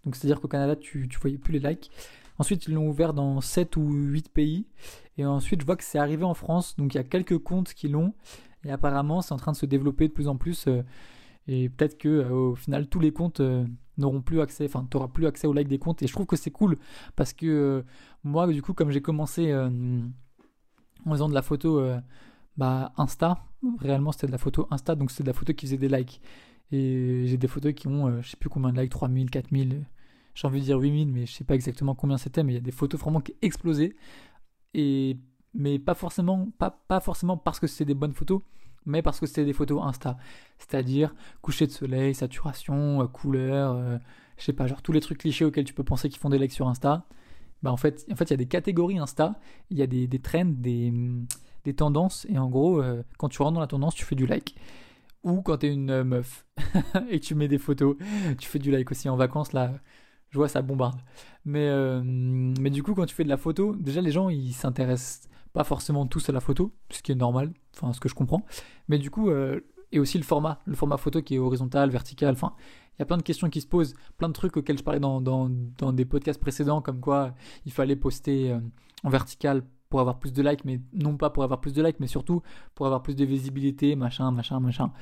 Donc 0.04 0.14
c'est-à-dire 0.14 0.40
qu'au 0.40 0.48
Canada, 0.48 0.76
tu, 0.76 1.08
tu 1.08 1.18
voyais 1.18 1.38
plus 1.38 1.52
les 1.52 1.66
likes. 1.66 1.90
Ensuite, 2.38 2.66
ils 2.66 2.74
l'ont 2.74 2.88
ouvert 2.88 3.14
dans 3.14 3.40
7 3.40 3.76
ou 3.76 3.90
8 3.90 4.28
pays. 4.28 4.66
Et 5.18 5.26
ensuite, 5.26 5.60
je 5.60 5.66
vois 5.66 5.76
que 5.76 5.84
c'est 5.84 5.98
arrivé 5.98 6.24
en 6.24 6.34
France. 6.34 6.76
Donc 6.76 6.94
il 6.94 6.96
y 6.96 7.00
a 7.00 7.04
quelques 7.04 7.38
comptes 7.38 7.74
qui 7.74 7.88
l'ont. 7.88 8.14
Et 8.64 8.70
apparemment, 8.70 9.20
c'est 9.20 9.34
en 9.34 9.36
train 9.36 9.52
de 9.52 9.56
se 9.56 9.66
développer 9.66 10.08
de 10.08 10.12
plus 10.12 10.28
en 10.28 10.36
plus. 10.36 10.66
Euh, 10.66 10.82
et 11.46 11.68
peut-être 11.68 11.98
que 11.98 12.08
euh, 12.08 12.30
au 12.30 12.54
final, 12.54 12.88
tous 12.88 13.00
les 13.00 13.12
comptes 13.12 13.42
n'auront 13.98 14.22
plus 14.22 14.40
accès, 14.40 14.64
enfin, 14.66 14.86
tu 14.90 14.96
n'auras 14.96 15.08
plus 15.08 15.26
accès 15.26 15.46
aux 15.46 15.52
likes 15.52 15.68
des 15.68 15.78
comptes. 15.78 16.02
Et 16.02 16.06
je 16.06 16.12
trouve 16.12 16.26
que 16.26 16.36
c'est 16.36 16.50
cool 16.50 16.78
parce 17.16 17.32
que 17.32 17.84
moi, 18.24 18.46
du 18.46 18.62
coup, 18.62 18.72
comme 18.72 18.90
j'ai 18.90 19.02
commencé 19.02 19.52
en 21.06 21.12
faisant 21.12 21.28
de 21.28 21.34
la 21.34 21.42
photo 21.42 21.78
euh, 21.80 22.00
bah, 22.56 22.92
Insta. 22.96 23.44
Réellement, 23.80 24.12
c'était 24.12 24.28
de 24.28 24.32
la 24.32 24.38
photo 24.38 24.68
Insta, 24.70 24.94
donc 24.94 25.10
c'était 25.10 25.24
de 25.24 25.28
la 25.28 25.34
photo 25.34 25.52
qui 25.52 25.66
faisait 25.66 25.78
des 25.78 25.88
likes. 25.88 26.20
Et 26.70 27.24
j'ai 27.26 27.36
des 27.36 27.48
photos 27.48 27.72
qui 27.72 27.88
ont, 27.88 28.08
euh, 28.08 28.22
je 28.22 28.30
sais 28.30 28.36
plus 28.36 28.50
combien 28.50 28.72
de 28.72 28.80
likes, 28.80 28.90
3000, 28.90 29.30
4000, 29.30 29.86
j'ai 30.34 30.46
envie 30.46 30.60
de 30.60 30.64
dire 30.64 30.78
8000, 30.78 31.10
mais 31.10 31.26
je 31.26 31.32
sais 31.32 31.44
pas 31.44 31.54
exactement 31.54 31.94
combien 31.94 32.18
c'était, 32.18 32.44
mais 32.44 32.52
il 32.52 32.56
y 32.56 32.58
a 32.58 32.62
des 32.62 32.72
photos 32.72 33.00
vraiment 33.00 33.20
qui 33.20 33.34
explosaient. 33.42 33.96
Et, 34.74 35.18
mais 35.54 35.78
pas 35.78 35.94
forcément, 35.94 36.48
pas, 36.58 36.70
pas 36.88 37.00
forcément 37.00 37.36
parce 37.36 37.60
que 37.60 37.66
c'était 37.66 37.86
des 37.86 37.94
bonnes 37.94 38.14
photos, 38.14 38.42
mais 38.86 39.02
parce 39.02 39.20
que 39.20 39.26
c'était 39.26 39.44
des 39.44 39.52
photos 39.52 39.82
Insta. 39.82 40.16
C'est-à-dire 40.58 41.14
coucher 41.42 41.66
de 41.66 41.72
soleil, 41.72 42.14
saturation, 42.14 43.02
euh, 43.02 43.06
couleur, 43.06 44.00
je 44.36 44.44
sais 44.44 44.52
pas, 44.52 44.66
genre 44.66 44.82
tous 44.82 44.92
les 44.92 45.00
trucs 45.00 45.18
clichés 45.18 45.44
auxquels 45.44 45.64
tu 45.64 45.74
peux 45.74 45.84
penser 45.84 46.08
qui 46.08 46.18
font 46.18 46.30
des 46.30 46.38
likes 46.38 46.52
sur 46.52 46.68
Insta 46.68 47.06
bah 47.62 47.72
en 47.72 47.76
fait, 47.76 48.06
en 48.10 48.16
fait, 48.16 48.26
il 48.26 48.30
y 48.30 48.34
a 48.34 48.36
des 48.36 48.46
catégories 48.46 48.98
Insta, 48.98 49.38
il 49.70 49.78
y 49.78 49.82
a 49.82 49.86
des, 49.86 50.06
des 50.06 50.18
trends, 50.20 50.44
des, 50.44 50.92
des, 51.64 51.74
tendances, 51.74 52.26
et 52.28 52.38
en 52.38 52.48
gros, 52.48 52.80
euh, 52.80 53.02
quand 53.18 53.28
tu 53.28 53.42
rentres 53.42 53.54
dans 53.54 53.60
la 53.60 53.66
tendance, 53.66 53.94
tu 53.94 54.04
fais 54.04 54.14
du 54.14 54.26
like. 54.26 54.54
Ou 55.24 55.42
quand 55.42 55.58
tu 55.58 55.66
es 55.66 55.72
une 55.72 55.90
euh, 55.90 56.04
meuf 56.04 56.46
et 57.10 57.18
tu 57.18 57.34
mets 57.34 57.48
des 57.48 57.58
photos, 57.58 57.96
tu 58.38 58.48
fais 58.48 58.60
du 58.60 58.70
like 58.70 58.90
aussi. 58.90 59.08
En 59.08 59.16
vacances, 59.16 59.52
là, 59.52 59.72
je 60.30 60.38
vois 60.38 60.48
ça 60.48 60.62
bombarde. 60.62 61.00
Mais, 61.44 61.68
euh, 61.68 62.02
mais 62.04 62.70
du 62.70 62.82
coup, 62.82 62.94
quand 62.94 63.06
tu 63.06 63.14
fais 63.14 63.24
de 63.24 63.28
la 63.28 63.36
photo, 63.36 63.74
déjà 63.76 64.00
les 64.00 64.10
gens 64.10 64.28
ils 64.28 64.52
s'intéressent 64.52 65.28
pas 65.52 65.64
forcément 65.64 66.06
tous 66.06 66.28
à 66.28 66.32
la 66.32 66.40
photo, 66.40 66.72
ce 66.90 67.02
qui 67.02 67.12
est 67.12 67.16
normal, 67.16 67.52
enfin 67.74 67.92
ce 67.92 68.00
que 68.00 68.08
je 68.08 68.14
comprends. 68.14 68.44
Mais 68.88 68.98
du 68.98 69.10
coup, 69.10 69.30
et 69.92 69.98
aussi 69.98 70.18
le 70.18 70.24
format, 70.24 70.60
le 70.66 70.74
format 70.74 70.98
photo 70.98 71.22
qui 71.22 71.36
est 71.36 71.38
horizontal, 71.38 71.90
vertical, 71.90 72.32
enfin 72.32 72.52
il 72.98 73.02
y 73.02 73.02
a 73.02 73.06
plein 73.06 73.16
de 73.16 73.22
questions 73.22 73.48
qui 73.48 73.60
se 73.60 73.66
posent, 73.66 73.94
plein 74.16 74.28
de 74.28 74.32
trucs 74.32 74.56
auxquels 74.56 74.76
je 74.76 74.82
parlais 74.82 74.98
dans, 74.98 75.20
dans, 75.20 75.48
dans 75.78 75.92
des 75.92 76.04
podcasts 76.04 76.40
précédents, 76.40 76.82
comme 76.82 77.00
quoi 77.00 77.32
il 77.64 77.72
fallait 77.72 77.94
poster 77.94 78.50
euh, 78.50 78.58
en 79.04 79.08
vertical 79.08 79.62
pour 79.88 80.00
avoir 80.00 80.18
plus 80.18 80.32
de 80.32 80.42
likes, 80.42 80.64
mais 80.64 80.80
non 80.92 81.16
pas 81.16 81.30
pour 81.30 81.44
avoir 81.44 81.60
plus 81.60 81.72
de 81.72 81.82
likes, 81.82 82.00
mais 82.00 82.08
surtout 82.08 82.42
pour 82.74 82.86
avoir 82.86 83.02
plus 83.02 83.14
de 83.14 83.24
visibilité, 83.24 83.94
machin, 83.94 84.32
machin, 84.32 84.58
machin. 84.58 84.92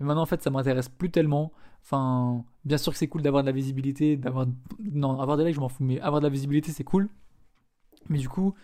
Mais 0.00 0.06
maintenant, 0.06 0.22
en 0.22 0.26
fait, 0.26 0.42
ça 0.42 0.50
m'intéresse 0.50 0.88
plus 0.88 1.10
tellement. 1.10 1.52
Enfin, 1.82 2.44
bien 2.64 2.78
sûr 2.78 2.92
que 2.92 2.98
c'est 2.98 3.08
cool 3.08 3.22
d'avoir 3.22 3.42
de 3.42 3.48
la 3.48 3.52
visibilité, 3.52 4.16
d'avoir. 4.16 4.46
Non, 4.80 5.20
avoir 5.20 5.36
des 5.36 5.44
likes, 5.44 5.54
je 5.54 5.60
m'en 5.60 5.68
fous, 5.68 5.84
mais 5.84 6.00
avoir 6.00 6.20
de 6.20 6.26
la 6.26 6.30
visibilité, 6.30 6.72
c'est 6.72 6.84
cool. 6.84 7.08
Mais 8.08 8.18
du 8.18 8.28
coup, 8.28 8.54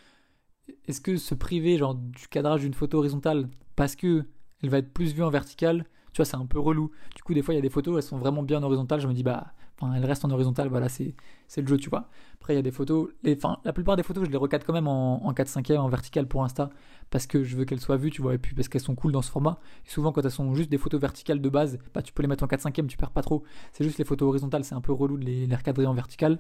est-ce 0.86 1.00
que 1.00 1.16
se 1.16 1.34
priver, 1.34 1.78
genre, 1.78 1.94
du 1.94 2.28
cadrage 2.28 2.60
d'une 2.60 2.74
photo 2.74 2.98
horizontale 2.98 3.48
parce 3.76 3.96
que 3.96 4.24
elle 4.62 4.70
va 4.70 4.78
être 4.78 4.92
plus 4.92 5.12
vue 5.12 5.22
en 5.22 5.30
vertical, 5.30 5.84
tu 6.12 6.18
vois, 6.18 6.24
c'est 6.24 6.36
un 6.36 6.46
peu 6.46 6.58
relou. 6.58 6.90
Du 7.14 7.22
coup, 7.22 7.34
des 7.34 7.42
fois, 7.42 7.54
il 7.54 7.56
y 7.56 7.58
a 7.58 7.62
des 7.62 7.70
photos, 7.70 7.96
elles 7.96 8.08
sont 8.08 8.18
vraiment 8.18 8.42
bien 8.42 8.58
en 8.60 8.62
horizontal. 8.62 9.00
Je 9.00 9.08
me 9.08 9.12
dis, 9.12 9.22
bah, 9.22 9.52
enfin, 9.78 9.94
elles 9.94 10.04
restent 10.04 10.24
en 10.24 10.30
horizontal, 10.30 10.68
voilà, 10.68 10.88
c'est 10.88 11.14
le 11.56 11.66
jeu, 11.66 11.76
tu 11.76 11.90
vois. 11.90 12.08
Après, 12.34 12.54
il 12.54 12.56
y 12.56 12.58
a 12.58 12.62
des 12.62 12.70
photos, 12.70 13.10
enfin, 13.28 13.58
la 13.64 13.72
plupart 13.72 13.96
des 13.96 14.02
photos, 14.02 14.24
je 14.26 14.30
les 14.30 14.36
recadre 14.36 14.64
quand 14.66 14.72
même 14.72 14.88
en, 14.88 15.24
en 15.24 15.32
4-5e, 15.32 15.78
en 15.78 15.88
vertical 15.88 16.28
pour 16.28 16.44
Insta, 16.44 16.70
parce 17.10 17.26
que 17.26 17.42
je 17.42 17.56
veux 17.56 17.64
qu'elles 17.64 17.80
soient 17.80 17.96
vues, 17.96 18.10
tu 18.10 18.22
vois, 18.22 18.34
et 18.34 18.38
puis 18.38 18.54
parce 18.54 18.68
qu'elles 18.68 18.80
sont 18.82 18.94
cool 18.94 19.12
dans 19.12 19.22
ce 19.22 19.30
format. 19.30 19.58
Souvent, 19.84 20.12
quand 20.12 20.24
elles 20.24 20.30
sont 20.30 20.54
juste 20.54 20.70
des 20.70 20.78
photos 20.78 21.00
verticales 21.00 21.40
de 21.40 21.48
base, 21.48 21.78
bah, 21.94 22.02
tu 22.02 22.12
peux 22.12 22.22
les 22.22 22.28
mettre 22.28 22.44
en 22.44 22.48
4-5e, 22.48 22.86
tu 22.86 22.96
perds 22.96 23.10
pas 23.10 23.22
trop. 23.22 23.44
C'est 23.72 23.84
juste 23.84 23.98
les 23.98 24.04
photos 24.04 24.28
horizontales, 24.28 24.64
c'est 24.64 24.74
un 24.74 24.80
peu 24.80 24.92
relou 24.92 25.16
de 25.16 25.24
les, 25.24 25.54
recadrer 25.54 25.86
en 25.86 25.94
vertical. 25.94 26.38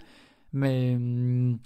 Mais. 0.52 0.94
Hum, 0.96 1.58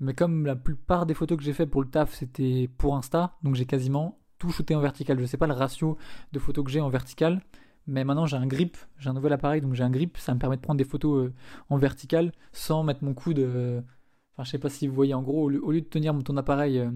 mais 0.00 0.14
comme 0.14 0.46
la 0.46 0.54
plupart 0.54 1.06
des 1.06 1.14
photos 1.14 1.38
que 1.38 1.44
j'ai 1.44 1.52
fait 1.52 1.66
pour 1.66 1.82
le 1.82 1.88
taf, 1.88 2.14
c'était 2.14 2.70
pour 2.78 2.96
Insta, 2.96 3.36
donc 3.42 3.56
j'ai 3.56 3.66
quasiment 3.66 4.18
tout 4.38 4.50
shooté 4.50 4.74
en 4.74 4.80
vertical. 4.80 5.18
Je 5.18 5.26
sais 5.26 5.36
pas 5.36 5.46
le 5.46 5.54
ratio 5.54 5.98
de 6.32 6.38
photos 6.38 6.64
que 6.64 6.70
j'ai 6.70 6.80
en 6.80 6.88
vertical, 6.88 7.42
mais 7.88 8.04
maintenant 8.04 8.26
j'ai 8.26 8.36
un 8.36 8.46
grip, 8.46 8.76
j'ai 8.98 9.08
un 9.08 9.14
nouvel 9.14 9.32
appareil, 9.32 9.62
donc 9.62 9.74
j'ai 9.74 9.82
un 9.82 9.90
grip, 9.90 10.18
ça 10.18 10.34
me 10.34 10.38
permet 10.38 10.56
de 10.56 10.60
prendre 10.60 10.78
des 10.78 10.84
photos 10.84 11.26
euh, 11.26 11.34
en 11.70 11.78
vertical 11.78 12.32
sans 12.52 12.84
mettre 12.84 13.02
mon 13.02 13.14
coude. 13.14 13.38
Euh, 13.38 13.80
enfin, 14.34 14.44
je 14.44 14.50
sais 14.50 14.58
pas 14.58 14.68
si 14.68 14.86
vous 14.86 14.94
voyez, 14.94 15.14
en 15.14 15.22
gros, 15.22 15.50
au 15.50 15.70
lieu, 15.72 15.80
de 15.80 15.86
tenir 15.86 16.16
ton 16.22 16.36
appareil, 16.36 16.78
euh, 16.78 16.90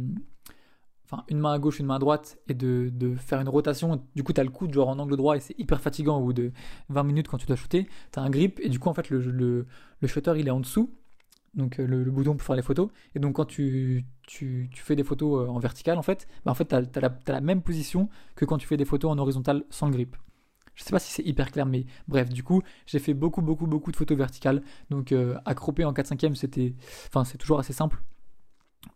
enfin, 1.06 1.24
une 1.28 1.38
main 1.38 1.52
à 1.52 1.58
gauche, 1.58 1.80
une 1.80 1.86
main 1.86 1.96
à 1.96 1.98
droite, 1.98 2.38
et 2.46 2.54
de, 2.54 2.92
faire 3.16 3.40
une 3.40 3.48
rotation, 3.48 4.04
du 4.14 4.22
coup, 4.22 4.34
tu 4.34 4.40
as 4.40 4.44
le 4.44 4.50
coude 4.50 4.72
genre 4.74 4.88
en 4.88 4.98
angle 4.98 5.16
droit 5.16 5.36
et 5.36 5.40
c'est 5.40 5.58
hyper 5.58 5.80
fatigant 5.80 6.18
au 6.18 6.26
bout 6.26 6.32
de 6.34 6.52
20 6.90 7.02
minutes 7.04 7.28
quand 7.28 7.38
tu 7.38 7.46
dois 7.46 7.56
shooter. 7.56 7.88
Tu 8.12 8.18
as 8.18 8.22
un 8.22 8.30
grip, 8.30 8.60
et 8.62 8.68
du 8.68 8.78
coup, 8.78 8.90
en 8.90 8.94
fait, 8.94 9.08
le, 9.08 9.20
le, 10.00 10.08
shutter 10.08 10.34
il 10.36 10.46
est 10.46 10.52
en 10.52 10.60
dessous 10.60 10.90
donc 11.54 11.76
le, 11.76 12.10
bouton 12.10 12.34
pour 12.34 12.46
faire 12.46 12.56
les 12.56 12.62
photos. 12.62 12.88
Et 13.14 13.18
donc 13.18 13.34
quand 13.34 13.44
tu, 13.44 14.06
fais 14.74 14.96
des 14.96 15.04
photos 15.04 15.50
en 15.50 15.58
vertical, 15.58 15.98
en 15.98 16.02
fait, 16.02 16.26
bah 16.46 16.50
en 16.50 16.54
fait, 16.54 16.66
tu 16.66 16.74
as, 16.74 17.12
la 17.26 17.40
même 17.42 17.60
position 17.60 18.08
que 18.36 18.46
quand 18.46 18.56
tu 18.56 18.66
fais 18.66 18.78
des 18.78 18.86
photos 18.86 19.10
en 19.10 19.18
horizontal 19.18 19.64
sans 19.68 19.86
le 19.86 19.92
grip. 19.92 20.16
Je 20.74 20.84
sais 20.84 20.90
pas 20.90 20.98
si 20.98 21.12
c'est 21.12 21.22
hyper 21.22 21.50
clair, 21.50 21.66
mais 21.66 21.86
bref, 22.08 22.30
du 22.30 22.42
coup, 22.42 22.62
j'ai 22.86 22.98
fait 22.98 23.14
beaucoup, 23.14 23.42
beaucoup, 23.42 23.66
beaucoup 23.66 23.92
de 23.92 23.96
photos 23.96 24.16
verticales. 24.16 24.62
Donc, 24.90 25.12
euh, 25.12 25.38
accroper 25.44 25.84
en 25.84 25.92
4 25.92 26.06
5 26.08 26.36
c'était. 26.36 26.74
Enfin, 27.08 27.24
c'est 27.24 27.38
toujours 27.38 27.58
assez 27.58 27.72
simple. 27.72 28.02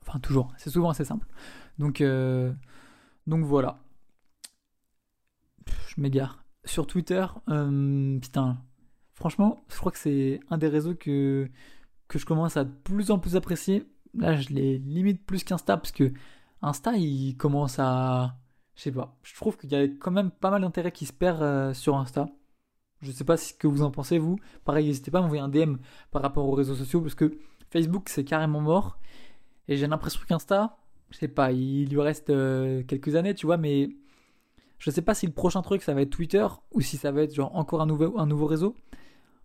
Enfin, 0.02 0.18
toujours, 0.20 0.52
c'est 0.56 0.70
souvent 0.70 0.90
assez 0.90 1.04
simple. 1.04 1.26
Donc, 1.78 2.02
donc 3.26 3.44
voilà. 3.44 3.78
Je 5.88 6.00
m'égare. 6.00 6.44
Sur 6.64 6.86
Twitter, 6.86 7.26
putain, 7.46 8.58
franchement, 9.14 9.64
je 9.68 9.76
crois 9.76 9.92
que 9.92 9.98
c'est 9.98 10.40
un 10.50 10.58
des 10.58 10.68
réseaux 10.68 10.94
que 10.94 11.48
que 12.08 12.18
je 12.18 12.26
commence 12.26 12.56
à 12.56 12.64
de 12.64 12.70
plus 12.70 13.10
en 13.10 13.18
plus 13.18 13.36
apprécier. 13.36 13.86
Là, 14.14 14.36
je 14.36 14.50
les 14.50 14.78
limite 14.78 15.24
plus 15.26 15.44
qu'Insta 15.44 15.76
parce 15.76 15.92
que 15.92 16.12
Insta, 16.62 16.96
il 16.96 17.36
commence 17.36 17.78
à. 17.78 18.38
Je 18.76 18.82
sais 18.82 18.92
pas. 18.92 19.16
Je 19.22 19.34
trouve 19.34 19.56
qu'il 19.56 19.72
y 19.72 19.74
a 19.74 19.82
quand 19.82 20.10
même 20.10 20.30
pas 20.30 20.50
mal 20.50 20.60
d'intérêt 20.60 20.92
qui 20.92 21.06
se 21.06 21.12
perd 21.12 21.42
euh, 21.42 21.74
sur 21.74 21.96
Insta. 21.96 22.28
Je 23.00 23.10
sais 23.10 23.24
pas 23.24 23.36
ce 23.36 23.52
que 23.52 23.66
vous 23.66 23.82
en 23.82 23.90
pensez, 23.90 24.18
vous. 24.18 24.38
Pareil, 24.64 24.86
n'hésitez 24.86 25.10
pas 25.10 25.18
à 25.18 25.22
m'envoyer 25.22 25.42
un 25.42 25.48
DM 25.48 25.76
par 26.10 26.22
rapport 26.22 26.46
aux 26.46 26.52
réseaux 26.54 26.74
sociaux 26.74 27.00
parce 27.00 27.14
que 27.14 27.38
Facebook, 27.70 28.08
c'est 28.08 28.24
carrément 28.24 28.60
mort. 28.60 28.98
Et 29.68 29.76
j'ai 29.76 29.86
l'impression 29.86 30.20
qu'Insta, 30.28 30.78
je 31.10 31.18
sais 31.18 31.28
pas, 31.28 31.52
il 31.52 31.88
lui 31.88 32.00
reste 32.00 32.30
euh, 32.30 32.82
quelques 32.84 33.16
années, 33.16 33.34
tu 33.34 33.46
vois, 33.46 33.56
mais 33.56 33.90
je 34.78 34.90
sais 34.90 35.02
pas 35.02 35.14
si 35.14 35.26
le 35.26 35.32
prochain 35.32 35.62
truc 35.62 35.82
ça 35.82 35.94
va 35.94 36.02
être 36.02 36.10
Twitter 36.10 36.46
ou 36.72 36.80
si 36.80 36.96
ça 36.96 37.10
va 37.10 37.22
être 37.22 37.34
genre 37.34 37.54
encore 37.56 37.80
un 37.80 37.86
nouveau, 37.86 38.18
un 38.18 38.26
nouveau 38.26 38.46
réseau. 38.46 38.76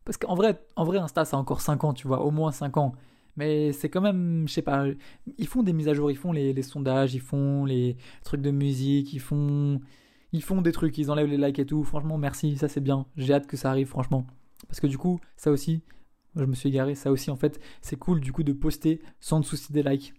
Parce 0.06 0.18
qu'en 0.18 0.36
vrai, 0.36 0.64
en 0.76 0.84
vrai, 0.84 0.98
Insta, 0.98 1.26
ça 1.26 1.38
a 1.38 1.40
encore 1.40 1.62
5 1.62 1.84
ans, 1.84 1.94
tu 1.94 2.08
vois, 2.08 2.22
au 2.22 2.32
moins 2.32 2.52
5 2.52 2.78
ans. 2.78 2.94
Mais 3.38 3.72
c'est 3.72 3.90
quand 3.90 4.02
même, 4.02 4.48
je 4.48 4.54
sais 4.54 4.62
pas, 4.62 4.86
ils 5.38 5.48
font 5.48 5.64
des 5.64 5.74
mises 5.74 5.88
à 5.88 5.94
jour, 5.94 6.12
ils 6.12 6.18
font 6.18 6.32
les, 6.32 6.62
sondages, 6.62 7.14
ils 7.16 7.22
font 7.22 7.66
les 7.66 7.98
trucs 8.24 8.42
de 8.42 8.52
musique, 8.52 9.14
ils 9.14 9.20
font, 9.20 9.80
ils 10.34 10.44
font 10.44 10.62
des 10.62 10.72
trucs, 10.72 10.98
ils 10.98 11.10
enlèvent 11.12 11.30
les 11.30 11.38
likes 11.38 11.60
et 11.60 11.66
tout. 11.66 11.84
Franchement, 11.84 12.18
merci, 12.18 12.58
ça 12.58 12.68
c'est 12.68 12.82
bien. 12.82 13.06
J'ai 13.18 13.34
hâte 13.34 13.48
que 13.48 13.58
ça 13.58 13.70
arrive, 13.70 13.88
franchement. 13.88 14.28
Parce 14.68 14.80
que 14.80 14.88
du 14.88 14.98
coup, 14.98 15.20
ça 15.38 15.52
aussi, 15.52 15.82
je 16.36 16.46
me 16.46 16.54
suis 16.56 16.70
égaré, 16.70 16.96
ça 16.96 17.12
aussi 17.12 17.32
en 17.32 17.36
fait, 17.36 17.60
c'est 17.82 17.98
cool 17.98 18.20
du 18.20 18.32
coup 18.32 18.44
de 18.44 18.54
poster 18.54 19.02
sans 19.20 19.42
souci 19.42 19.74
des 19.74 19.84
likes. 19.84 20.14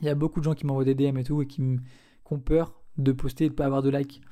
Il 0.00 0.04
y 0.04 0.08
a 0.08 0.14
beaucoup 0.14 0.40
de 0.40 0.44
gens 0.44 0.54
qui 0.54 0.66
m'envoient 0.66 0.84
des 0.84 0.94
DM 0.94 1.18
et 1.18 1.24
tout 1.24 1.42
et 1.42 1.46
qui, 1.46 1.56
qui 1.60 2.32
ont 2.32 2.38
peur 2.38 2.80
de 2.98 3.12
poster 3.12 3.46
et 3.46 3.48
de 3.48 3.54
pas 3.54 3.66
avoir 3.66 3.82
de 3.82 3.90
likes. 3.90 4.22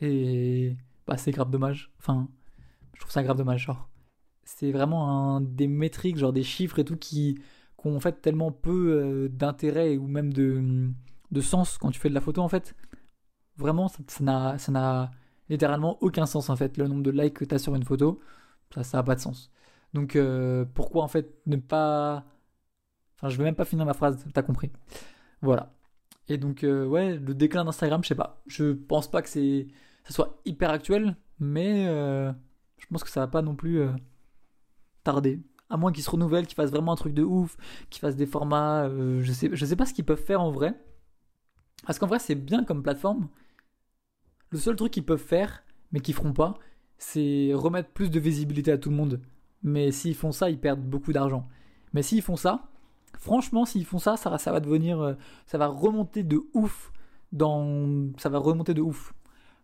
Et 0.00 0.76
bah 1.06 1.16
c'est 1.16 1.30
grave 1.30 1.50
dommage. 1.50 1.92
Enfin, 1.98 2.28
je 2.94 3.00
trouve 3.00 3.12
ça 3.12 3.22
grave 3.22 3.36
dommage, 3.36 3.64
genre 3.64 3.88
c'est 4.44 4.72
vraiment 4.72 5.36
un, 5.36 5.40
des 5.40 5.66
métriques, 5.66 6.18
genre 6.18 6.32
des 6.32 6.42
chiffres 6.42 6.78
et 6.78 6.84
tout 6.84 6.96
qui, 6.96 7.38
ont 7.84 7.96
en 7.96 8.00
fait 8.00 8.22
tellement 8.22 8.50
peu 8.50 8.92
euh, 8.92 9.28
d'intérêt 9.28 9.96
ou 9.98 10.06
même 10.06 10.32
de, 10.32 10.90
de, 11.30 11.40
sens 11.42 11.76
quand 11.78 11.90
tu 11.90 12.00
fais 12.00 12.08
de 12.08 12.14
la 12.14 12.20
photo 12.20 12.40
en 12.40 12.48
fait. 12.48 12.74
Vraiment, 13.56 13.88
ça 13.88 14.72
n'a 14.72 15.10
littéralement 15.48 15.98
aucun 16.02 16.26
sens 16.26 16.48
en 16.50 16.56
fait. 16.56 16.76
Le 16.78 16.88
nombre 16.88 17.02
de 17.02 17.10
likes 17.10 17.34
que 17.34 17.44
tu 17.44 17.54
as 17.54 17.58
sur 17.58 17.74
une 17.74 17.84
photo, 17.84 18.20
ça 18.82 18.98
n'a 18.98 19.02
pas 19.02 19.14
de 19.14 19.20
sens. 19.20 19.50
Donc 19.92 20.16
euh, 20.16 20.64
pourquoi 20.74 21.04
en 21.04 21.08
fait 21.08 21.34
ne 21.46 21.56
pas... 21.56 22.24
Enfin, 23.16 23.28
je 23.28 23.38
vais 23.38 23.44
même 23.44 23.54
pas 23.54 23.64
finir 23.64 23.86
ma 23.86 23.94
phrase, 23.94 24.24
t'as 24.32 24.42
compris. 24.42 24.70
Voilà. 25.42 25.74
Et 26.28 26.38
donc, 26.38 26.64
euh, 26.64 26.86
ouais, 26.86 27.16
le 27.18 27.34
déclin 27.34 27.64
d'Instagram, 27.64 28.02
je 28.02 28.08
sais 28.08 28.14
pas. 28.14 28.42
Je 28.46 28.72
pense 28.72 29.10
pas 29.10 29.22
que 29.22 29.28
c'est, 29.28 29.68
ça 30.04 30.14
soit 30.14 30.40
hyper 30.46 30.70
actuel, 30.70 31.16
mais 31.38 31.86
je 31.86 32.86
pense 32.90 33.04
que 33.04 33.10
ça 33.10 33.20
va 33.20 33.28
pas 33.28 33.42
non 33.42 33.56
plus 33.56 33.82
tarder. 35.04 35.40
À 35.70 35.76
moins 35.76 35.92
qu'ils 35.92 36.04
se 36.04 36.10
renouvellent, 36.10 36.46
qu'ils 36.46 36.56
fassent 36.56 36.70
vraiment 36.70 36.92
un 36.92 36.96
truc 36.96 37.14
de 37.14 37.22
ouf, 37.22 37.56
qu'ils 37.90 38.00
fassent 38.00 38.16
des 38.16 38.26
formats. 38.26 38.88
je, 38.88 39.32
sais, 39.32 39.50
je 39.52 39.64
sais 39.64 39.76
pas 39.76 39.86
ce 39.86 39.94
qu'ils 39.94 40.04
peuvent 40.04 40.22
faire 40.22 40.40
en 40.40 40.50
vrai. 40.50 40.74
Parce 41.86 41.98
qu'en 41.98 42.06
vrai, 42.06 42.18
c'est 42.18 42.34
bien 42.34 42.64
comme 42.64 42.82
plateforme. 42.82 43.28
Le 44.50 44.58
seul 44.58 44.76
truc 44.76 44.92
qu'ils 44.92 45.04
peuvent 45.04 45.18
faire, 45.18 45.64
mais 45.92 46.00
qu'ils 46.00 46.14
feront 46.14 46.32
pas, 46.32 46.54
c'est 46.98 47.52
remettre 47.54 47.90
plus 47.90 48.10
de 48.10 48.20
visibilité 48.20 48.72
à 48.72 48.78
tout 48.78 48.90
le 48.90 48.96
monde. 48.96 49.20
Mais 49.62 49.90
s'ils 49.90 50.14
font 50.14 50.32
ça, 50.32 50.50
ils 50.50 50.60
perdent 50.60 50.84
beaucoup 50.84 51.12
d'argent. 51.12 51.48
Mais 51.92 52.02
s'ils 52.02 52.22
font 52.22 52.36
ça, 52.36 52.68
franchement, 53.18 53.64
s'ils 53.64 53.84
font 53.84 53.98
ça, 53.98 54.16
ça, 54.16 54.36
ça 54.38 54.52
va 54.52 54.60
devenir. 54.60 55.00
Euh, 55.00 55.14
ça 55.46 55.58
va 55.58 55.66
remonter 55.66 56.22
de 56.22 56.42
ouf. 56.54 56.92
Dans, 57.32 58.12
ça 58.18 58.28
va 58.28 58.38
remonter 58.38 58.74
de 58.74 58.82
ouf. 58.82 59.12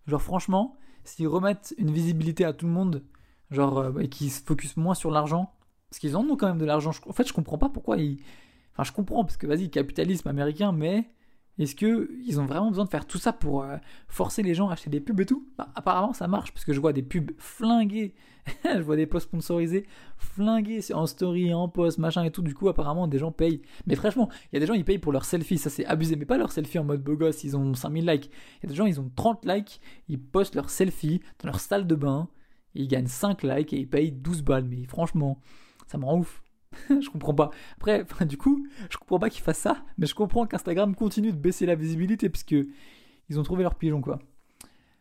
Genre, 0.07 0.21
franchement, 0.21 0.77
s'ils 1.05 1.29
remettent 1.29 1.75
une 1.79 1.93
visibilité 1.93 2.45
à 2.45 2.53
tout 2.53 2.67
le 2.67 2.73
monde, 2.73 3.05
genre, 3.51 3.79
euh, 3.79 4.01
et 4.01 4.09
qu'ils 4.09 4.31
se 4.31 4.43
focusent 4.43 4.77
moins 4.77 4.95
sur 4.95 5.11
l'argent, 5.11 5.53
parce 5.89 5.99
qu'ils 5.99 6.17
en 6.17 6.25
ont 6.29 6.37
quand 6.37 6.49
même 6.49 6.59
de 6.59 6.65
l'argent. 6.65 6.93
En 7.07 7.13
fait, 7.13 7.27
je 7.27 7.33
comprends 7.33 7.59
pas 7.59 7.69
pourquoi 7.69 7.97
ils. 7.99 8.19
Enfin, 8.73 8.85
je 8.85 8.93
comprends, 8.93 9.25
parce 9.25 9.37
que 9.37 9.47
vas-y, 9.47 9.71
capitalisme 9.71 10.29
américain, 10.29 10.73
mais 10.73 11.11
est-ce 11.61 11.75
qu'ils 11.75 12.41
ont 12.41 12.47
vraiment 12.47 12.71
besoin 12.71 12.87
de 12.87 12.91
faire 12.91 13.07
tout 13.07 13.19
ça 13.19 13.35
pour 13.35 13.63
euh, 13.63 13.77
forcer 14.09 14.43
les 14.43 14.55
gens 14.55 14.71
à 14.71 14.73
acheter 14.73 14.89
des 14.89 15.01
pubs 15.01 15.21
et 15.21 15.27
tout? 15.27 15.47
Bah, 15.59 15.69
Apparemment, 15.75 16.15
ça 16.15 16.27
marche 16.27 16.53
parce 16.53 16.65
que 16.65 16.73
je 16.73 16.81
vois 16.81 16.95
des 16.95 17.03
pubs 17.03 17.33
flinguées. 17.37 18.15
je 18.65 18.81
vois 18.81 18.97
des 18.97 19.07
posts 19.07 19.29
sponsorisés 19.29 19.87
flingués 20.17 20.81
en 20.95 21.07
story, 21.07 21.53
en 21.53 21.69
post, 21.69 21.99
machin 21.99 22.25
et 22.25 22.31
tout. 22.31 22.41
Du 22.41 22.55
coup, 22.55 22.71
apparemment, 22.71 23.07
des 23.09 23.19
gens 23.19 23.31
payent. 23.31 23.61
Mais 23.87 23.95
franchement, 23.95 24.31
il 24.45 24.55
y 24.55 24.57
a 24.57 24.61
des 24.61 24.67
gens, 24.67 24.73
ils 24.73 24.87
payent 24.87 24.99
pour 24.99 25.13
leurs 25.13 25.27
selfies. 25.27 25.59
Ça, 25.59 25.69
c'est 25.69 25.85
abusé. 25.85 26.17
Mais 26.17 26.25
pas 26.25 26.39
leurs 26.39 26.53
selfies 26.53 26.79
en 26.79 26.85
mode 26.85 27.03
beau 27.03 27.15
gosse. 27.15 27.45
Ils 27.45 27.57
ont 27.59 27.75
5000 27.75 28.07
likes. 28.07 28.31
Il 28.31 28.63
y 28.63 28.67
a 28.67 28.69
des 28.71 28.77
gens, 28.77 28.87
ils 28.87 28.99
ont 28.99 29.11
30 29.15 29.45
likes. 29.45 29.83
Ils 30.09 30.19
postent 30.19 30.55
leurs 30.55 30.71
selfies 30.71 31.21
dans 31.43 31.49
leur 31.49 31.61
salle 31.61 31.87
de 31.87 31.95
bain. 31.95 32.29
Ils 32.75 32.89
gagnent 32.89 33.07
5 33.07 33.43
likes 33.43 33.73
et 33.73 33.79
ils 33.81 33.89
payent 33.89 34.13
12 34.13 34.43
balles. 34.43 34.65
Mais 34.65 34.85
franchement, 34.85 35.41
ça 35.87 35.99
me 35.99 36.05
rend 36.05 36.19
ouf. 36.19 36.43
je 36.89 37.09
comprends 37.11 37.35
pas. 37.35 37.51
Après, 37.81 38.05
du 38.27 38.37
coup, 38.37 38.67
je 38.91 38.97
comprends 38.97 39.19
pas 39.19 39.31
qu'ils 39.31 39.43
fassent 39.43 39.59
ça, 39.59 39.85
mais 39.99 40.07
je 40.07 40.15
comprends 40.15 40.47
qu'Instagram 40.47 40.95
continue 40.95 41.33
de 41.33 41.37
baisser 41.37 41.67
la 41.67 41.75
visibilité 41.75 42.29
puisque 42.29 42.55
ils 43.29 43.39
ont 43.39 43.43
trouvé 43.43 43.63
leur 43.63 43.75
pigeon 43.75 44.01
quoi. 44.01 44.21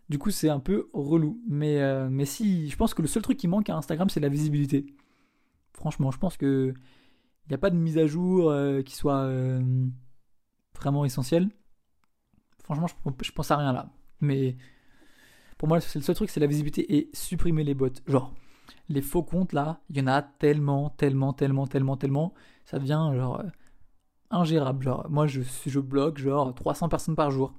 Du 0.10 0.18
coup, 0.18 0.32
c'est 0.32 0.50
un 0.50 0.60
peu 0.60 0.90
relou. 0.94 1.40
Mais, 1.48 1.80
euh, 1.82 2.10
mais 2.10 2.26
si, 2.26 2.68
je 2.70 2.76
pense 2.76 2.96
que 2.96 3.02
le 3.04 3.08
seul 3.08 3.22
truc 3.22 3.38
qui 3.38 3.48
manque 3.48 3.70
à 3.70 3.76
Instagram, 3.76 4.10
c'est 4.10 4.20
la 4.20 4.30
visibilité. 4.30 4.88
Franchement, 5.74 6.10
je 6.10 6.18
pense 6.18 6.36
que 6.36 6.74
il 7.46 7.50
n'y 7.50 7.56
a 7.56 7.60
pas 7.60 7.70
de 7.70 7.76
mise 7.76 7.98
à 7.98 8.06
jour 8.06 8.50
euh, 8.50 8.82
qui 8.82 8.96
soit 8.96 9.22
euh, 9.22 9.62
vraiment 10.76 11.06
essentielle. 11.06 11.50
Franchement, 12.64 12.88
je 13.22 13.32
pense 13.32 13.52
à 13.52 13.58
rien 13.58 13.74
là. 13.74 13.92
Mais 14.22 14.58
pour 15.60 15.68
moi, 15.68 15.78
le 15.78 16.02
seul 16.02 16.16
truc, 16.16 16.30
c'est 16.30 16.40
la 16.40 16.48
visibilité 16.48 16.96
et 16.96 17.10
supprimer 17.14 17.66
les 17.66 17.74
bots. 17.74 17.90
Genre, 18.08 18.34
les 18.88 19.02
faux 19.02 19.24
comptes 19.24 19.52
là, 19.52 19.82
il 19.90 19.98
y 19.98 20.02
en 20.02 20.08
a 20.08 20.22
tellement, 20.22 20.90
tellement, 20.90 21.34
tellement, 21.34 21.68
tellement, 21.68 21.98
tellement, 21.98 22.34
ça 22.64 22.80
devient 22.80 23.12
genre 23.14 23.42
euh, 23.42 23.50
ingérable. 24.32 24.86
Genre, 24.86 25.06
moi 25.10 25.28
je, 25.28 25.42
je 25.66 25.80
bloque 25.82 26.18
genre 26.18 26.56
300 26.56 26.88
personnes 26.88 27.16
par 27.18 27.30
jour. 27.30 27.54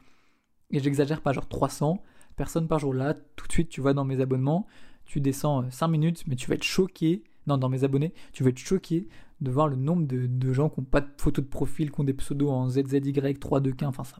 Et 0.70 0.80
j'exagère 0.80 1.20
pas, 1.20 1.34
genre 1.34 1.46
300 1.46 2.02
personnes 2.36 2.68
par 2.68 2.78
jour. 2.78 2.94
Là, 2.94 3.12
tout 3.36 3.46
de 3.46 3.52
suite, 3.52 3.68
tu 3.68 3.82
vas 3.82 3.92
dans 3.92 4.06
mes 4.06 4.22
abonnements, 4.22 4.66
tu 5.04 5.20
descends 5.20 5.70
5 5.70 5.84
euh, 5.84 5.90
minutes, 5.90 6.24
mais 6.26 6.36
tu 6.36 6.48
vas 6.48 6.54
être 6.54 6.64
choqué. 6.64 7.22
Non, 7.46 7.58
dans 7.58 7.68
mes 7.68 7.84
abonnés, 7.84 8.14
tu 8.32 8.44
vas 8.44 8.48
être 8.48 8.58
choqué 8.58 9.08
de 9.42 9.50
voir 9.50 9.68
le 9.68 9.76
nombre 9.76 10.06
de, 10.06 10.52
gens 10.54 10.70
qui 10.70 10.80
n'ont 10.80 10.86
pas 10.86 11.02
de 11.02 11.10
photo 11.18 11.42
de 11.42 11.46
profil, 11.46 11.90
qui 11.90 12.00
ont 12.00 12.04
des 12.04 12.14
pseudos 12.14 12.50
en 12.50 12.70
ZZY, 12.70 13.12
3, 13.38 13.60
2, 13.60 13.72
15, 13.72 13.88
enfin 13.90 14.04
ça, 14.04 14.16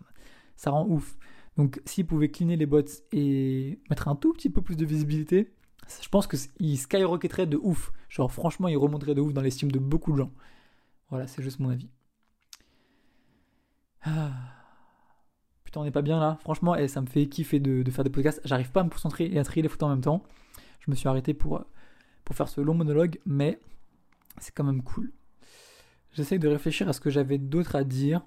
ça 0.56 0.70
rend 0.70 0.86
ouf. 0.86 1.16
Donc 1.60 1.78
s'ils 1.84 2.06
pouvaient 2.06 2.30
cleaner 2.30 2.56
les 2.56 2.64
bots 2.64 2.80
et 3.12 3.78
mettre 3.90 4.08
un 4.08 4.16
tout 4.16 4.32
petit 4.32 4.48
peu 4.48 4.62
plus 4.62 4.76
de 4.76 4.86
visibilité, 4.86 5.52
je 6.00 6.08
pense 6.08 6.26
qu'il 6.26 6.78
skyrocketerait 6.78 7.46
de 7.46 7.58
ouf. 7.58 7.92
Genre, 8.08 8.32
franchement, 8.32 8.66
il 8.68 8.78
remonterait 8.78 9.14
de 9.14 9.20
ouf 9.20 9.34
dans 9.34 9.42
l'estime 9.42 9.70
de 9.70 9.78
beaucoup 9.78 10.12
de 10.12 10.16
gens. 10.16 10.32
Voilà, 11.10 11.26
c'est 11.26 11.42
juste 11.42 11.60
mon 11.60 11.68
avis. 11.68 11.90
Ah. 14.00 14.30
Putain, 15.64 15.82
on 15.82 15.84
n'est 15.84 15.90
pas 15.90 16.00
bien 16.00 16.18
là. 16.18 16.38
Franchement, 16.40 16.76
eh, 16.76 16.88
ça 16.88 17.02
me 17.02 17.06
fait 17.06 17.26
kiffer 17.26 17.60
de, 17.60 17.90
faire 17.90 18.04
des 18.04 18.10
podcasts. 18.10 18.40
J'arrive 18.46 18.70
pas 18.70 18.80
à 18.80 18.84
me 18.84 18.88
concentrer 18.88 19.26
et 19.26 19.38
à 19.38 19.44
trier 19.44 19.60
les 19.60 19.68
photos 19.68 19.88
en 19.88 19.90
même 19.90 20.00
temps. 20.00 20.22
Je 20.78 20.90
me 20.90 20.96
suis 20.96 21.10
arrêté 21.10 21.34
pour, 21.34 21.62
pour 22.24 22.34
faire 22.36 22.48
ce 22.48 22.62
long 22.62 22.72
monologue, 22.72 23.20
mais 23.26 23.60
c'est 24.38 24.54
quand 24.54 24.64
même 24.64 24.82
cool. 24.82 25.12
J'essaye 26.14 26.38
de 26.38 26.48
réfléchir 26.48 26.88
à 26.88 26.94
ce 26.94 27.00
que 27.00 27.10
j'avais 27.10 27.36
d'autre 27.36 27.76
à 27.76 27.84
dire. 27.84 28.22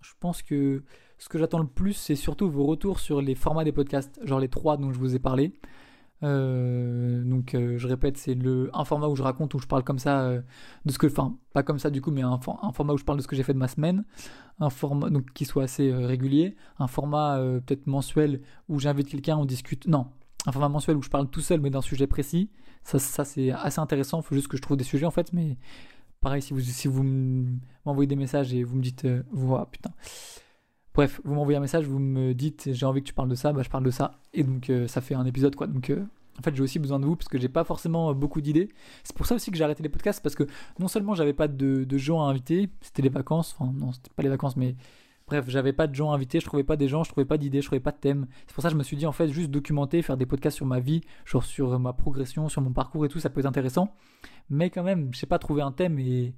Je 0.00 0.12
pense 0.18 0.42
que 0.42 0.82
ce 1.18 1.28
que 1.28 1.38
j'attends 1.38 1.58
le 1.58 1.66
plus, 1.66 1.92
c'est 1.92 2.16
surtout 2.16 2.50
vos 2.50 2.64
retours 2.64 3.00
sur 3.00 3.20
les 3.20 3.34
formats 3.34 3.64
des 3.64 3.72
podcasts, 3.72 4.20
genre 4.24 4.40
les 4.40 4.48
trois 4.48 4.76
dont 4.76 4.92
je 4.92 4.98
vous 4.98 5.14
ai 5.14 5.18
parlé. 5.18 5.52
Euh, 6.22 7.22
donc 7.24 7.54
euh, 7.54 7.76
je 7.76 7.86
répète, 7.86 8.16
c'est 8.16 8.34
le 8.34 8.70
un 8.72 8.84
format 8.84 9.08
où 9.08 9.16
je 9.16 9.22
raconte, 9.22 9.52
où 9.54 9.58
je 9.58 9.66
parle 9.66 9.82
comme 9.82 9.98
ça 9.98 10.22
euh, 10.22 10.40
de 10.86 10.92
ce 10.92 10.98
que, 10.98 11.06
enfin 11.06 11.36
pas 11.52 11.62
comme 11.62 11.78
ça 11.78 11.90
du 11.90 12.00
coup, 12.00 12.10
mais 12.10 12.22
un, 12.22 12.38
format 12.38 12.94
où 12.94 12.96
je 12.96 13.04
parle 13.04 13.18
de 13.18 13.22
ce 13.22 13.28
que 13.28 13.36
j'ai 13.36 13.42
fait 13.42 13.52
de 13.52 13.58
ma 13.58 13.68
semaine, 13.68 14.04
un 14.58 14.70
format 14.70 15.10
donc 15.10 15.32
qui 15.34 15.44
soit 15.44 15.64
assez 15.64 15.92
régulier, 15.92 16.56
un 16.78 16.86
format 16.86 17.38
peut-être 17.66 17.86
mensuel 17.86 18.40
où 18.68 18.78
j'invite 18.78 19.08
quelqu'un, 19.08 19.36
on 19.36 19.44
discute, 19.44 19.86
non, 19.86 20.06
un 20.46 20.52
format 20.52 20.68
mensuel 20.68 20.96
où 20.96 21.02
je 21.02 21.10
parle 21.10 21.28
tout 21.28 21.40
seul 21.40 21.60
mais 21.60 21.70
d'un 21.70 21.82
sujet 21.82 22.06
précis. 22.06 22.50
Ça, 22.84 22.98
ça 22.98 23.24
c'est 23.24 23.50
assez 23.50 23.80
intéressant. 23.80 24.20
Il 24.20 24.24
faut 24.24 24.34
juste 24.34 24.48
que 24.48 24.56
je 24.56 24.62
trouve 24.62 24.76
des 24.76 24.84
sujets 24.84 25.06
en 25.06 25.10
fait, 25.10 25.32
mais 25.32 25.58
pareil 26.20 26.42
si 26.42 26.54
vous 26.54 26.60
si 26.60 26.88
vous 26.88 27.02
m'envoyez 27.84 28.06
des 28.06 28.16
messages 28.16 28.54
et 28.54 28.62
vous 28.64 28.76
me 28.76 28.82
dites, 28.82 29.06
ah, 29.06 29.68
putain. 29.70 29.90
Bref, 30.94 31.20
vous 31.24 31.34
m'envoyez 31.34 31.56
un 31.56 31.60
message, 31.60 31.86
vous 31.86 31.98
me 31.98 32.34
dites 32.34 32.68
j'ai 32.72 32.86
envie 32.86 33.00
que 33.00 33.08
tu 33.08 33.14
parles 33.14 33.28
de 33.28 33.34
ça, 33.34 33.52
bah 33.52 33.62
je 33.62 33.68
parle 33.68 33.82
de 33.82 33.90
ça. 33.90 34.20
Et 34.32 34.44
donc 34.44 34.70
euh, 34.70 34.86
ça 34.86 35.00
fait 35.00 35.16
un 35.16 35.26
épisode 35.26 35.56
quoi. 35.56 35.66
Donc 35.66 35.90
euh, 35.90 36.04
en 36.38 36.42
fait 36.42 36.54
j'ai 36.54 36.62
aussi 36.62 36.78
besoin 36.78 37.00
de 37.00 37.04
vous 37.04 37.16
parce 37.16 37.26
que 37.26 37.36
j'ai 37.36 37.48
pas 37.48 37.64
forcément 37.64 38.10
euh, 38.10 38.14
beaucoup 38.14 38.40
d'idées. 38.40 38.68
C'est 39.02 39.16
pour 39.16 39.26
ça 39.26 39.34
aussi 39.34 39.50
que 39.50 39.56
j'ai 39.56 39.64
arrêté 39.64 39.82
les 39.82 39.88
podcasts 39.88 40.22
parce 40.22 40.36
que 40.36 40.44
non 40.78 40.86
seulement 40.86 41.14
j'avais 41.14 41.32
pas 41.32 41.48
de, 41.48 41.98
gens 41.98 42.22
à 42.24 42.30
inviter, 42.30 42.70
c'était 42.80 43.02
les 43.02 43.08
vacances, 43.08 43.56
enfin 43.58 43.72
non 43.76 43.90
c'était 43.90 44.10
pas 44.14 44.22
les 44.22 44.28
vacances 44.28 44.56
mais 44.56 44.76
bref 45.26 45.46
j'avais 45.48 45.72
pas 45.72 45.88
de 45.88 45.96
gens 45.96 46.12
à 46.12 46.14
inviter, 46.14 46.38
je 46.38 46.46
trouvais 46.46 46.62
pas 46.62 46.76
des 46.76 46.86
gens, 46.86 47.02
je 47.02 47.10
trouvais 47.10 47.24
pas 47.24 47.38
d'idées, 47.38 47.60
je 47.60 47.66
trouvais 47.66 47.80
pas 47.80 47.90
de 47.90 47.98
thème. 47.98 48.28
C'est 48.46 48.54
pour 48.54 48.62
ça 48.62 48.68
que 48.68 48.74
je 48.74 48.78
me 48.78 48.84
suis 48.84 48.96
dit 48.96 49.06
en 49.06 49.12
fait 49.12 49.26
juste 49.26 49.50
documenter, 49.50 50.00
faire 50.00 50.16
des 50.16 50.26
podcasts 50.26 50.58
sur 50.58 50.66
ma 50.66 50.78
vie, 50.78 51.00
genre 51.24 51.42
sur 51.42 51.76
ma 51.80 51.92
progression, 51.92 52.48
sur 52.48 52.62
mon 52.62 52.72
parcours 52.72 53.04
et 53.04 53.08
tout, 53.08 53.18
ça 53.18 53.30
peut 53.30 53.40
être 53.40 53.46
intéressant. 53.46 53.92
Mais 54.48 54.70
quand 54.70 54.84
même, 54.84 55.08
je 55.12 55.18
sais 55.18 55.26
pas 55.26 55.40
trouver 55.40 55.62
un 55.62 55.72
thème 55.72 55.98
et 55.98 56.34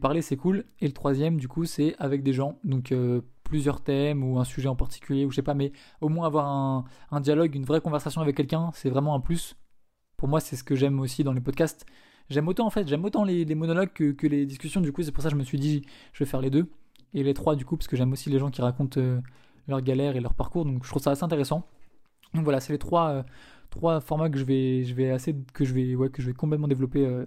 parler 0.00 0.22
c'est 0.22 0.38
cool. 0.38 0.64
Et 0.80 0.86
le 0.86 0.92
troisième 0.92 1.36
du 1.36 1.48
coup 1.48 1.66
c'est 1.66 1.94
avec 1.98 2.22
des 2.22 2.32
gens. 2.32 2.58
Donc 2.64 2.94
plusieurs 3.44 3.82
thèmes 3.82 4.24
ou 4.24 4.38
un 4.38 4.44
sujet 4.44 4.68
en 4.68 4.76
particulier 4.76 5.24
ou 5.24 5.30
je 5.30 5.36
sais 5.36 5.42
pas, 5.42 5.54
mais 5.54 5.72
au 6.00 6.08
moins 6.08 6.26
avoir 6.26 6.46
un, 7.10 7.20
dialogue, 7.20 7.54
une 7.54 7.64
vraie 7.64 7.80
conversation 7.80 8.20
avec 8.20 8.36
quelqu'un, 8.36 8.70
c'est 8.74 8.90
vraiment 8.90 9.14
un 9.14 9.20
plus. 9.20 9.56
Pour 10.16 10.28
moi 10.28 10.40
c'est 10.40 10.56
ce 10.56 10.64
que 10.64 10.74
j'aime 10.74 10.98
aussi 11.00 11.24
dans 11.24 11.32
les 11.32 11.40
podcasts. 11.40 11.86
J'aime 12.30 12.48
autant 12.48 12.66
en 12.66 12.70
fait, 12.70 12.88
j'aime 12.88 13.04
autant 13.04 13.24
les, 13.24 13.44
monologues 13.54 13.92
que, 13.92 14.26
les 14.26 14.46
discussions. 14.46 14.80
Du 14.80 14.92
coup 14.92 15.02
c'est 15.02 15.12
pour 15.12 15.22
ça 15.22 15.28
que 15.28 15.34
je 15.34 15.38
me 15.38 15.44
suis 15.44 15.58
dit 15.58 15.82
je 16.12 16.24
vais 16.24 16.28
faire 16.28 16.40
les 16.40 16.50
deux. 16.50 16.70
Et 17.12 17.22
les 17.22 17.34
trois 17.34 17.54
du 17.54 17.64
coup 17.64 17.76
parce 17.76 17.86
que 17.86 17.96
j'aime 17.96 18.12
aussi 18.12 18.30
les 18.30 18.38
gens 18.38 18.50
qui 18.50 18.60
racontent 18.60 19.00
euh, 19.00 19.20
leurs 19.68 19.82
galères 19.82 20.16
et 20.16 20.20
leur 20.20 20.34
parcours. 20.34 20.64
Donc 20.64 20.84
je 20.84 20.88
trouve 20.88 21.02
ça 21.02 21.12
assez 21.12 21.24
intéressant. 21.24 21.68
Donc 22.34 22.44
voilà, 22.44 22.60
c'est 22.60 22.72
les 22.72 22.78
trois, 22.78 23.10
euh, 23.10 23.22
trois 23.70 24.00
formats 24.00 24.30
que 24.30 24.38
je 24.38 24.44
vais, 24.44 24.82
je 24.84 24.94
vais 24.94 25.10
assez, 25.10 25.36
que 25.52 25.64
je 25.64 25.74
vais, 25.74 25.94
ouais, 25.94 26.08
que 26.10 26.22
je 26.22 26.26
vais 26.28 26.34
complètement 26.34 26.66
développer 26.66 27.24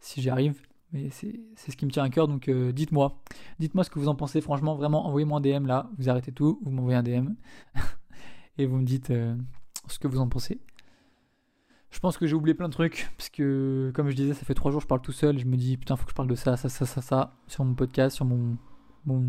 si 0.00 0.20
j'y 0.20 0.30
arrive. 0.30 0.60
Mais 0.92 1.08
c'est 1.10 1.38
ce 1.56 1.76
qui 1.76 1.86
me 1.86 1.90
tient 1.90 2.02
à 2.02 2.10
cœur, 2.10 2.26
donc 2.26 2.48
euh, 2.48 2.72
dites-moi. 2.72 3.22
Dites-moi 3.60 3.84
ce 3.84 3.90
que 3.90 3.98
vous 3.98 4.08
en 4.08 4.16
pensez, 4.16 4.40
franchement, 4.40 4.74
vraiment, 4.74 5.06
envoyez-moi 5.06 5.38
un 5.38 5.40
DM 5.40 5.66
là, 5.66 5.88
vous 5.98 6.08
arrêtez 6.08 6.32
tout, 6.32 6.58
vous 6.62 6.70
m'envoyez 6.70 6.96
un 6.96 7.02
DM, 7.02 7.34
et 8.58 8.66
vous 8.66 8.76
me 8.76 8.84
dites 8.84 9.10
euh, 9.10 9.36
ce 9.86 9.98
que 10.00 10.08
vous 10.08 10.18
en 10.18 10.28
pensez. 10.28 10.60
Je 11.90 11.98
pense 12.00 12.18
que 12.18 12.26
j'ai 12.26 12.34
oublié 12.34 12.54
plein 12.54 12.68
de 12.68 12.72
trucs, 12.72 13.08
parce 13.16 13.28
que, 13.28 13.92
comme 13.94 14.10
je 14.10 14.16
disais, 14.16 14.34
ça 14.34 14.44
fait 14.44 14.54
trois 14.54 14.72
jours 14.72 14.80
je 14.80 14.86
parle 14.86 15.00
tout 15.00 15.12
seul, 15.12 15.38
je 15.38 15.46
me 15.46 15.56
dis, 15.56 15.76
putain, 15.76 15.96
faut 15.96 16.04
que 16.04 16.10
je 16.10 16.14
parle 16.14 16.28
de 16.28 16.34
ça, 16.34 16.56
ça, 16.56 16.68
ça, 16.68 16.86
ça, 16.86 17.00
ça, 17.00 17.36
sur 17.46 17.64
mon 17.64 17.74
podcast, 17.74 18.16
sur 18.16 18.24
mon, 18.24 18.56
mon, 19.06 19.20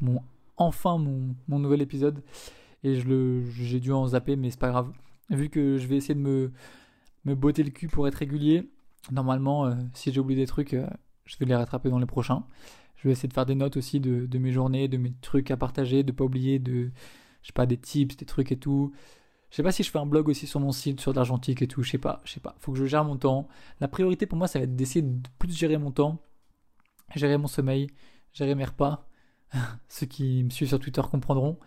mon, 0.00 0.20
enfin 0.56 0.98
mon, 0.98 1.34
mon, 1.48 1.58
nouvel 1.58 1.80
épisode, 1.80 2.22
et 2.84 2.94
j'ai 2.94 3.80
dû 3.80 3.92
en 3.92 4.06
zapper, 4.08 4.36
mais 4.36 4.50
c'est 4.50 4.60
pas 4.60 4.70
grave. 4.70 4.92
Vu 5.30 5.48
que 5.48 5.78
je 5.78 5.86
vais 5.86 5.96
essayer 5.96 6.14
de 6.14 6.20
me, 6.20 6.52
me 7.24 7.34
botter 7.34 7.62
le 7.62 7.70
cul 7.70 7.88
pour 7.88 8.06
être 8.06 8.16
régulier, 8.16 8.70
normalement, 9.10 9.66
euh, 9.66 9.74
si 9.94 10.12
j'ai 10.12 10.20
oublié 10.20 10.40
des 10.40 10.46
trucs, 10.46 10.76
je 11.26 11.36
vais 11.38 11.46
les 11.46 11.54
rattraper 11.54 11.90
dans 11.90 11.98
les 11.98 12.06
prochains. 12.06 12.44
Je 12.96 13.08
vais 13.08 13.12
essayer 13.12 13.28
de 13.28 13.34
faire 13.34 13.46
des 13.46 13.54
notes 13.54 13.76
aussi 13.76 14.00
de, 14.00 14.38
mes 14.38 14.52
journées, 14.52 14.88
de 14.88 14.96
mes 14.96 15.12
trucs 15.20 15.50
à 15.50 15.56
partager, 15.56 16.02
de 16.02 16.12
pas 16.12 16.24
oublier 16.24 16.58
de, 16.58 16.90
je 17.42 17.48
sais 17.48 17.52
pas, 17.52 17.66
des 17.66 17.76
tips, 17.76 18.16
des 18.16 18.24
trucs 18.24 18.52
et 18.52 18.58
tout. 18.58 18.92
Je 19.50 19.56
sais 19.56 19.62
pas 19.62 19.72
si 19.72 19.82
je 19.82 19.90
fais 19.90 19.98
un 19.98 20.06
blog 20.06 20.28
aussi 20.28 20.46
sur 20.46 20.60
mon 20.60 20.72
site, 20.72 21.00
sur 21.00 21.12
l'argentique 21.12 21.62
et 21.62 21.68
tout, 21.68 21.82
je 21.82 21.90
sais 21.90 21.98
pas, 21.98 22.20
je 22.24 22.32
sais 22.32 22.40
pas. 22.40 22.56
Faut 22.58 22.72
que 22.72 22.78
je 22.78 22.86
gère 22.86 23.04
mon 23.04 23.16
temps. 23.16 23.48
La 23.80 23.88
priorité 23.88 24.26
pour 24.26 24.38
moi, 24.38 24.48
ça 24.48 24.58
va 24.58 24.64
être 24.64 24.76
d'essayer 24.76 25.02
de 25.02 25.28
plus 25.38 25.56
gérer 25.56 25.78
mon 25.78 25.90
temps, 25.92 26.22
gérer 27.14 27.36
mon 27.38 27.46
sommeil, 27.46 27.88
gérer 28.32 28.54
mes 28.54 28.64
repas. 28.64 29.08
Ceux 29.88 30.06
qui 30.06 30.42
me 30.42 30.50
suivent 30.50 30.68
sur 30.68 30.80
Twitter 30.80 31.02
comprendront. 31.08 31.58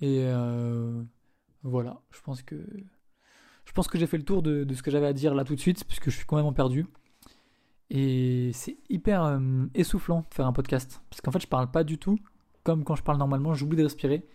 Et 0.00 0.20
euh, 0.24 1.02
voilà, 1.62 2.02
je 2.10 2.20
pense 2.20 2.42
que 2.42 2.56
je 3.64 3.72
pense 3.72 3.88
que 3.88 3.98
j'ai 3.98 4.06
fait 4.06 4.18
le 4.18 4.24
tour 4.24 4.42
de, 4.42 4.64
de 4.64 4.74
ce 4.74 4.82
que 4.82 4.90
j'avais 4.90 5.06
à 5.06 5.12
dire 5.12 5.34
là 5.34 5.44
tout 5.44 5.54
de 5.54 5.60
suite, 5.60 5.84
puisque 5.84 6.10
je 6.10 6.16
suis 6.16 6.26
complètement 6.26 6.52
perdu. 6.52 6.86
Et 7.90 8.50
c'est 8.52 8.78
hyper 8.88 9.22
euh, 9.24 9.38
essoufflant 9.74 10.20
de 10.28 10.34
faire 10.34 10.46
un 10.46 10.52
podcast. 10.52 11.02
Parce 11.10 11.20
qu'en 11.20 11.30
fait, 11.30 11.40
je 11.40 11.46
parle 11.46 11.70
pas 11.70 11.84
du 11.84 11.98
tout 11.98 12.18
comme 12.66 12.82
quand 12.82 12.96
je 12.96 13.02
parle 13.04 13.18
normalement, 13.18 13.54
j'oublie 13.54 13.76
de 13.76 13.84
respirer. 13.84 14.26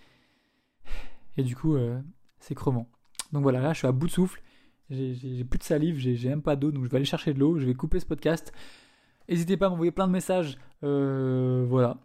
Et 1.36 1.44
du 1.44 1.54
coup, 1.54 1.76
euh, 1.76 2.00
c'est 2.40 2.56
crevant. 2.56 2.88
Donc 3.34 3.44
voilà, 3.44 3.60
là, 3.60 3.74
je 3.74 3.80
suis 3.80 3.88
à 3.88 3.92
bout 3.92 4.08
de 4.08 4.12
souffle. 4.12 4.42
J'ai 4.90 5.44
plus 5.44 5.60
de 5.60 5.64
salive, 5.64 5.98
j'ai 5.98 6.30
même 6.30 6.42
pas 6.42 6.56
d'eau, 6.56 6.72
donc 6.72 6.86
je 6.86 6.90
vais 6.90 6.96
aller 6.96 7.06
chercher 7.06 7.34
de 7.34 7.40
l'eau. 7.40 7.60
Je 7.60 7.66
vais 7.66 7.74
couper 7.74 8.00
ce 8.00 8.06
podcast. 8.06 8.54
N'hésitez 9.30 9.58
pas 9.58 9.66
à 9.68 9.70
m'envoyer 9.70 9.92
plein 9.92 10.08
de 10.08 10.14
messages. 10.14 10.58
Euh, 10.84 11.66
voilà, 11.68 11.98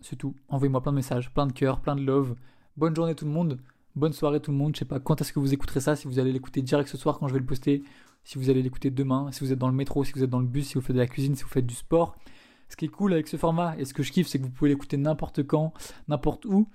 c'est 0.00 0.16
tout. 0.16 0.34
Envoyez-moi 0.48 0.82
plein 0.82 0.92
de 0.92 0.96
messages, 0.96 1.32
plein 1.32 1.46
de 1.46 1.52
cœurs, 1.52 1.80
plein 1.80 1.96
de 1.96 2.02
love. 2.02 2.34
Bonne 2.76 2.94
journée 2.94 3.14
tout 3.14 3.24
le 3.24 3.30
monde. 3.30 3.58
Bonne 3.96 4.12
soirée 4.12 4.40
tout 4.40 4.50
le 4.50 4.58
monde. 4.58 4.74
Je 4.74 4.80
sais 4.80 4.84
pas 4.84 5.00
quand 5.00 5.20
est-ce 5.22 5.32
que 5.32 5.40
vous 5.40 5.54
écouterez 5.54 5.80
ça, 5.80 5.96
si 5.96 6.06
vous 6.06 6.18
allez 6.18 6.32
l'écouter 6.32 6.60
direct 6.60 6.90
ce 6.90 6.98
soir 6.98 7.18
quand 7.18 7.26
je 7.26 7.32
vais 7.32 7.40
le 7.40 7.46
poster, 7.46 7.82
si 8.30 8.38
vous 8.38 8.48
allez 8.48 8.62
l'écouter 8.62 8.92
demain, 8.92 9.32
si 9.32 9.40
vous 9.40 9.52
êtes 9.52 9.58
dans 9.58 9.66
le 9.66 9.74
métro, 9.74 10.04
si 10.04 10.12
vous 10.12 10.22
êtes 10.22 10.30
dans 10.30 10.38
le 10.38 10.46
bus, 10.46 10.68
si 10.68 10.74
vous 10.74 10.80
faites 10.82 10.94
de 10.94 11.00
la 11.00 11.08
cuisine, 11.08 11.34
si 11.34 11.42
vous 11.42 11.48
faites 11.48 11.66
du 11.66 11.74
sport. 11.74 12.14
Ce 12.68 12.76
qui 12.76 12.84
est 12.84 12.88
cool 12.88 13.12
avec 13.12 13.26
ce 13.26 13.36
format 13.36 13.74
et 13.76 13.84
ce 13.84 13.92
que 13.92 14.04
je 14.04 14.12
kiffe, 14.12 14.28
c'est 14.28 14.38
que 14.38 14.44
vous 14.44 14.52
pouvez 14.52 14.70
l'écouter 14.70 14.96
n'importe 14.96 15.42
quand, 15.42 15.72
n'importe 16.06 16.44
où. 16.44 16.68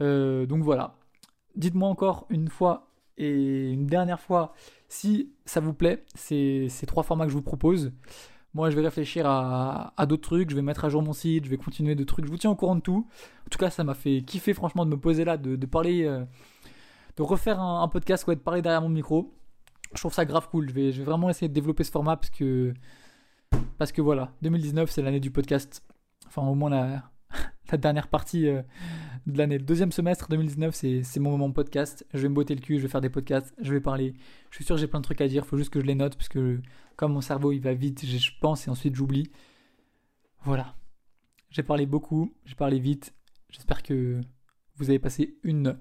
Euh, 0.00 0.46
donc 0.46 0.64
voilà. 0.64 0.96
Dites-moi 1.54 1.88
encore 1.88 2.26
une 2.28 2.48
fois 2.48 2.90
et 3.18 3.70
une 3.70 3.86
dernière 3.86 4.18
fois 4.18 4.52
si 4.88 5.30
ça 5.44 5.60
vous 5.60 5.74
plaît, 5.74 6.04
ces, 6.16 6.68
trois 6.88 7.04
formats 7.04 7.26
que 7.26 7.30
je 7.30 7.36
vous 7.36 7.42
propose. 7.42 7.92
Moi, 8.54 8.70
je 8.70 8.74
vais 8.74 8.82
réfléchir 8.82 9.26
à, 9.28 10.06
d'autres 10.08 10.22
trucs, 10.22 10.50
je 10.50 10.56
vais 10.56 10.62
mettre 10.62 10.84
à 10.84 10.88
jour 10.88 11.02
mon 11.02 11.12
site, 11.12 11.44
je 11.44 11.50
vais 11.50 11.56
continuer 11.56 11.94
de 11.94 12.02
trucs. 12.02 12.24
Je 12.24 12.30
vous 12.32 12.38
tiens 12.38 12.50
au 12.50 12.56
courant 12.56 12.74
de 12.74 12.80
tout. 12.80 13.06
En 13.46 13.48
tout 13.48 13.58
cas, 13.58 13.70
ça 13.70 13.84
m'a 13.84 13.94
fait 13.94 14.22
kiffer, 14.22 14.54
franchement, 14.54 14.84
de 14.84 14.90
me 14.90 14.98
poser 14.98 15.24
là, 15.24 15.36
de, 15.36 15.66
parler, 15.66 16.02
euh, 16.02 16.24
de 17.16 17.22
refaire 17.22 17.60
un, 17.60 17.86
podcast, 17.86 18.24
quoi, 18.24 18.34
de 18.34 18.40
parler 18.40 18.60
derrière 18.60 18.82
mon 18.82 18.88
micro. 18.88 19.32
Je 19.94 20.00
trouve 20.00 20.12
ça 20.12 20.24
grave 20.24 20.48
cool. 20.48 20.68
Je 20.68 20.74
vais, 20.74 20.92
je 20.92 20.98
vais 20.98 21.04
vraiment 21.04 21.30
essayer 21.30 21.48
de 21.48 21.54
développer 21.54 21.84
ce 21.84 21.90
format 21.90 22.16
parce 22.16 22.30
que 22.30 22.74
parce 23.78 23.92
que 23.92 24.00
voilà, 24.00 24.32
2019, 24.42 24.90
c'est 24.90 25.02
l'année 25.02 25.20
du 25.20 25.30
podcast. 25.30 25.82
Enfin, 26.26 26.42
au 26.42 26.54
moins 26.54 26.70
la, 27.70 27.78
dernière 27.78 28.08
partie 28.08 28.48
euh, 28.48 28.62
de 29.26 29.38
l'année. 29.38 29.58
Le 29.58 29.64
deuxième 29.64 29.92
semestre 29.92 30.28
2019, 30.28 30.74
c'est 30.74 31.20
mon 31.20 31.30
moment 31.30 31.50
podcast. 31.52 32.06
Je 32.14 32.20
vais 32.20 32.28
me 32.28 32.34
botter 32.34 32.54
le 32.54 32.60
cul, 32.60 32.78
je 32.78 32.82
vais 32.82 32.88
faire 32.88 33.00
des 33.00 33.10
podcasts, 33.10 33.54
je 33.60 33.72
vais 33.72 33.80
parler. 33.80 34.14
Je 34.50 34.56
suis 34.56 34.64
sûr 34.64 34.76
que 34.76 34.80
j'ai 34.80 34.86
plein 34.86 35.00
de 35.00 35.04
trucs 35.04 35.20
à 35.20 35.28
dire, 35.28 35.42
il 35.44 35.48
faut 35.48 35.56
juste 35.56 35.70
que 35.70 35.80
je 35.80 35.86
les 35.86 35.94
note 35.94 36.16
parce 36.16 36.28
que 36.28 36.60
comme 36.96 37.12
mon 37.12 37.20
cerveau 37.20 37.52
il 37.52 37.60
va 37.60 37.74
vite, 37.74 38.04
je 38.04 38.30
pense 38.40 38.66
et 38.66 38.70
ensuite 38.70 38.94
j'oublie. 38.94 39.30
Voilà. 40.42 40.74
J'ai 41.50 41.62
parlé 41.62 41.86
beaucoup, 41.86 42.32
j'ai 42.44 42.54
parlé 42.54 42.78
vite. 42.78 43.14
J'espère 43.50 43.82
que 43.82 44.20
vous 44.76 44.90
avez 44.90 44.98
passé 44.98 45.36
une 45.42 45.78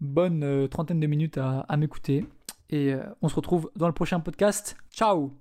bonne 0.00 0.42
euh, 0.42 0.66
trentaine 0.66 1.00
de 1.00 1.06
minutes 1.06 1.38
à, 1.38 1.76
m'écouter. 1.76 2.26
Et 2.72 2.92
euh, 2.92 3.02
on 3.20 3.28
se 3.28 3.34
retrouve 3.36 3.70
dans 3.76 3.86
le 3.86 3.92
prochain 3.92 4.18
podcast. 4.18 4.76
Ciao 4.90 5.32